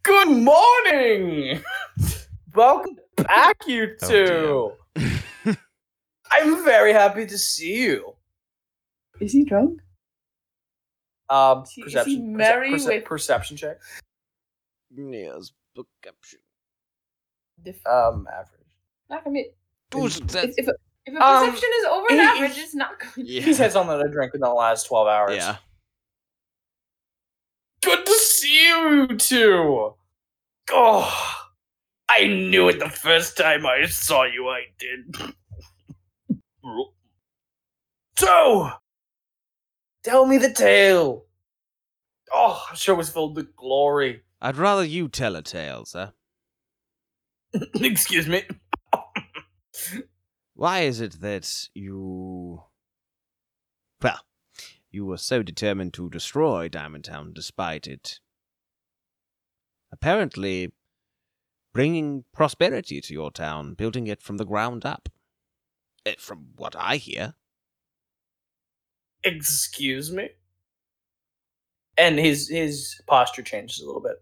[0.04, 1.62] Good morning!
[2.56, 5.06] Welcome back, you Oh, two!
[6.32, 8.16] I'm very happy to see you.
[9.22, 9.80] Is he drunk?
[11.30, 13.78] Um, Is he- is perception, he perce- merry perce- with- perception check.
[14.96, 15.52] Yes.
[15.76, 16.40] perception.
[17.64, 18.68] Def- Um, average.
[19.10, 19.50] not gonna be.
[19.90, 20.74] Those- If, that's- if, a,
[21.06, 23.28] if a Um, perception is over he- an average, it's not going.
[23.28, 23.42] Yeah.
[23.42, 25.36] He's had something to drink in the last 12 hours.
[25.38, 25.58] Yeah.
[27.84, 29.96] Good to see you two.
[30.72, 31.46] Oh,
[32.10, 34.48] I knew it the first time I saw you.
[34.48, 35.16] I did.
[38.18, 38.70] so,
[40.04, 41.26] tell me the tale.
[42.32, 44.24] Oh, I'm sure it was filled with glory.
[44.44, 46.12] I'd rather you tell a tale, sir.
[47.76, 48.44] Excuse me.
[50.54, 52.64] Why is it that you.
[54.02, 54.20] Well,
[54.92, 58.20] you were so determined to destroy Diamond Town despite it.
[59.94, 60.74] Apparently,
[61.74, 65.08] bringing prosperity to your town, building it from the ground up.
[66.06, 67.36] Eh, From what I hear.
[69.24, 70.32] Excuse me.
[71.98, 74.22] And his his posture changes a little bit.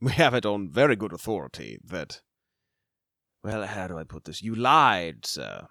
[0.00, 2.20] We have it on very good authority that.
[3.42, 4.42] Well, how do I put this?
[4.42, 5.66] You lied, sir.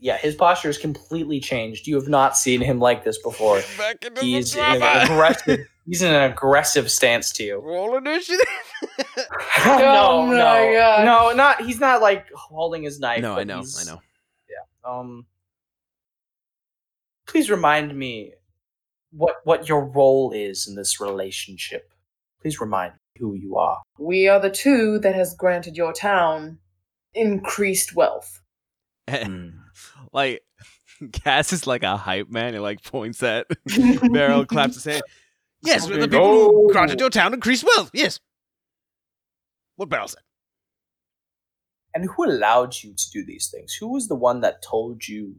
[0.00, 1.86] Yeah, his posture is completely changed.
[1.86, 3.60] You have not seen him like this before.
[3.76, 5.66] Back into He's in an aggressive.
[5.86, 7.58] He's in an aggressive stance to you.
[7.60, 8.44] Roll initiative.
[9.66, 11.04] no, my no, gosh.
[11.04, 11.62] no, not.
[11.62, 13.22] He's not like holding his knife.
[13.22, 14.00] no, I know, I know.
[14.84, 15.26] Um,
[17.26, 18.32] please remind me
[19.10, 21.92] what what your role is in this relationship.
[22.40, 23.80] Please remind me who you are.
[23.98, 26.58] We are the two that has granted your town
[27.14, 28.40] increased wealth.
[29.08, 29.48] Hmm.
[30.12, 30.42] like
[31.12, 32.52] Cass is like a hype man.
[32.52, 33.46] He like points at
[34.12, 35.02] Beryl, claps his hand.
[35.62, 36.72] Yes, we're the people who No.
[36.72, 37.90] granted your town increased wealth.
[37.94, 38.20] Yes.
[39.76, 40.20] What Beryl said.
[41.94, 43.74] And who allowed you to do these things?
[43.74, 45.36] Who was the one that told you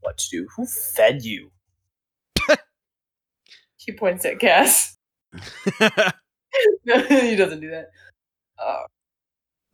[0.00, 0.46] what to do?
[0.56, 1.50] Who fed you?
[3.80, 4.96] He points at Cass.
[5.80, 7.88] no, he doesn't do that.
[8.62, 8.82] Uh,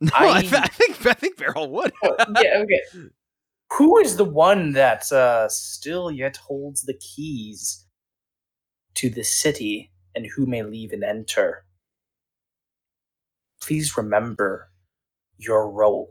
[0.01, 1.91] no, I, I- th- I think I think Beryl would.
[2.03, 2.81] oh, yeah, okay.
[3.73, 7.85] Who is the one that uh, still yet holds the keys
[8.95, 11.65] to the city and who may leave and enter?
[13.61, 14.69] Please remember
[15.37, 16.09] your role.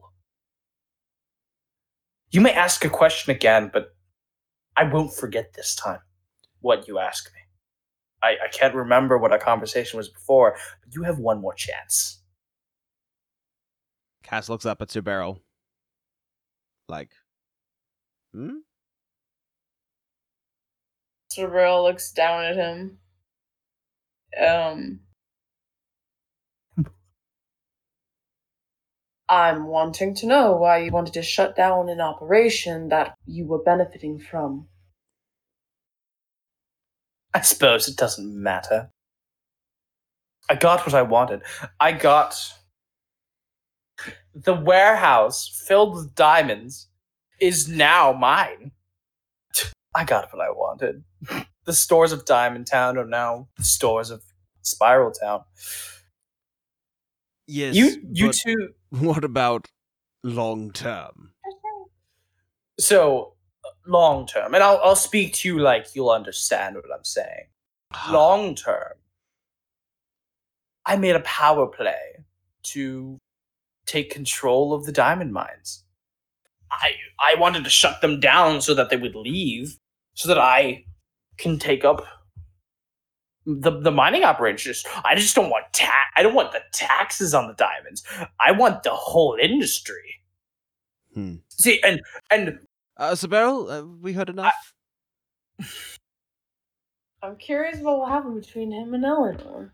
[2.31, 3.94] You may ask a question again, but
[4.77, 6.01] I won't forget this time
[6.60, 7.40] what you ask me.
[8.22, 12.20] I, I can't remember what our conversation was before, but you have one more chance.
[14.22, 15.40] Cass looks up at Sir Beryl.
[16.88, 17.10] Like,
[18.34, 18.59] hmm?
[21.30, 22.98] Sorrel looks down at him.
[24.40, 25.01] Um.
[29.28, 33.62] I'm wanting to know why you wanted to shut down an operation that you were
[33.62, 34.68] benefiting from.
[37.36, 38.88] I suppose it doesn't matter.
[40.48, 41.42] I got what I wanted.
[41.78, 42.34] I got
[44.34, 46.88] the warehouse filled with diamonds
[47.38, 48.72] is now mine.
[49.94, 51.04] I got what I wanted.
[51.66, 54.22] The stores of Diamond Town are now the stores of
[54.62, 55.42] Spiral Town.
[57.46, 57.74] Yes.
[57.76, 59.68] you you two What about
[60.24, 61.32] long term?
[62.80, 63.35] so
[63.86, 67.46] long term and I'll I'll speak to you like you'll understand what I'm saying.
[68.10, 68.94] long term,
[70.84, 72.24] I made a power play
[72.64, 73.18] to
[73.86, 75.84] take control of the diamond mines.
[76.70, 79.78] I I wanted to shut them down so that they would leave,
[80.14, 80.84] so that I
[81.38, 82.04] can take up
[83.46, 84.84] the the mining operations.
[85.04, 88.02] I just don't want ta- I don't want the taxes on the diamonds.
[88.40, 90.20] I want the whole industry.
[91.14, 91.36] Hmm.
[91.48, 92.58] See, and and
[92.97, 94.74] Uh, so Beryl, uh, we heard enough.
[97.23, 99.73] I'm curious what will happen between him and Eleanor.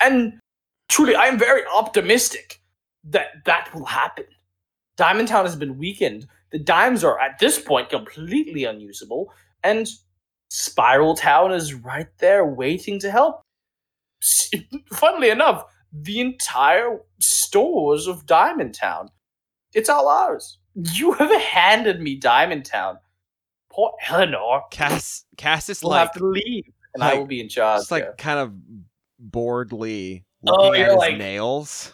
[0.00, 0.40] and
[0.88, 2.60] truly, I am very optimistic
[3.04, 4.24] that that will happen.
[4.96, 6.26] Diamond Town has been weakened.
[6.50, 9.32] The dimes are at this point completely unusable,
[9.62, 9.86] and
[10.48, 13.42] Spiral Town is right there waiting to help.
[14.92, 19.10] Funnily enough, the entire stores of Diamond Town,
[19.74, 20.58] it's all ours.
[20.76, 22.98] You have handed me Diamond Town.
[23.70, 27.80] Poor Eleanor Cass, Cassius, will like, have to leave, and I will be in charge.
[27.80, 28.52] just like kind of
[29.18, 31.92] boredly Oh, looking at his like- nails.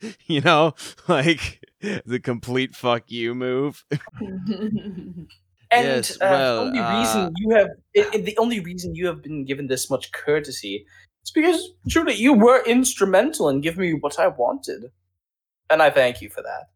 [0.26, 0.74] you know,
[1.08, 1.62] like
[2.06, 3.84] the complete fuck you move.
[5.72, 8.96] And Yes, uh, well, the only uh, reason you have i- i- the only reason
[8.96, 10.84] you have been given this much courtesy
[11.24, 14.90] is because truly you were instrumental in giving me what I wanted,
[15.70, 16.70] and I thank you for that.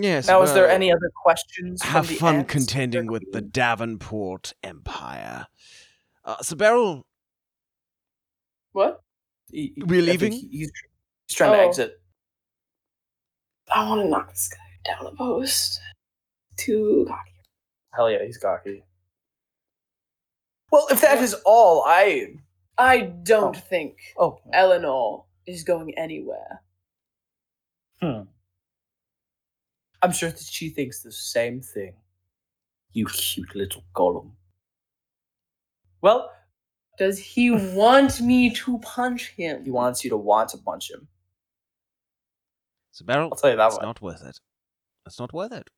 [0.00, 0.28] Yes.
[0.28, 1.82] Now, is there any other questions?
[1.82, 2.52] from Have the fun ants?
[2.52, 5.46] contending with the Davenport Empire.
[6.24, 7.04] Uh, so Beryl,
[8.72, 9.00] what?
[9.50, 10.32] He- he- We're leaving?
[10.32, 10.70] he- He's,
[11.26, 11.68] he's trying to Oh.
[11.68, 12.00] exit.
[13.70, 14.58] I want to knock this guy
[14.92, 15.80] down a post.
[16.56, 17.32] Too cocky.
[17.92, 18.84] Hell yeah, he's cocky.
[20.70, 22.34] Well, if that is all, I
[22.76, 23.60] I don't Oh.
[23.60, 26.62] think oh Eleanor is going anywhere.
[28.00, 28.22] Hmm.
[30.02, 31.94] I'm sure that she thinks the same thing.
[32.92, 34.30] You cute little golem.
[36.00, 36.30] Well,
[36.98, 39.64] Does he want me to punch him?
[39.64, 41.08] he wants you to want to punch him.
[42.92, 43.86] so Beryl, I'll tell you that it's one.
[43.86, 44.38] not worth it.
[45.06, 45.68] It's not worth it.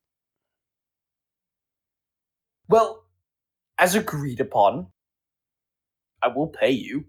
[2.69, 3.05] Well,
[3.79, 4.87] as agreed upon,
[6.23, 7.07] I will pay you.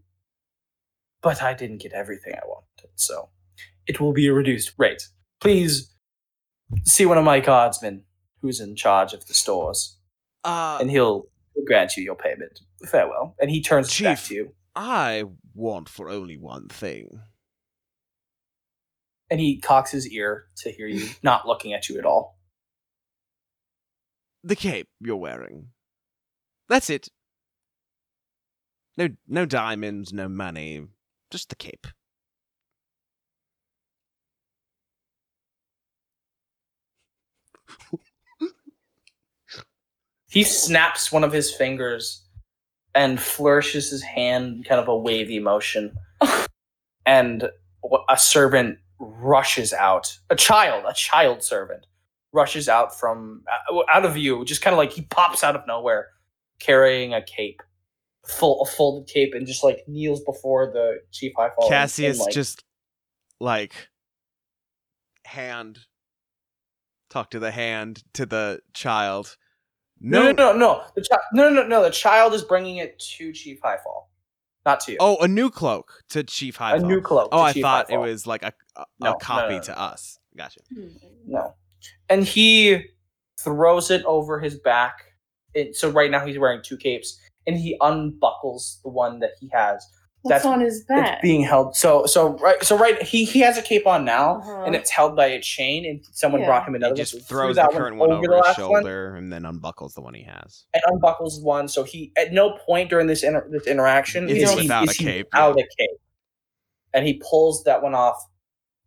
[1.21, 3.29] But I didn't get everything I wanted, so
[3.85, 5.07] it will be a reduced rate.
[5.39, 5.93] Please
[6.85, 8.03] see one of my guardsmen
[8.41, 9.97] who's in charge of the stores,
[10.43, 11.27] Uh, and he'll,
[11.65, 12.59] grant you your payment.
[12.89, 13.35] Farewell.
[13.39, 17.21] And he turns back to you, I want for only one thing.
[19.29, 22.37] and he cocks his ear to hear you, not looking at you at all.
[24.43, 25.67] The cape you're wearing.
[26.67, 27.07] That's it.
[28.97, 30.87] No, no diamonds, no money,
[31.29, 31.87] just the cape.
[40.31, 42.23] He snaps one of his fingers
[42.95, 45.93] and flourishes his hand in kind of a wavy motion.
[47.05, 47.49] and
[48.09, 50.17] a servant rushes out.
[50.29, 51.85] A child, a child servant,
[52.31, 55.67] rushes out from uh, out of view, just kind of like he pops out of
[55.67, 56.07] nowhere,
[56.59, 57.61] carrying a cape,
[58.25, 61.67] full a folded cape, and just like kneels before the chief Highfall.
[61.67, 62.63] Cassius and, like, just
[63.41, 63.73] like
[65.25, 65.79] hand
[67.11, 69.37] talk to the hand to the child.
[69.99, 70.83] no, no, no, no.
[70.95, 71.67] The child, no, no, no.
[71.67, 71.83] no.
[71.83, 74.09] The child is bringing it to Chief Highfall,
[74.65, 74.97] not to you.
[74.99, 76.85] Oh, a new cloak to Chief Highfall.
[76.85, 77.29] a new cloak.
[77.31, 79.57] Oh, to I Chief thought it was like a a, No, no, a copy no,
[79.57, 79.63] no.
[79.63, 80.17] to us.
[80.35, 80.61] Gotcha.
[80.73, 80.87] Hmm.
[81.27, 81.53] No.
[82.09, 82.85] And he
[83.39, 85.13] throws it over his back.
[85.53, 89.49] It, so right now he's wearing two capes, and he unbuckles the one that he
[89.51, 89.85] has.
[90.23, 91.13] What's That's- on his back?
[91.13, 91.75] It's being held.
[91.75, 94.63] So so right so right he he has a cape on now, Uh-huh.
[94.65, 95.83] and it's held by a chain.
[95.85, 96.47] And someone Yeah.
[96.47, 96.95] brought him He another.
[96.95, 98.81] just one, so he throws threw the that current one over, the his last one
[98.83, 100.65] shoulder and then unbuckles the one he has.
[100.75, 101.67] and unbuckles one.
[101.67, 104.83] So he at no point during this inter- this interaction Is is he he without
[104.83, 105.27] is a he cape?
[105.33, 105.99] without a cape,
[106.93, 108.23] and he pulls that one off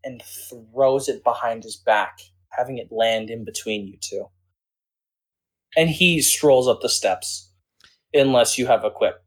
[0.04, 2.18] and throws it behind his back,
[2.50, 4.30] having it land in between you two.
[5.76, 7.50] And he strolls up the steps,
[8.12, 9.23] unless you have a quip.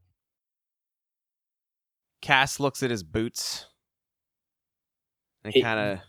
[2.22, 3.66] Cass looks at his boots
[5.44, 6.00] and kind of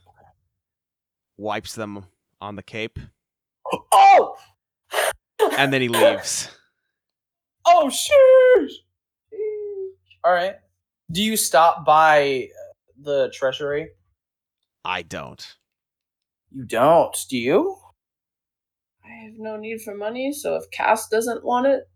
[1.37, 2.05] wipes them
[2.41, 2.99] on the cape,
[3.93, 4.37] Oh,
[5.57, 6.49] and then he leaves.
[7.67, 8.71] oh, sheesh.
[10.25, 10.55] All right.
[11.11, 12.73] Do you stop by uh,
[13.03, 13.91] the treasury?
[14.85, 15.57] I don't.
[16.51, 17.17] You don't.
[17.29, 17.77] Do you?
[19.05, 21.89] I have no need for money, so if Cass doesn't want it,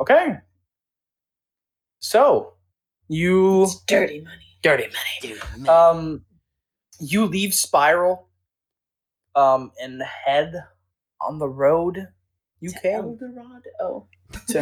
[0.00, 0.36] Okay.
[2.00, 2.54] So,
[3.08, 4.44] you it's dirty money.
[4.62, 4.88] dirty
[5.56, 5.68] money.
[5.68, 6.24] Um,
[6.98, 8.28] you leave Spiral,
[9.34, 10.52] um, and head
[11.20, 12.08] on the road
[12.60, 12.94] you To came.
[13.00, 13.70] Eldorado.
[13.80, 14.06] Oh,
[14.48, 14.58] to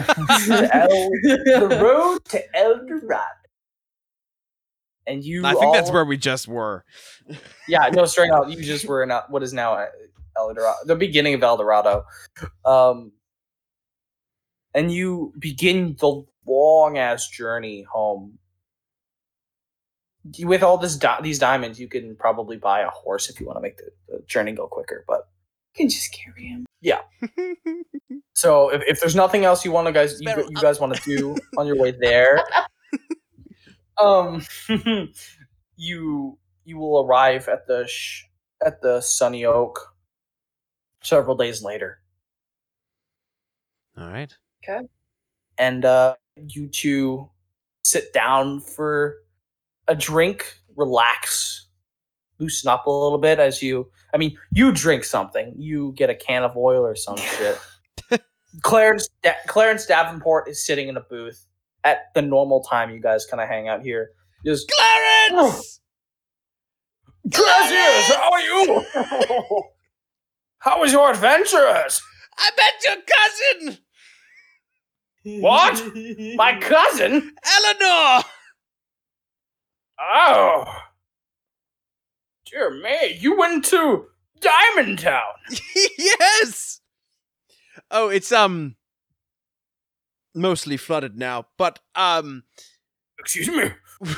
[0.75, 3.25] El, the road to El Dorado.
[5.07, 6.85] And you I think that's where we just were.
[7.69, 8.51] Yeah, no, straight out.
[8.51, 9.87] You just were in uh, what is now uh,
[10.39, 12.05] El Dorado, the beginning of El Dorado.
[12.65, 13.13] Um,
[14.75, 18.39] and you begin the long ass journey home.
[20.41, 23.57] With all this di- these diamonds, you can probably buy a horse if you want
[23.57, 25.05] to make the, the journey go quicker.
[25.07, 25.29] But
[25.75, 26.67] You can just carry him.
[26.81, 27.01] Yeah.
[28.35, 31.03] so if, if there's nothing else you want to guys you, you guys want to
[31.05, 32.41] do on your way there,
[34.01, 34.45] um,
[35.77, 38.25] you you will arrive at the sh-
[38.65, 39.95] at the Sunny Oak
[41.03, 42.01] several days later,
[43.97, 44.33] All right.
[44.63, 44.87] Okay.
[45.57, 46.15] And uh,
[46.47, 47.29] you two
[47.83, 49.17] sit down for
[49.87, 51.69] a drink, relax,
[52.39, 53.91] loosen up a little bit as you.
[54.15, 55.55] I mean, you drink something.
[55.57, 57.59] You get a can of oil or some shit.
[58.63, 61.47] Clarence Da- Clarence Davenport is sitting in a booth
[61.85, 64.11] at the normal time you guys kind of hang out here.
[64.45, 65.81] Just Clarence!
[67.29, 68.85] Gracias, how are you?
[70.59, 72.03] how was your adventures?
[72.39, 72.97] I met your
[73.67, 73.79] cousin!
[75.25, 75.83] What?
[76.37, 77.35] My cousin?
[77.45, 78.25] Eleanor!
[80.01, 80.65] Oh.
[82.47, 84.07] Dear me, you went to
[84.41, 85.35] Diamond Town.
[85.99, 86.81] yes!
[87.91, 88.77] Oh, it's, um,
[90.35, 92.45] mostly flooded now, but, um,
[93.19, 93.71] Excuse me,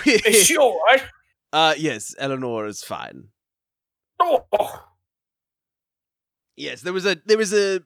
[0.26, 1.02] is she alright?
[1.52, 3.28] uh, yes, Eleanor is fine.
[4.20, 4.84] Oh.
[6.56, 7.80] Yes, there was a, there was a,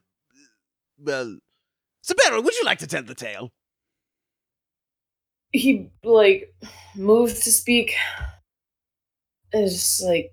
[0.99, 1.37] well,
[2.05, 3.51] Sabero, would you like to tell the tale?
[5.51, 6.53] He like
[6.95, 7.95] moved to speak.
[9.51, 10.31] It's just like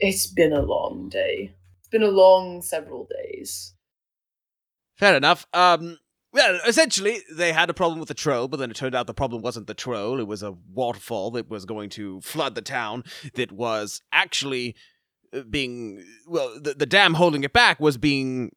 [0.00, 1.54] it's been a long day.
[1.78, 3.74] It's been a long several days.
[4.96, 5.46] Fair enough.
[5.52, 5.98] Um,
[6.32, 9.14] well, essentially, they had a problem with the troll, but then it turned out the
[9.14, 10.18] problem wasn't the troll.
[10.18, 14.74] It was a waterfall that was going to flood the town that was actually
[15.32, 18.50] uh, being, well, the, the dam holding it back was being,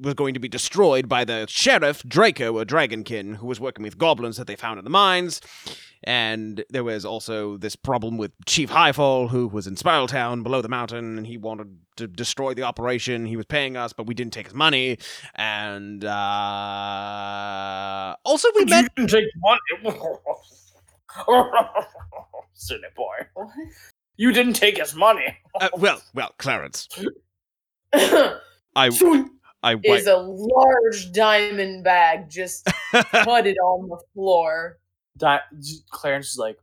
[0.00, 3.98] was going to be destroyed by the sheriff, Draco, a dragonkin, who was working with
[3.98, 5.40] goblins that they found in the mines.
[6.06, 10.60] And there was also this problem with Chief Highfall, who was in Spiral Town below
[10.60, 13.24] the mountain, and he wanted to destroy the operation.
[13.24, 14.98] He was paying us, but we didn't take his money.
[15.34, 16.14] And uh,
[18.24, 18.84] also, we met.
[18.96, 19.60] You didn't take money.
[22.52, 23.26] Silly boy.
[24.16, 25.38] You didn't take his money.
[25.58, 26.88] Uh, well, well, Clarence,
[27.94, 29.02] is
[29.64, 34.78] I, I, wi- a large diamond bag just putted on the floor.
[35.16, 35.40] Di-
[35.90, 36.58] Clarence is like,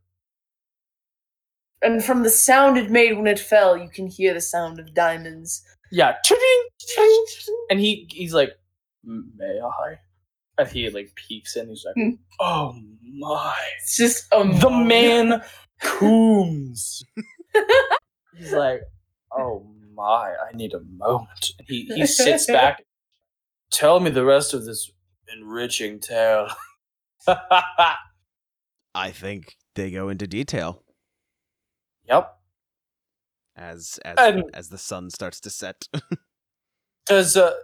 [1.82, 4.94] And from the sound it made when it fell, you can hear the sound of
[4.94, 5.62] diamonds.
[5.90, 6.38] yeah, ching,
[6.78, 7.66] ching, ching.
[7.70, 8.52] and he he's like,
[9.04, 9.98] may I?
[10.58, 11.68] And he like peeks in.
[11.68, 12.10] He's like, Hmm.
[12.40, 12.74] oh
[13.18, 14.86] my, It's just a the moan.
[14.86, 15.42] man
[15.80, 17.02] Coombs.
[18.36, 18.82] he's like,
[19.36, 21.50] oh my, I need a moment.
[21.58, 22.84] And he he sits back.
[23.72, 24.90] Tell me the rest of this
[25.34, 26.48] enriching tale.
[27.26, 30.82] I think they go into detail
[32.06, 32.36] yep.
[33.56, 35.88] as as And- as the sun starts to set.
[37.06, 37.54] Does uh,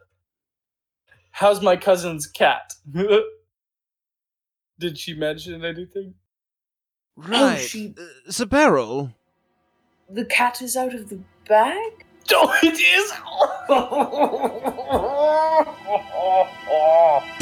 [1.32, 2.72] how's my cousin's cat?
[4.78, 6.14] Did she mention anything?
[7.16, 9.12] right, she- uh, Sabero.
[10.08, 12.06] The cat is out of the bag?
[12.30, 13.12] Oh, it is.
[16.20, 17.37] 어, 어.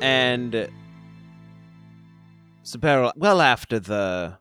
[0.00, 0.68] And
[2.62, 4.38] Sabero, well after the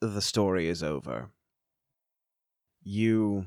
[0.00, 1.30] the story is over,
[2.82, 3.46] you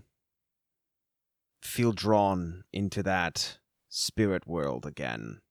[1.61, 3.57] feel drawn into that
[3.89, 5.41] spirit world again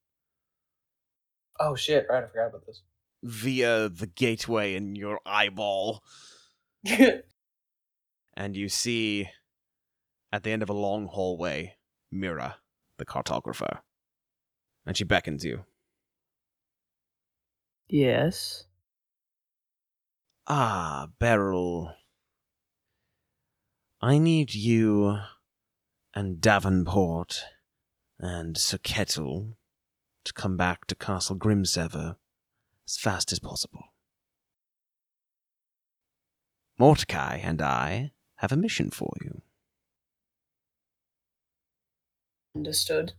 [1.60, 2.06] oh shit!
[2.08, 2.82] Right, I forgot about this.
[3.22, 6.02] via the gateway in your eyeball,
[8.34, 9.28] and you see
[10.32, 11.76] at the end of a long hallway
[12.10, 12.56] Mira,
[12.98, 13.78] the cartographer,
[14.86, 15.64] and she beckons you.
[17.88, 18.66] Yes.
[20.46, 21.94] Ah, Beryl.
[24.00, 25.18] I need you
[26.14, 27.44] and Davenport
[28.18, 29.56] and Sir Kettle
[30.24, 32.16] to come back to Castle Grimsever
[32.86, 33.84] as fast as possible.
[36.78, 39.42] Mordecai and I have a mission for you.
[42.54, 43.14] Understood.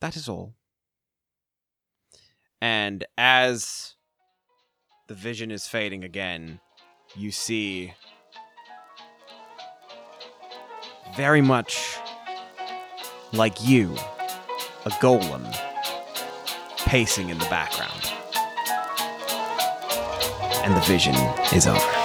[0.00, 0.54] That is all.
[2.62, 3.94] And as
[5.08, 6.60] the vision is fading again,
[7.16, 7.94] you see
[11.16, 11.96] very much
[13.32, 13.94] like you,
[14.84, 15.44] a golem
[16.78, 18.12] pacing in the background.
[20.64, 21.14] And the vision
[21.54, 21.99] is over.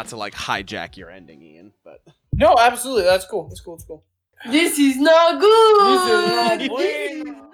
[0.00, 2.02] Not to like hijack your ending, Ian, but
[2.32, 3.04] No, absolutely.
[3.04, 3.48] That's cool.
[3.48, 3.76] That's cool.
[3.76, 4.02] That's cool.
[4.46, 5.86] This is not good.
[5.92, 7.50] This is not bueno.